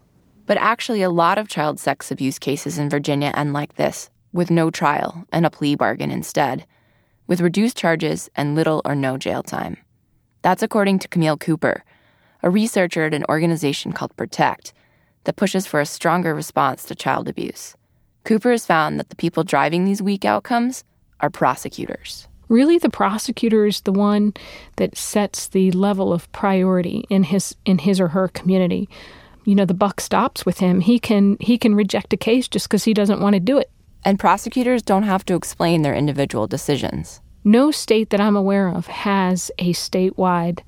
But 0.47 0.59
actually, 0.59 1.03
a 1.03 1.11
lot 1.11 1.39
of 1.39 1.49
child 1.49 1.79
sex 1.79 2.11
abuse 2.11 2.39
cases 2.39 2.77
in 2.77 2.91
Virginia 2.91 3.33
end 3.35 3.53
like 3.53 3.77
this, 3.77 4.11
with 4.35 4.51
no 4.51 4.71
trial 4.71 5.25
and 5.33 5.47
a 5.47 5.51
plea 5.51 5.77
bargain 5.77 6.11
instead, 6.11 6.67
with 7.27 7.41
reduced 7.41 7.77
charges 7.77 8.29
and 8.37 8.55
little 8.55 8.83
or 8.85 8.95
no 8.95 9.17
jail 9.17 9.43
time. 9.43 9.79
That's 10.43 10.63
according 10.63 10.99
to 10.99 11.09
Camille 11.09 11.39
Cooper, 11.39 11.85
a 12.43 12.51
researcher 12.51 13.05
at 13.05 13.15
an 13.15 13.25
organization 13.31 13.93
called 13.93 14.15
Protect 14.17 14.75
that 15.23 15.37
pushes 15.37 15.67
for 15.67 15.81
a 15.81 15.87
stronger 15.87 16.35
response 16.35 16.85
to 16.85 16.95
child 16.95 17.29
abuse. 17.29 17.77
Cooper 18.25 18.51
has 18.51 18.67
found 18.67 18.99
that 18.99 19.09
the 19.09 19.17
people 19.17 19.45
driving 19.45 19.85
these 19.85 20.03
weak 20.03 20.25
outcomes 20.25 20.85
are 21.21 21.31
prosecutors. 21.31 22.27
Really, 22.49 22.77
the 22.77 22.91
prosecutor 22.91 23.65
is 23.65 23.81
the 23.83 23.93
one 23.93 24.35
that 24.77 24.99
sets 24.99 25.49
the 25.49 25.71
level 25.73 26.13
of 26.13 26.31
priority 26.33 27.05
in 27.09 27.23
his 27.23 27.57
in 27.65 27.79
his 27.79 28.01
or 28.01 28.09
her 28.09 28.29
community. 28.29 28.89
You 29.45 29.55
know, 29.55 29.65
the 29.65 29.75
buck 29.75 30.01
stops 30.01 30.45
with 30.45 30.59
him. 30.59 30.81
He 30.81 30.99
can 30.99 31.37
he 31.41 31.57
can 31.57 31.75
reject 31.75 32.13
a 32.13 32.19
case 32.19 32.49
just 32.49 32.67
because 32.69 32.85
he 32.85 32.93
doesn't 32.93 33.21
want 33.21 33.35
to 33.35 33.41
do 33.41 33.59
it. 33.59 33.71
And 34.05 34.19
prosecutors 34.19 34.83
don't 34.83 35.05
have 35.05 35.25
to 35.27 35.35
explain 35.35 35.83
their 35.83 35.95
individual 35.95 36.47
decisions. 36.47 37.21
No 37.43 37.71
state 37.71 38.11
that 38.11 38.21
I'm 38.21 38.37
aware 38.37 38.69
of 38.69 38.87
has 38.87 39.51
a 39.59 39.73
statewide 39.73 40.61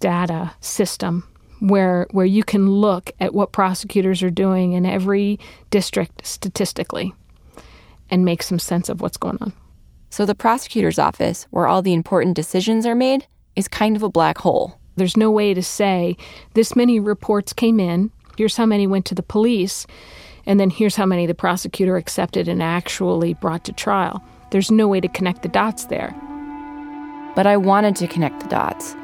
data 0.00 0.52
system 0.60 1.28
where 1.60 2.06
where 2.10 2.26
you 2.26 2.44
can 2.44 2.70
look 2.70 3.10
at 3.20 3.32
what 3.32 3.52
prosecutors 3.52 4.22
are 4.22 4.30
doing 4.30 4.72
in 4.72 4.84
every 4.84 5.38
district 5.70 6.26
statistically 6.26 7.14
and 8.10 8.24
make 8.24 8.42
some 8.42 8.58
sense 8.58 8.88
of 8.88 9.00
what's 9.00 9.16
going 9.16 9.38
on. 9.40 9.52
So 10.10 10.26
the 10.26 10.34
prosecutor's 10.34 10.98
office, 10.98 11.46
where 11.50 11.66
all 11.66 11.82
the 11.82 11.94
important 11.94 12.36
decisions 12.36 12.86
are 12.86 12.94
made, 12.94 13.26
is 13.56 13.66
kind 13.66 13.96
of 13.96 14.02
a 14.02 14.08
black 14.08 14.38
hole. 14.38 14.78
There's 14.96 15.16
no 15.16 15.30
way 15.30 15.54
to 15.54 15.62
say 15.62 16.16
this 16.54 16.76
many 16.76 17.00
reports 17.00 17.52
came 17.52 17.80
in, 17.80 18.10
here's 18.36 18.56
how 18.56 18.66
many 18.66 18.86
went 18.86 19.06
to 19.06 19.14
the 19.14 19.22
police, 19.22 19.86
and 20.46 20.60
then 20.60 20.70
here's 20.70 20.96
how 20.96 21.06
many 21.06 21.26
the 21.26 21.34
prosecutor 21.34 21.96
accepted 21.96 22.48
and 22.48 22.62
actually 22.62 23.34
brought 23.34 23.64
to 23.64 23.72
trial. 23.72 24.22
There's 24.50 24.70
no 24.70 24.86
way 24.86 25.00
to 25.00 25.08
connect 25.08 25.42
the 25.42 25.48
dots 25.48 25.86
there. 25.86 26.14
But 27.34 27.46
I 27.46 27.56
wanted 27.56 27.96
to 27.96 28.06
connect 28.06 28.40
the 28.40 28.48
dots, 28.48 28.94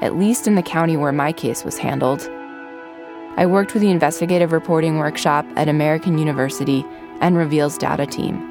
at 0.00 0.16
least 0.16 0.46
in 0.46 0.54
the 0.54 0.62
county 0.62 0.96
where 0.96 1.12
my 1.12 1.32
case 1.32 1.64
was 1.64 1.78
handled. 1.78 2.28
I 3.36 3.46
worked 3.46 3.72
with 3.72 3.82
the 3.82 3.90
investigative 3.90 4.52
reporting 4.52 4.98
workshop 4.98 5.46
at 5.56 5.68
American 5.68 6.18
University 6.18 6.84
and 7.20 7.36
Reveal's 7.36 7.78
data 7.78 8.06
team. 8.06 8.46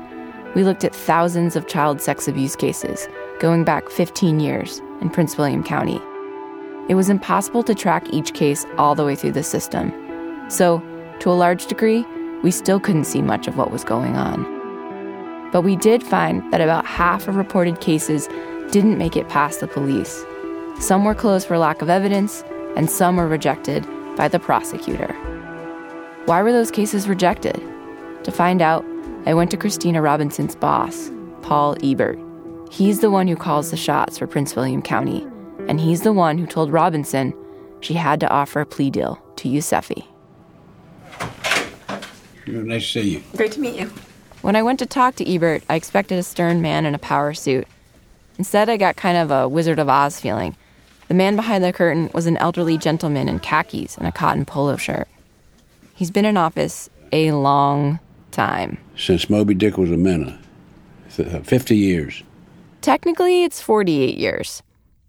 We 0.55 0.63
looked 0.63 0.83
at 0.83 0.95
thousands 0.95 1.55
of 1.55 1.67
child 1.67 2.01
sex 2.01 2.27
abuse 2.27 2.55
cases 2.55 3.07
going 3.39 3.63
back 3.63 3.89
15 3.89 4.39
years 4.39 4.79
in 5.01 5.09
Prince 5.09 5.37
William 5.37 5.63
County. 5.63 6.01
It 6.89 6.95
was 6.95 7.09
impossible 7.09 7.61
to 7.63 7.75
track 7.75 8.11
each 8.11 8.33
case 8.33 8.65
all 8.77 8.95
the 8.95 9.05
way 9.05 9.15
through 9.15 9.33
the 9.33 9.43
system. 9.43 9.93
So, 10.49 10.81
to 11.19 11.29
a 11.29 11.33
large 11.33 11.67
degree, 11.67 12.03
we 12.43 12.51
still 12.51 12.79
couldn't 12.79 13.05
see 13.05 13.21
much 13.21 13.47
of 13.47 13.57
what 13.57 13.71
was 13.71 13.83
going 13.83 14.15
on. 14.15 14.43
But 15.51 15.61
we 15.61 15.75
did 15.75 16.03
find 16.03 16.51
that 16.53 16.61
about 16.61 16.85
half 16.85 17.27
of 17.27 17.35
reported 17.35 17.81
cases 17.81 18.27
didn't 18.71 18.97
make 18.97 19.17
it 19.17 19.29
past 19.29 19.59
the 19.59 19.67
police. 19.67 20.23
Some 20.79 21.03
were 21.03 21.15
closed 21.15 21.47
for 21.47 21.57
lack 21.57 21.81
of 21.81 21.89
evidence, 21.89 22.43
and 22.75 22.89
some 22.89 23.17
were 23.17 23.27
rejected 23.27 23.85
by 24.15 24.27
the 24.27 24.39
prosecutor. 24.39 25.13
Why 26.25 26.41
were 26.41 26.51
those 26.51 26.71
cases 26.71 27.09
rejected? 27.09 27.61
To 28.23 28.31
find 28.31 28.61
out, 28.61 28.85
I 29.25 29.33
went 29.33 29.51
to 29.51 29.57
Christina 29.57 30.01
Robinson's 30.01 30.55
boss, 30.55 31.11
Paul 31.41 31.75
Ebert. 31.83 32.19
He's 32.71 32.99
the 32.99 33.09
one 33.09 33.27
who 33.27 33.35
calls 33.35 33.71
the 33.71 33.77
shots 33.77 34.17
for 34.17 34.27
Prince 34.27 34.55
William 34.55 34.81
County, 34.81 35.27
and 35.67 35.79
he's 35.79 36.01
the 36.01 36.13
one 36.13 36.37
who 36.37 36.45
told 36.45 36.71
Robinson 36.71 37.33
she 37.81 37.95
had 37.95 38.19
to 38.19 38.29
offer 38.29 38.61
a 38.61 38.65
plea 38.65 38.91
deal 38.91 39.21
to 39.37 39.49
Yousefi. 39.49 40.05
Nice 42.51 42.83
to 42.93 43.01
see 43.01 43.09
you. 43.09 43.23
Great 43.35 43.51
to 43.53 43.59
meet 43.59 43.79
you. 43.79 43.91
When 44.41 44.55
I 44.55 44.63
went 44.63 44.79
to 44.79 44.85
talk 44.85 45.15
to 45.15 45.29
Ebert, 45.29 45.63
I 45.69 45.75
expected 45.75 46.17
a 46.17 46.23
stern 46.23 46.61
man 46.61 46.85
in 46.85 46.95
a 46.95 46.99
power 46.99 47.33
suit. 47.33 47.67
Instead, 48.37 48.69
I 48.69 48.77
got 48.77 48.95
kind 48.95 49.17
of 49.17 49.31
a 49.31 49.49
Wizard 49.49 49.79
of 49.79 49.89
Oz 49.89 50.19
feeling. 50.19 50.55
The 51.09 51.13
man 51.13 51.35
behind 51.35 51.63
the 51.63 51.73
curtain 51.73 52.09
was 52.13 52.25
an 52.25 52.37
elderly 52.37 52.77
gentleman 52.77 53.27
in 53.27 53.39
khakis 53.39 53.97
and 53.97 54.07
a 54.07 54.11
cotton 54.11 54.45
polo 54.45 54.77
shirt. 54.77 55.07
He's 55.93 56.11
been 56.11 56.25
in 56.25 56.37
office 56.37 56.89
a 57.11 57.31
long 57.33 57.99
time. 58.31 58.77
Since 58.95 59.29
Moby 59.29 59.53
Dick 59.55 59.77
was 59.77 59.91
a 59.91 59.97
minnow. 59.97 60.37
Uh, 61.17 61.39
50 61.39 61.75
years. 61.75 62.23
Technically, 62.81 63.43
it's 63.43 63.59
48 63.59 64.17
years. 64.17 64.63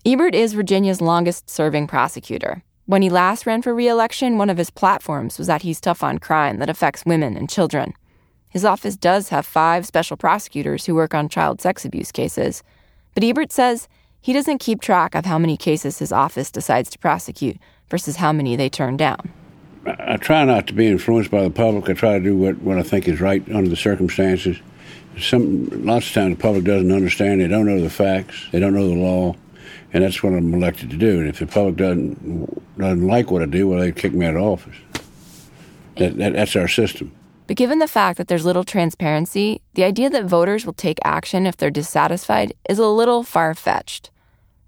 Ebert 0.04 0.34
is 0.34 0.54
Virginia's 0.54 1.00
longest 1.00 1.48
serving 1.48 1.86
prosecutor. 1.86 2.64
When 2.90 3.02
he 3.02 3.08
last 3.08 3.46
ran 3.46 3.62
for 3.62 3.72
re 3.72 3.86
election, 3.86 4.36
one 4.36 4.50
of 4.50 4.58
his 4.58 4.70
platforms 4.70 5.38
was 5.38 5.46
that 5.46 5.62
he's 5.62 5.80
tough 5.80 6.02
on 6.02 6.18
crime 6.18 6.58
that 6.58 6.68
affects 6.68 7.06
women 7.06 7.36
and 7.36 7.48
children. 7.48 7.94
His 8.48 8.64
office 8.64 8.96
does 8.96 9.28
have 9.28 9.46
five 9.46 9.86
special 9.86 10.16
prosecutors 10.16 10.86
who 10.86 10.96
work 10.96 11.14
on 11.14 11.28
child 11.28 11.60
sex 11.60 11.84
abuse 11.84 12.10
cases. 12.10 12.64
But 13.14 13.22
Ebert 13.22 13.52
says 13.52 13.86
he 14.20 14.32
doesn't 14.32 14.58
keep 14.58 14.80
track 14.80 15.14
of 15.14 15.24
how 15.24 15.38
many 15.38 15.56
cases 15.56 16.00
his 16.00 16.10
office 16.10 16.50
decides 16.50 16.90
to 16.90 16.98
prosecute 16.98 17.58
versus 17.88 18.16
how 18.16 18.32
many 18.32 18.56
they 18.56 18.68
turn 18.68 18.96
down. 18.96 19.32
I 19.86 20.16
try 20.16 20.44
not 20.44 20.66
to 20.66 20.72
be 20.72 20.88
influenced 20.88 21.30
by 21.30 21.44
the 21.44 21.50
public. 21.50 21.88
I 21.88 21.92
try 21.92 22.18
to 22.18 22.24
do 22.24 22.36
what, 22.36 22.58
what 22.60 22.76
I 22.76 22.82
think 22.82 23.06
is 23.06 23.20
right 23.20 23.48
under 23.52 23.70
the 23.70 23.76
circumstances. 23.76 24.58
Some 25.16 25.68
lots 25.86 26.08
of 26.08 26.14
times 26.14 26.36
the 26.36 26.42
public 26.42 26.64
doesn't 26.64 26.90
understand. 26.90 27.40
They 27.40 27.46
don't 27.46 27.66
know 27.66 27.80
the 27.80 27.88
facts. 27.88 28.48
They 28.50 28.58
don't 28.58 28.74
know 28.74 28.88
the 28.88 28.96
law, 28.96 29.36
and 29.92 30.04
that's 30.04 30.22
what 30.22 30.32
I'm 30.32 30.54
elected 30.54 30.90
to 30.90 30.96
do. 30.96 31.20
And 31.20 31.28
if 31.28 31.38
the 31.38 31.46
public 31.46 31.76
doesn't 31.76 32.78
doesn't 32.78 33.06
like 33.06 33.30
what 33.30 33.42
I 33.42 33.46
do, 33.46 33.68
well, 33.68 33.80
they 33.80 33.92
kick 33.92 34.12
me 34.12 34.26
out 34.26 34.36
of 34.36 34.42
office. 34.42 34.76
That, 35.96 36.16
that, 36.18 36.32
that's 36.32 36.56
our 36.56 36.68
system. 36.68 37.12
But 37.46 37.56
given 37.56 37.80
the 37.80 37.88
fact 37.88 38.16
that 38.18 38.28
there's 38.28 38.44
little 38.44 38.64
transparency, 38.64 39.60
the 39.74 39.82
idea 39.82 40.08
that 40.10 40.24
voters 40.24 40.64
will 40.64 40.72
take 40.72 40.98
action 41.04 41.46
if 41.46 41.56
they're 41.56 41.70
dissatisfied 41.70 42.54
is 42.68 42.78
a 42.78 42.86
little 42.86 43.24
far 43.24 43.54
fetched. 43.54 44.10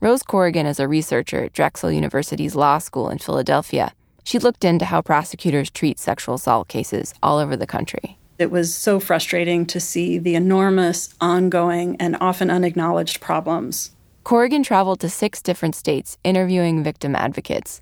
Rose 0.01 0.25
Corrigan 0.25 0.67
is 0.67 0.81
a 0.81 0.89
researcher 0.89 1.45
at 1.45 1.53
Drexel 1.53 1.93
University's 1.93 2.57
Law 2.57 2.79
School 2.79 3.09
in 3.09 3.19
Philadelphia. 3.19 3.93
She 4.25 4.41
looked 4.41 4.65
into 4.65 4.85
how 4.85 5.01
prosecutors 5.01 5.71
treat 5.71 6.01
sexual 6.01 6.35
assault 6.35 6.67
cases 6.67 7.15
all 7.23 7.39
over 7.39 7.57
the 7.57 7.69
country. 7.69 8.19
It 8.37 8.51
was 8.51 8.75
so 8.75 8.99
frustrating 8.99 9.65
to 9.67 9.79
see 9.79 10.19
the 10.19 10.35
enormous, 10.35 11.15
ongoing, 11.21 11.97
and 12.01 12.17
often 12.21 12.51
unacknowledged 12.51 13.21
problems. 13.21 13.93
Corrigan 14.25 14.63
traveled 14.63 15.01
to 15.01 15.09
six 15.09 15.43
different 15.43 15.75
states 15.75 16.17
interviewing 16.23 16.83
victim 16.83 17.15
advocates. 17.17 17.81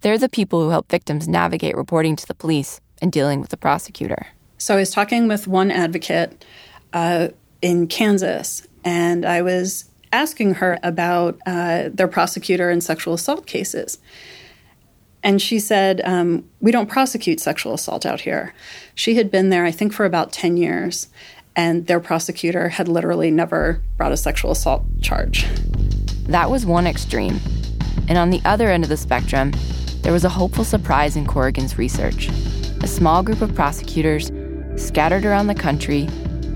They're 0.00 0.18
the 0.18 0.28
people 0.28 0.62
who 0.62 0.70
help 0.70 0.90
victims 0.90 1.26
navigate 1.26 1.76
reporting 1.76 2.14
to 2.16 2.26
the 2.26 2.34
police 2.34 2.80
and 3.00 3.10
dealing 3.10 3.40
with 3.40 3.50
the 3.50 3.56
prosecutor. 3.56 4.26
So 4.58 4.74
I 4.74 4.78
was 4.78 4.90
talking 4.90 5.28
with 5.28 5.46
one 5.46 5.70
advocate 5.70 6.44
uh, 6.92 7.28
in 7.62 7.86
Kansas, 7.86 8.66
and 8.84 9.24
I 9.24 9.42
was 9.42 9.84
asking 10.12 10.54
her 10.54 10.78
about 10.82 11.38
uh, 11.46 11.90
their 11.92 12.08
prosecutor 12.08 12.70
in 12.70 12.80
sexual 12.80 13.14
assault 13.14 13.46
cases. 13.46 13.98
And 15.22 15.42
she 15.42 15.58
said, 15.58 16.00
um, 16.04 16.48
We 16.60 16.70
don't 16.70 16.88
prosecute 16.88 17.40
sexual 17.40 17.74
assault 17.74 18.06
out 18.06 18.20
here. 18.20 18.54
She 18.94 19.16
had 19.16 19.30
been 19.30 19.50
there, 19.50 19.64
I 19.64 19.70
think, 19.70 19.92
for 19.92 20.04
about 20.04 20.32
10 20.32 20.56
years, 20.56 21.08
and 21.58 21.88
their 21.88 21.98
prosecutor 21.98 22.68
had 22.68 22.86
literally 22.86 23.32
never 23.32 23.82
brought 23.96 24.12
a 24.12 24.16
sexual 24.16 24.52
assault 24.52 24.84
charge. 25.02 25.44
That 26.28 26.50
was 26.50 26.64
one 26.64 26.86
extreme. 26.86 27.40
And 28.08 28.16
on 28.16 28.30
the 28.30 28.40
other 28.44 28.68
end 28.68 28.84
of 28.84 28.88
the 28.88 28.96
spectrum, 28.96 29.52
there 30.02 30.12
was 30.12 30.24
a 30.24 30.28
hopeful 30.28 30.62
surprise 30.62 31.16
in 31.16 31.26
Corrigan's 31.26 31.76
research 31.76 32.30
a 32.80 32.86
small 32.86 33.24
group 33.24 33.42
of 33.42 33.52
prosecutors 33.56 34.30
scattered 34.76 35.24
around 35.24 35.48
the 35.48 35.54
country 35.54 36.04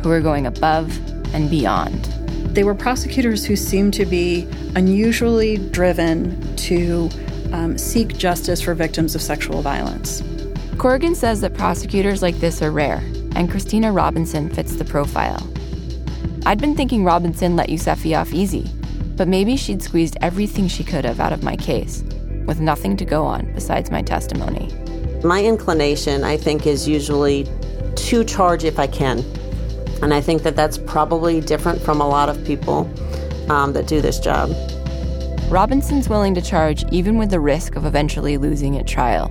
who 0.03 0.09
were 0.09 0.21
going 0.21 0.47
above 0.47 0.97
and 1.35 1.51
beyond. 1.51 2.05
They 2.55 2.63
were 2.63 2.77
prosecutors 2.77 3.45
who 3.45 3.57
seemed 3.57 3.93
to 3.95 4.07
be 4.07 4.47
unusually 4.77 5.57
driven 5.57 6.55
to 6.59 7.11
um, 7.53 7.77
seek 7.77 8.17
justice 8.17 8.63
for 8.63 8.73
victims 8.73 9.17
of 9.17 9.21
sexual 9.21 9.63
violence. 9.63 10.23
Corrigan 10.79 11.17
says 11.17 11.41
that 11.41 11.55
prosecutors 11.55 12.23
like 12.23 12.37
this 12.37 12.63
are 12.63 12.71
rare, 12.71 13.03
and 13.35 13.51
Christina 13.51 13.93
Robinson 13.93 14.49
fits 14.49 14.77
the 14.77 14.85
profile. 14.85 15.47
I'd 16.45 16.61
been 16.61 16.75
thinking 16.75 17.05
Robinson 17.05 17.57
let 17.57 17.69
Yousefi 17.69 18.19
off 18.19 18.33
easy, 18.33 18.71
but 19.17 19.29
maybe 19.29 19.57
she'd 19.57 19.83
squeezed 19.83 20.17
everything 20.21 20.69
she 20.69 20.85
could 20.85 21.05
have 21.05 21.21
out 21.21 21.33
of 21.33 21.43
my 21.43 21.57
case, 21.57 22.03
with 22.47 22.61
nothing 22.61 22.97
to 22.97 23.05
go 23.05 23.25
on 23.25 23.53
besides 23.55 23.91
my 23.91 24.03
testimony. 24.03 24.69
My 25.23 25.45
inclination, 25.45 26.25
I 26.25 26.37
think, 26.37 26.67
is 26.67 26.89
usually 26.89 27.47
to 27.95 28.25
charge 28.25 28.65
if 28.65 28.79
I 28.79 28.87
can. 28.87 29.21
And 30.03 30.13
I 30.13 30.21
think 30.21 30.43
that 30.43 30.57
that's 30.57 30.79
probably 30.79 31.41
different 31.41 31.81
from 31.81 32.01
a 32.01 32.09
lot 32.09 32.29
of 32.29 32.45
people 32.45 32.91
um, 33.49 33.73
that 33.75 33.87
do 33.87 34.01
this 34.01 34.19
job. 34.19 34.51
Robinson's 35.49 36.09
willing 36.09 36.35
to 36.35 36.43
charge 36.43 36.85
even 36.91 37.19
with 37.19 37.31
the 37.31 37.39
risk 37.39 37.77
of 37.77 37.85
eventually 37.85 38.39
losing 38.39 38.79
at 38.79 38.87
trial, 38.87 39.31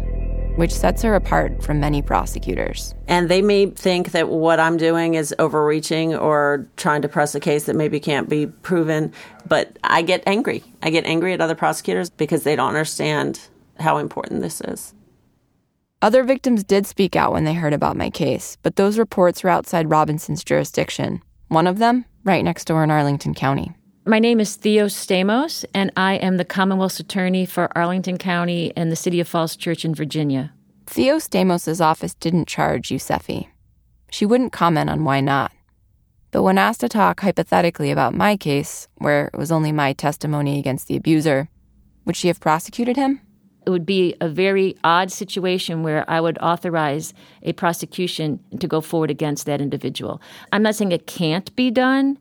which 0.56 0.74
sets 0.74 1.02
her 1.02 1.16
apart 1.16 1.64
from 1.64 1.80
many 1.80 2.02
prosecutors. 2.02 2.94
And 3.08 3.30
they 3.30 3.42
may 3.42 3.68
think 3.68 4.12
that 4.12 4.30
what 4.30 4.60
I'm 4.60 4.78
doing 4.78 5.14
is 5.14 5.34
overreaching 5.40 6.16
or 6.16 6.68
trying 6.78 7.02
to 7.02 7.10
press 7.10 7.36
a 7.36 7.40
case 7.40 7.66
that 7.66 7.76
maybe 7.76 8.00
can't 8.00 8.30
be 8.30 8.48
proven, 8.48 9.14
but 9.48 9.78
I 9.84 10.02
get 10.02 10.24
angry. 10.26 10.64
I 10.82 10.90
get 10.90 11.06
angry 11.06 11.34
at 11.34 11.42
other 11.42 11.56
prosecutors 11.56 12.10
because 12.10 12.44
they 12.44 12.56
don't 12.56 12.70
understand 12.70 13.40
how 13.80 13.98
important 13.98 14.42
this 14.42 14.62
is. 14.62 14.94
Other 16.02 16.24
victims 16.24 16.64
did 16.64 16.88
speak 16.88 17.16
out 17.16 17.32
when 17.32 17.44
they 17.44 17.54
heard 17.54 17.74
about 17.74 17.96
my 17.96 18.10
case, 18.10 18.58
but 18.64 18.76
those 18.76 18.98
reports 18.98 19.44
were 19.44 19.52
outside 19.52 19.92
Robinson's 19.92 20.44
jurisdiction. 20.44 21.22
One 21.48 21.68
of 21.68 21.78
them, 21.78 22.06
right 22.24 22.44
next 22.44 22.66
door 22.66 22.84
in 22.84 22.90
Arlington 22.90 23.36
County. 23.36 23.74
My 24.04 24.18
name 24.18 24.40
is 24.40 24.56
Theo 24.56 24.88
Stamos, 24.88 25.64
and 25.76 25.92
I 25.96 26.16
am 26.16 26.38
the 26.38 26.44
Commonwealth's 26.44 27.00
attorney 27.00 27.46
for 27.46 27.70
Arlington 27.78 28.18
County 28.18 28.74
and 28.76 28.92
the 28.92 28.96
City 28.96 29.20
of 29.20 29.28
Falls 29.28 29.56
Church 29.56 29.86
in 29.86 29.94
Virginia. 29.94 30.52
Theo 30.88 31.18
Stamos' 31.18 31.80
office 31.80 32.16
didn't 32.16 32.48
charge 32.48 32.90
Yousefi. 32.90 33.50
She 34.10 34.26
wouldn't 34.26 34.54
comment 34.54 34.90
on 34.90 35.04
why 35.04 35.22
not. 35.22 35.52
But 36.32 36.42
when 36.42 36.58
asked 36.58 36.80
to 36.80 36.90
talk 36.90 37.20
hypothetically 37.20 37.92
about 37.92 38.16
my 38.16 38.38
case, 38.38 38.88
where 38.98 39.28
it 39.28 39.38
was 39.38 39.52
only 39.52 39.72
my 39.72 39.94
testimony 39.94 40.58
against 40.58 40.88
the 40.88 40.96
abuser, 40.96 41.50
would 42.06 42.16
she 42.16 42.28
have 42.28 42.40
prosecuted 42.40 42.98
him? 42.98 43.22
it 43.66 43.70
would 43.70 43.86
be 43.86 44.16
a 44.22 44.28
very 44.28 44.76
odd 44.84 45.12
situation 45.12 45.84
where 45.84 46.10
I 46.10 46.20
would 46.20 46.38
authorize 46.40 47.14
a 47.44 47.54
prosecution 47.54 48.40
to 48.60 48.68
go 48.68 48.82
forward 48.82 49.12
against 49.12 49.46
that 49.46 49.62
individual. 49.62 50.22
I'm 50.52 50.64
not 50.64 50.76
saying 50.76 50.92
it 50.92 51.06
can't 51.06 51.56
be 51.56 51.70
done, 51.70 52.18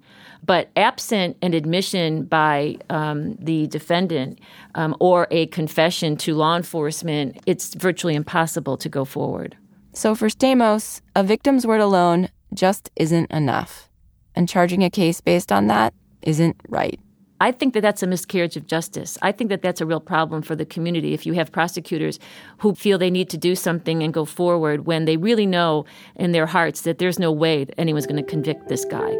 but 0.51 0.69
absent 0.75 1.37
an 1.43 1.55
admission 1.55 2.25
by 2.25 2.77
um, 2.89 3.37
the 3.37 3.69
defendant 3.69 4.41
um, 4.75 4.97
or 4.99 5.29
a 5.31 5.47
confession 5.47 6.17
to 6.17 6.35
law 6.35 6.57
enforcement, 6.57 7.39
it's 7.47 7.73
virtually 7.75 8.17
impossible 8.17 8.77
to 8.77 8.89
go 8.89 9.05
forward. 9.05 9.57
So 9.93 10.17
for 10.17 10.27
Stamos, 10.27 11.03
a 11.15 11.23
victim's 11.23 11.69
word 11.69 11.81
alone 11.81 12.31
just 12.53 12.91
isn't 12.97 13.31
enough. 13.31 13.89
And 14.35 14.49
charging 14.49 14.83
a 14.83 14.91
case 14.91 15.21
based 15.21 15.53
on 15.53 15.69
that 15.69 15.95
isn't 16.23 16.57
right. 16.69 16.99
I 17.41 17.53
think 17.53 17.73
that 17.75 17.83
that's 17.83 18.03
a 18.03 18.09
miscarriage 18.09 18.57
of 18.57 18.67
justice. 18.67 19.17
I 19.23 19.31
think 19.31 19.51
that 19.51 19.63
that's 19.63 19.81
a 19.81 19.87
real 19.87 20.01
problem 20.01 20.43
for 20.43 20.57
the 20.57 20.67
community 20.67 21.15
if 21.15 21.25
you 21.25 21.35
have 21.35 21.53
prosecutors 21.53 22.19
who 22.59 22.75
feel 22.75 22.99
they 22.99 23.09
need 23.09 23.31
to 23.31 23.39
do 23.39 23.55
something 23.55 24.03
and 24.03 24.13
go 24.13 24.25
forward 24.25 24.85
when 24.85 25.05
they 25.05 25.17
really 25.17 25.47
know 25.47 25.85
in 26.17 26.33
their 26.33 26.47
hearts 26.47 26.81
that 26.81 26.99
there's 26.99 27.21
no 27.21 27.31
way 27.31 27.63
that 27.63 27.79
anyone's 27.79 28.09
going 28.09 28.17
to 28.17 28.29
convict 28.29 28.67
this 28.67 28.85
guy. 28.85 29.15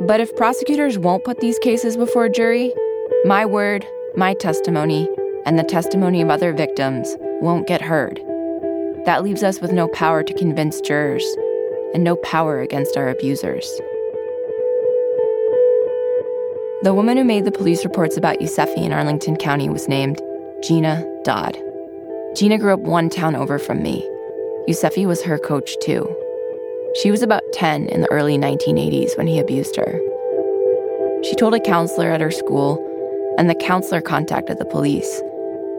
But 0.00 0.20
if 0.20 0.34
prosecutors 0.36 0.98
won't 0.98 1.24
put 1.24 1.40
these 1.40 1.58
cases 1.58 1.96
before 1.96 2.24
a 2.24 2.30
jury, 2.30 2.72
my 3.24 3.46
word, 3.46 3.86
my 4.16 4.34
testimony, 4.34 5.08
and 5.44 5.58
the 5.58 5.64
testimony 5.64 6.22
of 6.22 6.30
other 6.30 6.52
victims 6.52 7.16
won't 7.40 7.66
get 7.66 7.80
heard. 7.80 8.20
That 9.04 9.22
leaves 9.22 9.42
us 9.42 9.60
with 9.60 9.72
no 9.72 9.88
power 9.88 10.22
to 10.22 10.34
convince 10.34 10.80
jurors 10.80 11.24
and 11.94 12.04
no 12.04 12.16
power 12.16 12.60
against 12.60 12.96
our 12.96 13.08
abusers. 13.08 13.68
The 16.82 16.94
woman 16.94 17.16
who 17.16 17.24
made 17.24 17.44
the 17.44 17.52
police 17.52 17.84
reports 17.84 18.16
about 18.16 18.40
Yousefi 18.40 18.78
in 18.78 18.92
Arlington 18.92 19.36
County 19.36 19.68
was 19.68 19.88
named 19.88 20.20
Gina 20.62 21.04
Dodd. 21.22 21.56
Gina 22.34 22.58
grew 22.58 22.74
up 22.74 22.80
one 22.80 23.08
town 23.08 23.36
over 23.36 23.58
from 23.58 23.82
me. 23.82 24.08
Yousefi 24.68 25.06
was 25.06 25.22
her 25.22 25.38
coach, 25.38 25.76
too. 25.80 26.04
She 26.94 27.10
was 27.10 27.22
about 27.22 27.42
10 27.54 27.86
in 27.88 28.02
the 28.02 28.10
early 28.10 28.36
1980s 28.36 29.16
when 29.16 29.26
he 29.26 29.38
abused 29.38 29.76
her. 29.76 29.98
She 31.24 31.34
told 31.34 31.54
a 31.54 31.60
counselor 31.60 32.10
at 32.10 32.20
her 32.20 32.30
school, 32.30 32.76
and 33.38 33.48
the 33.48 33.54
counselor 33.54 34.02
contacted 34.02 34.58
the 34.58 34.66
police. 34.66 35.22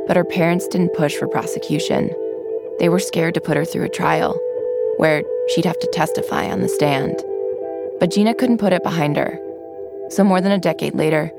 But 0.08 0.18
her 0.18 0.24
parents 0.24 0.68
didn't 0.68 0.96
push 0.96 1.16
for 1.16 1.28
prosecution. 1.28 2.10
They 2.80 2.90
were 2.90 3.00
scared 3.00 3.36
to 3.36 3.42
put 3.42 3.58
her 3.58 3.64
through 3.64 3.84
a 3.84 3.90
trial, 3.90 4.34
where 4.98 5.24
she'd 5.50 5.66
have 5.66 5.78
to 5.80 5.88
testify 5.94 6.50
on 6.50 6.62
the 6.62 6.68
stand. 6.68 7.24
But 8.00 8.10
Gina 8.10 8.34
couldn't 8.34 8.58
put 8.58 8.74
it 8.74 8.84
behind 8.84 9.16
her. 9.16 9.40
So, 10.10 10.24
more 10.24 10.42
than 10.42 10.52
a 10.52 10.58
decade 10.58 10.96
later, 10.96 11.32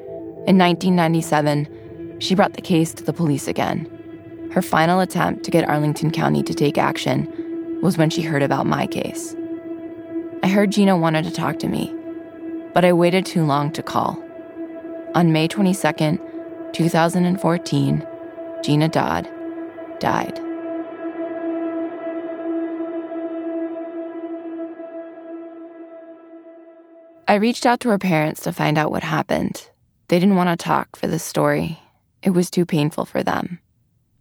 in 0.46 0.56
1997, 0.56 2.20
she 2.20 2.36
brought 2.36 2.52
the 2.52 2.62
case 2.62 2.94
to 2.94 3.02
the 3.02 3.12
police 3.12 3.48
again. 3.48 3.90
Her 4.52 4.62
final 4.62 5.00
attempt 5.00 5.42
to 5.44 5.50
get 5.50 5.68
Arlington 5.68 6.12
County 6.12 6.44
to 6.44 6.54
take 6.54 6.78
action 6.78 7.80
was 7.82 7.98
when 7.98 8.08
she 8.08 8.22
heard 8.22 8.42
about 8.42 8.66
my 8.66 8.86
case. 8.86 9.34
I 10.44 10.46
heard 10.46 10.72
Gina 10.72 10.94
wanted 10.94 11.24
to 11.24 11.30
talk 11.30 11.58
to 11.60 11.68
me, 11.68 11.90
but 12.74 12.84
I 12.84 12.92
waited 12.92 13.24
too 13.24 13.46
long 13.46 13.72
to 13.72 13.82
call. 13.82 14.22
On 15.14 15.32
May 15.32 15.48
22, 15.48 16.18
2014, 16.70 18.06
Gina 18.62 18.88
Dodd 18.90 19.26
died. 20.00 20.38
I 27.26 27.36
reached 27.36 27.64
out 27.64 27.80
to 27.80 27.88
her 27.88 27.98
parents 27.98 28.42
to 28.42 28.52
find 28.52 28.76
out 28.76 28.90
what 28.90 29.02
happened. 29.02 29.70
They 30.08 30.20
didn't 30.20 30.36
want 30.36 30.50
to 30.50 30.62
talk 30.62 30.94
for 30.94 31.06
this 31.06 31.24
story, 31.24 31.80
it 32.22 32.32
was 32.32 32.50
too 32.50 32.66
painful 32.66 33.06
for 33.06 33.22
them. 33.22 33.60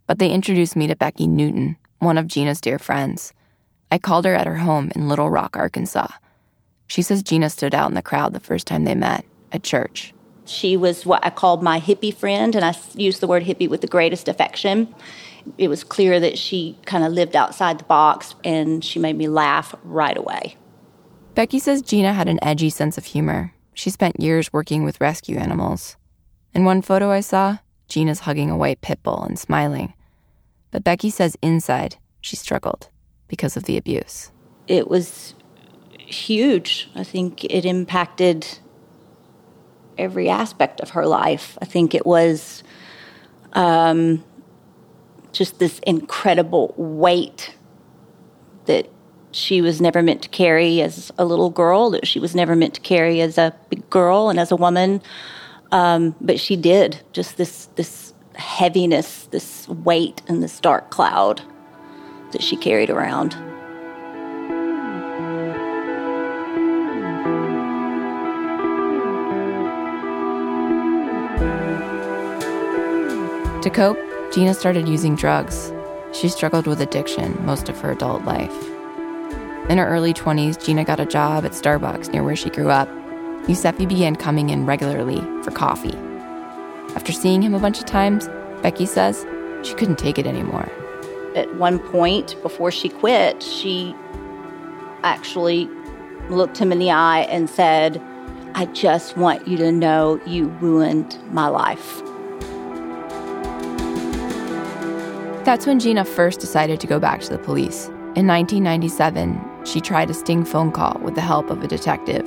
But 0.06 0.18
they 0.18 0.30
introduced 0.30 0.74
me 0.74 0.86
to 0.86 0.96
Becky 0.96 1.26
Newton, 1.26 1.76
one 1.98 2.16
of 2.16 2.28
Gina's 2.28 2.62
dear 2.62 2.78
friends. 2.78 3.34
I 3.94 3.98
called 3.98 4.24
her 4.24 4.34
at 4.34 4.48
her 4.48 4.56
home 4.56 4.90
in 4.96 5.08
Little 5.08 5.30
Rock, 5.30 5.56
Arkansas. 5.56 6.08
She 6.88 7.00
says 7.00 7.22
Gina 7.22 7.48
stood 7.48 7.76
out 7.76 7.88
in 7.88 7.94
the 7.94 8.02
crowd 8.02 8.32
the 8.32 8.40
first 8.40 8.66
time 8.66 8.82
they 8.82 8.96
met 8.96 9.24
at 9.52 9.62
church. 9.62 10.12
She 10.46 10.76
was 10.76 11.06
what 11.06 11.24
I 11.24 11.30
called 11.30 11.62
my 11.62 11.78
hippie 11.78 12.12
friend, 12.12 12.56
and 12.56 12.64
I 12.64 12.74
use 12.96 13.20
the 13.20 13.28
word 13.28 13.44
hippie 13.44 13.70
with 13.70 13.82
the 13.82 13.86
greatest 13.86 14.26
affection. 14.26 14.92
It 15.58 15.68
was 15.68 15.84
clear 15.84 16.18
that 16.18 16.36
she 16.36 16.76
kind 16.86 17.04
of 17.04 17.12
lived 17.12 17.36
outside 17.36 17.78
the 17.78 17.84
box, 17.84 18.34
and 18.42 18.84
she 18.84 18.98
made 18.98 19.16
me 19.16 19.28
laugh 19.28 19.76
right 19.84 20.16
away. 20.16 20.56
Becky 21.36 21.60
says 21.60 21.80
Gina 21.80 22.14
had 22.14 22.28
an 22.28 22.42
edgy 22.42 22.70
sense 22.70 22.98
of 22.98 23.04
humor. 23.04 23.54
She 23.74 23.90
spent 23.90 24.18
years 24.18 24.52
working 24.52 24.82
with 24.82 25.00
rescue 25.00 25.38
animals. 25.38 25.96
In 26.52 26.64
one 26.64 26.82
photo 26.82 27.12
I 27.12 27.20
saw, 27.20 27.58
Gina's 27.86 28.20
hugging 28.26 28.50
a 28.50 28.56
white 28.56 28.80
pit 28.80 29.04
bull 29.04 29.22
and 29.22 29.38
smiling. 29.38 29.94
But 30.72 30.82
Becky 30.82 31.10
says 31.10 31.36
inside, 31.40 31.98
she 32.20 32.34
struggled 32.34 32.88
because 33.28 33.56
of 33.56 33.64
the 33.64 33.76
abuse. 33.76 34.30
It 34.66 34.88
was 34.88 35.34
huge. 35.96 36.90
I 36.94 37.04
think 37.04 37.44
it 37.44 37.64
impacted 37.64 38.58
every 39.98 40.28
aspect 40.28 40.80
of 40.80 40.90
her 40.90 41.06
life. 41.06 41.58
I 41.60 41.64
think 41.64 41.94
it 41.94 42.06
was 42.06 42.62
um, 43.52 44.24
just 45.32 45.58
this 45.58 45.78
incredible 45.80 46.74
weight 46.76 47.54
that 48.66 48.88
she 49.32 49.60
was 49.60 49.80
never 49.80 50.02
meant 50.02 50.22
to 50.22 50.28
carry 50.28 50.80
as 50.80 51.12
a 51.18 51.24
little 51.24 51.50
girl, 51.50 51.90
that 51.90 52.06
she 52.06 52.20
was 52.20 52.34
never 52.34 52.54
meant 52.54 52.74
to 52.74 52.80
carry 52.80 53.20
as 53.20 53.36
a 53.36 53.54
big 53.68 53.88
girl 53.90 54.28
and 54.28 54.38
as 54.38 54.52
a 54.52 54.56
woman. 54.56 55.02
Um, 55.72 56.14
but 56.20 56.38
she 56.38 56.56
did. 56.56 57.00
Just 57.12 57.36
this 57.36 57.66
this 57.74 58.14
heaviness, 58.36 59.26
this 59.26 59.68
weight, 59.68 60.22
and 60.28 60.42
this 60.42 60.60
dark 60.60 60.90
cloud 60.90 61.42
that 62.34 62.42
she 62.42 62.56
carried 62.56 62.90
around. 62.90 63.30
To 73.62 73.70
cope, 73.70 73.96
Gina 74.30 74.52
started 74.52 74.86
using 74.86 75.16
drugs. 75.16 75.72
She 76.12 76.28
struggled 76.28 76.66
with 76.66 76.82
addiction 76.82 77.42
most 77.46 77.70
of 77.70 77.80
her 77.80 77.92
adult 77.92 78.22
life. 78.24 78.54
In 79.70 79.78
her 79.78 79.88
early 79.88 80.12
20s, 80.12 80.62
Gina 80.62 80.84
got 80.84 81.00
a 81.00 81.06
job 81.06 81.46
at 81.46 81.52
Starbucks 81.52 82.12
near 82.12 82.22
where 82.22 82.36
she 82.36 82.50
grew 82.50 82.68
up. 82.68 82.88
Yousefi 83.46 83.88
began 83.88 84.16
coming 84.16 84.50
in 84.50 84.66
regularly 84.66 85.20
for 85.42 85.50
coffee. 85.50 85.96
After 86.94 87.12
seeing 87.12 87.40
him 87.40 87.54
a 87.54 87.58
bunch 87.58 87.78
of 87.78 87.86
times, 87.86 88.28
Becky 88.60 88.84
says 88.84 89.24
she 89.62 89.72
couldn't 89.74 89.98
take 89.98 90.18
it 90.18 90.26
anymore. 90.26 90.70
At 91.34 91.54
one 91.56 91.78
point, 91.78 92.40
before 92.42 92.70
she 92.70 92.88
quit, 92.88 93.42
she 93.42 93.94
actually 95.02 95.68
looked 96.30 96.58
him 96.58 96.70
in 96.70 96.78
the 96.78 96.90
eye 96.90 97.22
and 97.22 97.50
said, 97.50 98.00
I 98.54 98.66
just 98.66 99.16
want 99.16 99.48
you 99.48 99.56
to 99.56 99.72
know 99.72 100.20
you 100.26 100.46
ruined 100.60 101.18
my 101.32 101.48
life. 101.48 102.00
That's 105.44 105.66
when 105.66 105.80
Gina 105.80 106.04
first 106.04 106.40
decided 106.40 106.80
to 106.80 106.86
go 106.86 107.00
back 107.00 107.20
to 107.22 107.30
the 107.30 107.38
police. 107.38 107.86
In 108.14 108.28
1997, 108.28 109.64
she 109.64 109.80
tried 109.80 110.08
a 110.08 110.14
sting 110.14 110.44
phone 110.44 110.70
call 110.70 110.98
with 111.02 111.16
the 111.16 111.20
help 111.20 111.50
of 111.50 111.62
a 111.62 111.68
detective, 111.68 112.24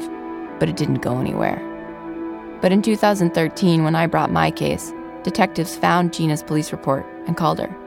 but 0.59 0.67
it 0.67 0.75
didn't 0.75 1.01
go 1.01 1.17
anywhere. 1.17 1.63
But 2.61 2.73
in 2.73 2.81
2013, 2.81 3.83
when 3.83 3.95
I 3.95 4.05
brought 4.05 4.31
my 4.31 4.51
case, 4.51 4.93
detectives 5.23 5.77
found 5.77 6.13
Gina's 6.13 6.43
police 6.43 6.71
report 6.71 7.05
and 7.25 7.37
called 7.37 7.59
her. 7.59 7.86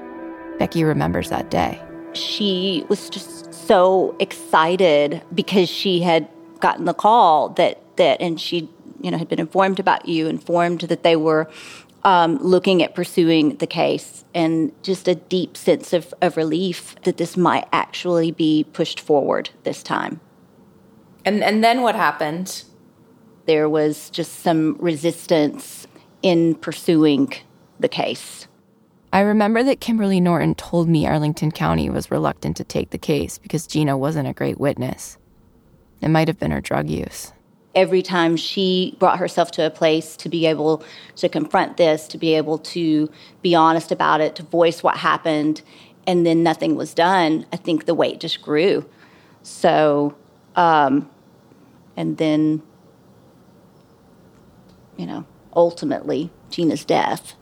Becky 0.61 0.85
remembers 0.85 1.31
that 1.31 1.51
day. 1.51 1.81
She 2.13 2.85
was 2.91 3.09
just 3.09 3.55
so 3.55 4.15
excited 4.21 5.23
because 5.35 5.71
she 5.71 6.01
had 6.01 6.29
gotten 6.61 6.85
the 6.85 6.93
call 6.93 7.49
that 7.51 7.81
that 7.97 8.21
and 8.21 8.39
she 8.39 8.69
you 9.01 9.11
know 9.11 9.17
had 9.17 9.27
been 9.27 9.41
informed 9.41 9.81
about 9.81 10.07
you 10.07 10.27
informed 10.27 10.83
that 10.83 11.03
they 11.03 11.17
were 11.17 11.49
um, 12.05 12.37
looking 12.43 12.83
at 12.83 12.95
pursuing 12.95 13.57
the 13.57 13.67
case 13.67 14.27
and 14.35 14.71
just 14.83 15.09
a 15.09 15.15
deep 15.15 15.57
sense 15.57 15.95
of, 15.95 16.13
of 16.21 16.37
relief 16.37 16.95
that 17.05 17.17
this 17.17 17.39
might 17.39 17.67
actually 17.73 18.31
be 18.31 18.65
pushed 18.75 19.01
forward 19.01 19.49
this 19.65 19.83
time. 19.83 20.21
And 21.25 21.43
and 21.43 21.65
then 21.65 21.81
what 21.81 21.95
happened? 21.95 22.65
There 23.47 23.67
was 23.67 24.11
just 24.11 24.41
some 24.41 24.77
resistance 24.79 25.87
in 26.21 26.55
pursuing 26.57 27.33
the 27.79 27.89
case. 27.89 28.47
I 29.13 29.21
remember 29.21 29.63
that 29.65 29.81
Kimberly 29.81 30.21
Norton 30.21 30.55
told 30.55 30.89
me 30.89 31.07
Arlington 31.07 31.51
County 31.51 31.91
was 31.91 32.11
reluctant 32.11 32.57
to 32.59 32.65
take 32.65 32.91
the 32.91 32.99
case 32.99 33.39
because 33.39 33.67
Gina 33.67 33.97
wasn't 33.99 34.29
a 34.29 34.33
great 34.33 34.61
witness. 34.61 35.19
It 36.01 36.09
might 36.09 36.29
have 36.29 36.39
been 36.39 36.53
her 36.53 36.61
drug 36.61 36.89
use. 36.89 37.33
Every 37.75 38.03
time 38.03 38.37
she 38.37 38.97
brought 38.99 39.19
herself 39.19 39.51
to 39.53 39.67
a 39.67 39.71
place 39.71 40.17
to 40.19 40.29
be 40.29 40.47
able 40.47 40.85
to 41.17 41.29
confront 41.29 41.77
this, 41.77 42.07
to 42.09 42.19
be 42.19 42.35
able 42.35 42.59
to 42.59 43.11
be 43.43 43.55
honest 43.55 43.93
about 43.93 44.21
it, 44.21 44.37
to 44.37 44.43
voice 44.45 44.83
what 44.83 44.97
happened, 44.97 45.63
and 46.07 46.25
then 46.25 46.43
nothing 46.43 46.77
was 46.77 46.95
done, 46.95 47.47
I 47.53 47.57
think 47.57 47.87
the 47.87 47.95
weight 47.95 48.21
just 48.21 48.43
grew. 48.43 48.89
So, 49.43 50.17
um, 50.57 51.11
and 51.97 52.17
then, 52.17 52.63
you 54.97 55.07
know, 55.07 55.27
ultimately, 55.55 56.31
Gina's 56.51 56.85
death. 56.85 57.35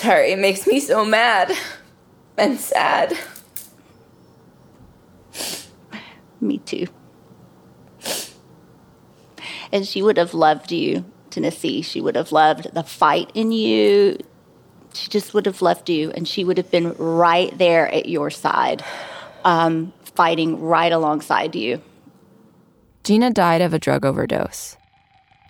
Sorry, 0.00 0.32
it 0.32 0.38
makes 0.38 0.66
me 0.66 0.80
so 0.80 1.04
mad 1.04 1.52
and 2.38 2.58
sad. 2.58 3.18
Me 6.40 6.56
too. 6.56 6.86
And 9.70 9.86
she 9.86 10.00
would 10.00 10.16
have 10.16 10.32
loved 10.32 10.72
you, 10.72 11.04
Tennessee. 11.28 11.82
She 11.82 12.00
would 12.00 12.16
have 12.16 12.32
loved 12.32 12.72
the 12.72 12.82
fight 12.82 13.30
in 13.34 13.52
you. 13.52 14.16
She 14.94 15.10
just 15.10 15.34
would 15.34 15.44
have 15.44 15.60
loved 15.60 15.90
you, 15.90 16.10
and 16.12 16.26
she 16.26 16.44
would 16.44 16.56
have 16.56 16.70
been 16.70 16.94
right 16.94 17.56
there 17.58 17.92
at 17.92 18.08
your 18.08 18.30
side, 18.30 18.82
um, 19.44 19.92
fighting 20.02 20.62
right 20.62 20.92
alongside 20.92 21.54
you. 21.54 21.82
Gina 23.04 23.30
died 23.30 23.60
of 23.60 23.74
a 23.74 23.78
drug 23.78 24.06
overdose. 24.06 24.78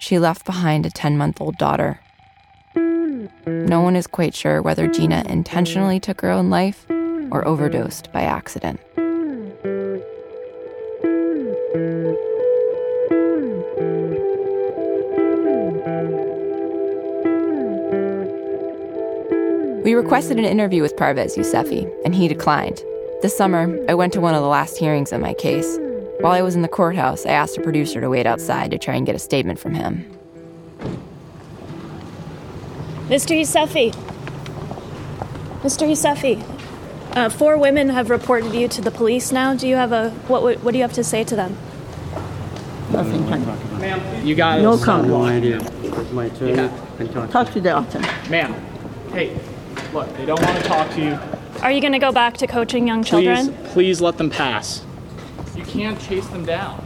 She 0.01 0.19
left 0.19 0.45
behind 0.45 0.87
a 0.87 0.91
10 0.91 1.17
month 1.17 1.41
old 1.41 1.57
daughter. 1.57 2.01
No 2.75 3.81
one 3.81 3.97
is 3.97 4.07
quite 4.07 4.35
sure 4.35 4.63
whether 4.63 4.87
Gina 4.87 5.25
intentionally 5.27 6.01
took 6.01 6.21
her 6.21 6.31
own 6.31 6.51
life 6.51 6.87
or 7.31 7.47
overdosed 7.47 8.13
by 8.13 8.23
accident. 8.23 8.81
We 19.85 19.95
requested 19.95 20.39
an 20.39 20.45
interview 20.45 20.83
with 20.83 20.95
Parviz 20.97 21.37
Yousefi, 21.37 21.91
and 22.05 22.15
he 22.15 22.29
declined. 22.29 22.83
This 23.23 23.37
summer, 23.37 23.77
I 23.89 23.95
went 23.95 24.13
to 24.13 24.21
one 24.21 24.35
of 24.35 24.43
the 24.43 24.49
last 24.49 24.77
hearings 24.77 25.11
in 25.11 25.21
my 25.21 25.35
case. 25.35 25.79
While 26.21 26.33
I 26.33 26.43
was 26.43 26.55
in 26.55 26.63
the 26.63 26.69
courthouse, 26.69 27.27
I 27.27 27.31
asked 27.31 27.57
a 27.57 27.63
producer 27.63 28.01
to 28.01 28.11
wait 28.11 28.27
outside 28.27 28.71
to 28.71 28.79
try 28.79 28.95
and 28.95 29.07
get 29.07 29.15
a 29.15 29.19
statement 29.19 29.59
from 29.59 29.75
him. 29.75 30.20
Mr. 33.11 33.35
Yousefi. 33.37 33.93
Mr. 35.63 35.85
Yousefi. 35.85 36.41
Uh, 37.17 37.29
four 37.29 37.59
women 37.59 37.89
have 37.89 38.09
reported 38.09 38.55
you 38.55 38.69
to 38.69 38.81
the 38.81 38.93
police 38.93 39.33
now. 39.33 39.53
Do 39.53 39.67
you 39.67 39.75
have 39.75 39.91
a 39.91 40.11
what? 40.29 40.45
What, 40.45 40.63
what 40.63 40.71
do 40.71 40.79
you 40.79 40.85
have 40.85 40.93
to 40.93 41.03
say 41.03 41.25
to 41.25 41.35
them? 41.35 41.57
Nothing. 42.93 43.29
Ma'am, 43.29 44.25
you 44.27 44.37
got 44.37 44.61
No 44.61 44.75
us. 44.75 44.85
comment. 44.85 45.09
No 45.09 45.25
idea. 45.25 45.59
My 46.13 46.27
attorney 46.27 46.71
can 46.99 47.13
talk. 47.13 47.31
Talk 47.31 47.51
to 47.53 47.61
the 47.61 47.77
author. 47.77 47.99
Ma'am, 48.31 48.55
hey, 49.11 49.37
look, 49.93 50.17
they 50.17 50.25
don't 50.25 50.41
want 50.41 50.59
to 50.59 50.63
talk 50.63 50.89
to 50.93 51.01
you. 51.05 51.19
Are 51.63 51.73
you 51.73 51.81
going 51.81 51.93
to 51.93 51.99
go 51.99 52.13
back 52.13 52.37
to 52.39 52.47
coaching 52.47 52.87
young 52.87 53.03
children? 53.03 53.37
Please, 53.37 53.47
children? 53.47 53.73
please 53.73 54.01
let 54.01 54.19
them 54.19 54.31
pass. 54.31 54.85
You 55.57 55.65
can't 55.65 56.01
chase 56.01 56.29
them 56.29 56.45
down. 56.45 56.81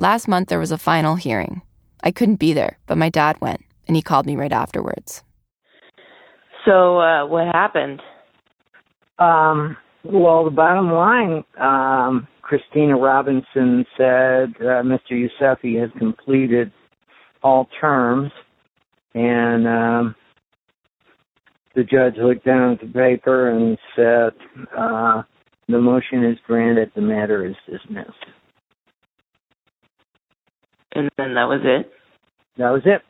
Last 0.00 0.28
month, 0.28 0.48
there 0.48 0.60
was 0.60 0.70
a 0.70 0.78
final 0.78 1.16
hearing. 1.16 1.60
I 2.04 2.12
couldn't 2.12 2.36
be 2.36 2.52
there, 2.52 2.78
but 2.86 2.96
my 2.96 3.08
dad 3.08 3.40
went, 3.40 3.64
and 3.88 3.96
he 3.96 4.02
called 4.02 4.26
me 4.26 4.36
right 4.36 4.52
afterwards. 4.52 5.24
So, 6.64 7.00
uh, 7.00 7.26
what 7.26 7.48
happened? 7.52 8.00
Um, 9.18 9.76
well, 10.04 10.44
the 10.44 10.52
bottom 10.52 10.92
line, 10.92 11.42
um, 11.58 12.28
Christina 12.42 12.96
Robinson 12.96 13.84
said 13.96 14.54
uh, 14.60 14.84
Mr. 14.86 15.10
Yousefi 15.10 15.80
has 15.80 15.90
completed 15.98 16.70
all 17.42 17.68
terms, 17.80 18.30
and 19.14 19.66
um, 19.66 20.14
the 21.74 21.82
judge 21.82 22.14
looked 22.18 22.46
down 22.46 22.74
at 22.74 22.80
the 22.80 22.86
paper 22.86 23.50
and 23.50 23.76
said, 23.96 24.32
uh, 24.78 25.22
"The 25.66 25.80
motion 25.80 26.24
is 26.24 26.38
granted. 26.46 26.92
The 26.94 27.00
matter 27.00 27.44
is 27.44 27.56
dismissed." 27.68 28.37
And 30.92 31.10
then 31.16 31.34
that 31.34 31.48
was 31.48 31.60
it? 31.64 31.92
That 32.56 32.70
was 32.70 32.82
it. 32.84 33.02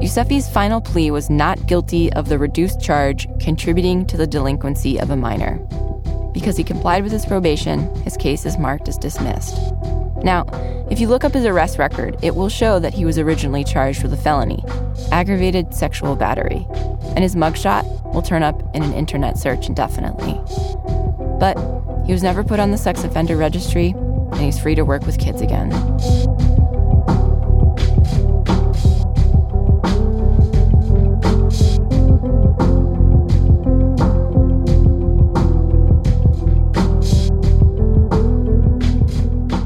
Yousefi's 0.00 0.48
final 0.48 0.80
plea 0.80 1.10
was 1.10 1.28
not 1.28 1.66
guilty 1.66 2.12
of 2.14 2.28
the 2.28 2.38
reduced 2.38 2.80
charge 2.80 3.28
contributing 3.38 4.06
to 4.06 4.16
the 4.16 4.26
delinquency 4.26 4.98
of 4.98 5.10
a 5.10 5.16
minor. 5.16 5.58
Because 6.32 6.56
he 6.56 6.64
complied 6.64 7.02
with 7.02 7.12
his 7.12 7.26
probation, 7.26 7.94
his 8.02 8.16
case 8.16 8.46
is 8.46 8.58
marked 8.58 8.88
as 8.88 8.96
dismissed. 8.96 9.56
Now, 10.22 10.46
if 10.90 11.00
you 11.00 11.08
look 11.08 11.22
up 11.24 11.32
his 11.32 11.44
arrest 11.44 11.78
record, 11.78 12.16
it 12.22 12.34
will 12.34 12.48
show 12.48 12.78
that 12.78 12.94
he 12.94 13.04
was 13.04 13.18
originally 13.18 13.62
charged 13.62 14.02
with 14.02 14.12
a 14.12 14.16
felony, 14.16 14.64
aggravated 15.12 15.74
sexual 15.74 16.16
battery, 16.16 16.66
and 17.14 17.20
his 17.20 17.36
mugshot 17.36 17.84
will 18.12 18.22
turn 18.22 18.42
up 18.42 18.62
in 18.74 18.82
an 18.82 18.94
internet 18.94 19.38
search 19.38 19.68
indefinitely. 19.68 20.40
But 21.40 21.56
he 22.06 22.12
was 22.12 22.22
never 22.22 22.44
put 22.44 22.60
on 22.60 22.70
the 22.70 22.76
sex 22.76 23.02
offender 23.02 23.34
registry, 23.36 23.94
and 23.96 24.36
he's 24.36 24.60
free 24.60 24.74
to 24.74 24.84
work 24.84 25.06
with 25.06 25.18
kids 25.18 25.40
again. 25.40 25.70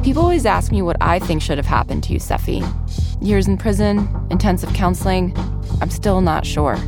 People 0.04 0.22
always 0.22 0.46
ask 0.46 0.70
me 0.70 0.80
what 0.80 0.96
I 1.00 1.18
think 1.18 1.42
should 1.42 1.58
have 1.58 1.66
happened 1.66 2.04
to 2.04 2.14
Yousefi. 2.14 2.62
Years 3.20 3.48
in 3.48 3.56
prison, 3.56 4.08
intensive 4.30 4.72
counseling, 4.74 5.34
I'm 5.80 5.90
still 5.90 6.20
not 6.20 6.46
sure. 6.46 6.78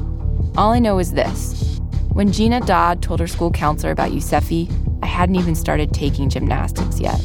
All 0.56 0.72
I 0.72 0.78
know 0.78 1.00
is 1.00 1.12
this. 1.12 1.80
When 2.12 2.30
Gina 2.30 2.60
Dodd 2.60 2.95
told 3.06 3.20
her 3.20 3.28
school 3.28 3.52
counselor 3.52 3.92
about 3.92 4.10
Yousefi, 4.10 4.68
I 5.00 5.06
hadn't 5.06 5.36
even 5.36 5.54
started 5.54 5.94
taking 5.94 6.28
gymnastics 6.28 6.98
yet. 6.98 7.20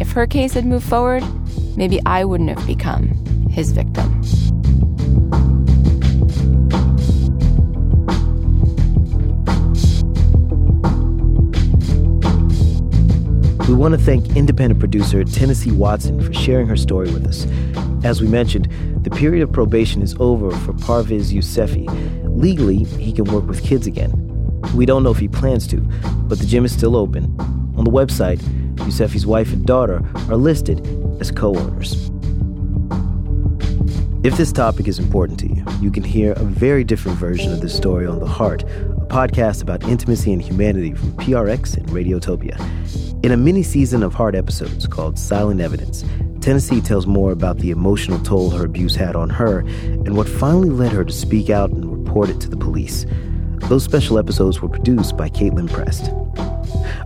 If 0.00 0.10
her 0.10 0.26
case 0.26 0.54
had 0.54 0.66
moved 0.66 0.88
forward, 0.88 1.22
maybe 1.76 2.00
I 2.04 2.24
wouldn't 2.24 2.50
have 2.50 2.66
become 2.66 3.06
his 3.48 3.70
victim. 3.70 4.20
We 13.68 13.74
want 13.74 13.94
to 13.94 14.00
thank 14.00 14.36
independent 14.36 14.80
producer 14.80 15.22
Tennessee 15.22 15.70
Watson 15.70 16.20
for 16.20 16.34
sharing 16.34 16.66
her 16.66 16.76
story 16.76 17.12
with 17.12 17.28
us. 17.28 17.46
As 18.04 18.20
we 18.20 18.26
mentioned, 18.26 18.68
the 19.04 19.10
period 19.10 19.44
of 19.44 19.52
probation 19.52 20.02
is 20.02 20.16
over 20.18 20.50
for 20.50 20.72
Parviz 20.72 21.32
Yousefi. 21.32 21.86
Legally, 22.36 22.82
he 22.84 23.12
can 23.12 23.24
work 23.26 23.46
with 23.46 23.62
kids 23.62 23.86
again. 23.86 24.23
We 24.74 24.86
don't 24.86 25.04
know 25.04 25.10
if 25.10 25.18
he 25.18 25.28
plans 25.28 25.66
to, 25.68 25.76
but 26.28 26.38
the 26.38 26.46
gym 26.46 26.64
is 26.64 26.72
still 26.72 26.96
open. 26.96 27.24
On 27.76 27.84
the 27.84 27.90
website, 27.90 28.40
Yousefi's 28.76 29.24
wife 29.24 29.52
and 29.52 29.64
daughter 29.64 30.02
are 30.28 30.36
listed 30.36 30.84
as 31.20 31.30
co 31.30 31.54
owners. 31.56 32.10
If 34.24 34.36
this 34.36 34.52
topic 34.52 34.88
is 34.88 34.98
important 34.98 35.38
to 35.40 35.48
you, 35.48 35.64
you 35.80 35.90
can 35.90 36.02
hear 36.02 36.32
a 36.32 36.42
very 36.42 36.82
different 36.82 37.18
version 37.18 37.52
of 37.52 37.60
this 37.60 37.76
story 37.76 38.06
on 38.06 38.20
The 38.20 38.26
Heart, 38.26 38.62
a 38.62 39.06
podcast 39.06 39.62
about 39.62 39.84
intimacy 39.84 40.32
and 40.32 40.42
humanity 40.42 40.94
from 40.94 41.12
PRX 41.12 41.76
and 41.76 41.86
Radiotopia. 41.88 42.58
In 43.24 43.32
a 43.32 43.36
mini 43.36 43.62
season 43.62 44.02
of 44.02 44.14
Heart 44.14 44.34
episodes 44.34 44.86
called 44.86 45.18
Silent 45.18 45.60
Evidence, 45.60 46.04
Tennessee 46.40 46.80
tells 46.80 47.06
more 47.06 47.32
about 47.32 47.58
the 47.58 47.70
emotional 47.70 48.18
toll 48.18 48.50
her 48.50 48.64
abuse 48.64 48.96
had 48.96 49.14
on 49.14 49.30
her 49.30 49.60
and 49.60 50.16
what 50.16 50.28
finally 50.28 50.70
led 50.70 50.92
her 50.92 51.04
to 51.04 51.12
speak 51.12 51.48
out 51.48 51.70
and 51.70 52.04
report 52.04 52.28
it 52.28 52.40
to 52.40 52.48
the 52.48 52.56
police. 52.56 53.06
Those 53.68 53.82
special 53.82 54.18
episodes 54.18 54.60
were 54.60 54.68
produced 54.68 55.16
by 55.16 55.30
Caitlin 55.30 55.72
Prest. 55.72 56.10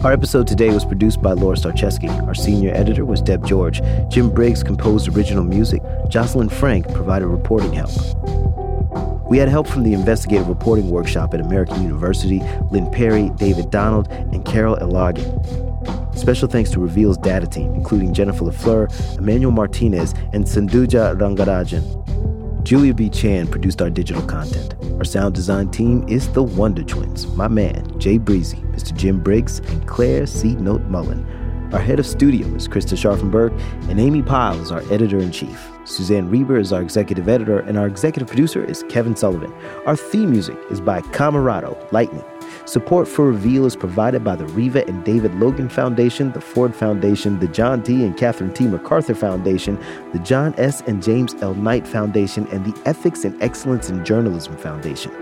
Our 0.05 0.13
episode 0.13 0.49
today 0.49 0.71
was 0.71 0.85
produced 0.85 1.23
by 1.23 1.33
Laura 1.33 1.57
Starcheski. 1.57 2.11
Our 2.27 2.35
senior 2.35 2.75
editor 2.75 3.05
was 3.05 3.23
Deb 3.23 3.47
George. 3.47 3.81
Jim 4.09 4.29
Briggs 4.29 4.65
composed 4.65 5.09
original 5.09 5.45
music. 5.45 5.83
Jocelyn 6.09 6.49
Frank 6.49 6.93
provided 6.93 7.29
reporting 7.29 7.73
help. 7.73 7.93
We 9.31 9.39
had 9.39 9.49
help 9.49 9.69
from 9.69 9.85
the 9.85 9.93
investigative 9.93 10.49
reporting 10.49 10.91
workshop 10.91 11.33
at 11.33 11.41
American 11.41 11.81
University, 11.81 12.41
Lynne 12.73 12.91
Perri, 12.91 13.31
David 13.37 13.71
Donald, 13.71 14.09
and 14.09 14.45
Carol 14.45 14.77
Elargan. 14.79 16.19
Special 16.19 16.49
thanks 16.49 16.71
to 16.71 16.81
Reveal's 16.81 17.19
data 17.19 17.47
team, 17.47 17.73
including 17.75 18.13
Jennifer 18.13 18.45
LaFleur, 18.45 19.19
Emmanuel 19.19 19.53
Martinez, 19.53 20.13
and 20.33 20.45
Sinduja 20.45 21.17
Rangarajan. 21.17 22.65
Julia 22.65 22.95
B. 22.95 23.09
Chan 23.09 23.47
produced 23.47 23.81
our 23.81 23.91
digital 23.91 24.23
content. 24.23 24.75
Our 24.99 25.05
sound 25.05 25.37
design 25.37 25.71
team 25.71 26.05
is 26.09 26.29
the 26.33 26.43
Wonder 26.43 26.83
Twins, 26.83 27.29
my 27.29 27.47
man, 27.47 27.97
Jay 28.01 28.19
Breezy, 28.19 28.57
Mr. 28.73 28.93
Jim 28.97 29.23
Briggs, 29.23 29.61
and 29.61 29.87
Claire 29.87 30.27
C. 30.27 30.57
Note 30.57 30.83
Mullen. 30.87 31.25
Our 31.73 31.79
head 31.79 32.01
of 32.01 32.07
studio 32.07 32.49
is 32.57 32.67
Krista 32.67 32.97
Scharfenberg, 32.97 33.57
and 33.89 34.01
Amy 34.01 34.23
Pyle 34.23 34.61
is 34.61 34.73
our 34.73 34.83
editor 34.93 35.19
in 35.19 35.31
chief. 35.31 35.71
Suzanne 35.85 36.29
Reber 36.29 36.59
is 36.59 36.73
our 36.73 36.83
executive 36.83 37.29
editor, 37.29 37.61
and 37.61 37.79
our 37.79 37.87
executive 37.87 38.27
producer 38.27 38.65
is 38.65 38.83
Kevin 38.89 39.15
Sullivan. 39.15 39.53
Our 39.87 39.95
theme 39.95 40.33
music 40.33 40.59
is 40.69 40.81
by 40.81 41.01
Camerado 41.13 41.79
Lightning. 41.93 42.25
Support 42.65 43.09
for 43.09 43.27
Reveal 43.27 43.67
is 43.67 43.77
provided 43.77 44.25
by 44.25 44.37
the 44.37 44.47
Reva 44.47 44.87
and 44.87 45.05
David 45.05 45.35
Logan 45.37 45.69
Foundation, 45.69 46.33
the 46.33 46.41
Ford 46.41 46.75
Foundation, 46.75 47.39
the 47.39 47.49
John 47.49 47.81
D. 47.81 48.05
and 48.05 48.17
Catherine 48.17 48.53
T. 48.53 48.67
MacArthur 48.67 49.15
Foundation, 49.15 49.79
the 50.13 50.19
John 50.19 50.55
S. 50.59 50.81
and 50.83 51.03
James 51.03 51.35
L. 51.43 51.55
Knight 51.55 51.87
Foundation, 51.87 52.47
and 52.49 52.65
the 52.65 52.83
Ethics 52.87 53.25
and 53.25 53.41
Excellence 53.43 53.91
in 53.91 54.05
Journalism 54.05 54.57
Foundation. 54.57 55.13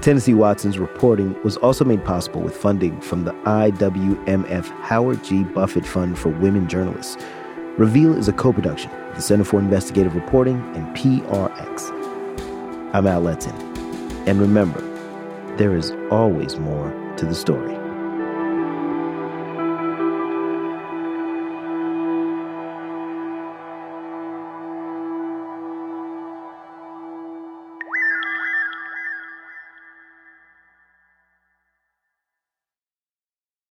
Tennessee 0.00 0.34
Watson's 0.34 0.78
reporting 0.78 1.40
was 1.42 1.56
also 1.56 1.84
made 1.84 2.04
possible 2.04 2.40
with 2.40 2.56
funding 2.56 3.00
from 3.00 3.24
the 3.24 3.32
IWMF 3.32 4.66
Howard 4.82 5.24
G. 5.24 5.42
Buffett 5.42 5.84
Fund 5.84 6.18
for 6.18 6.28
Women 6.28 6.68
Journalists. 6.68 7.16
Reveal 7.76 8.16
is 8.16 8.28
a 8.28 8.32
co 8.32 8.52
production 8.52 8.90
of 8.92 9.16
the 9.16 9.22
Center 9.22 9.44
for 9.44 9.58
Investigative 9.58 10.14
Reporting 10.14 10.56
and 10.76 10.96
PRX. 10.96 11.90
I'm 12.94 13.06
Al 13.06 13.22
Letson. 13.22 13.54
And 14.26 14.40
remember, 14.40 14.80
there 15.58 15.74
is 15.76 15.90
always 16.12 16.56
more 16.56 16.90
to 17.16 17.26
the 17.26 17.34
story. 17.34 17.77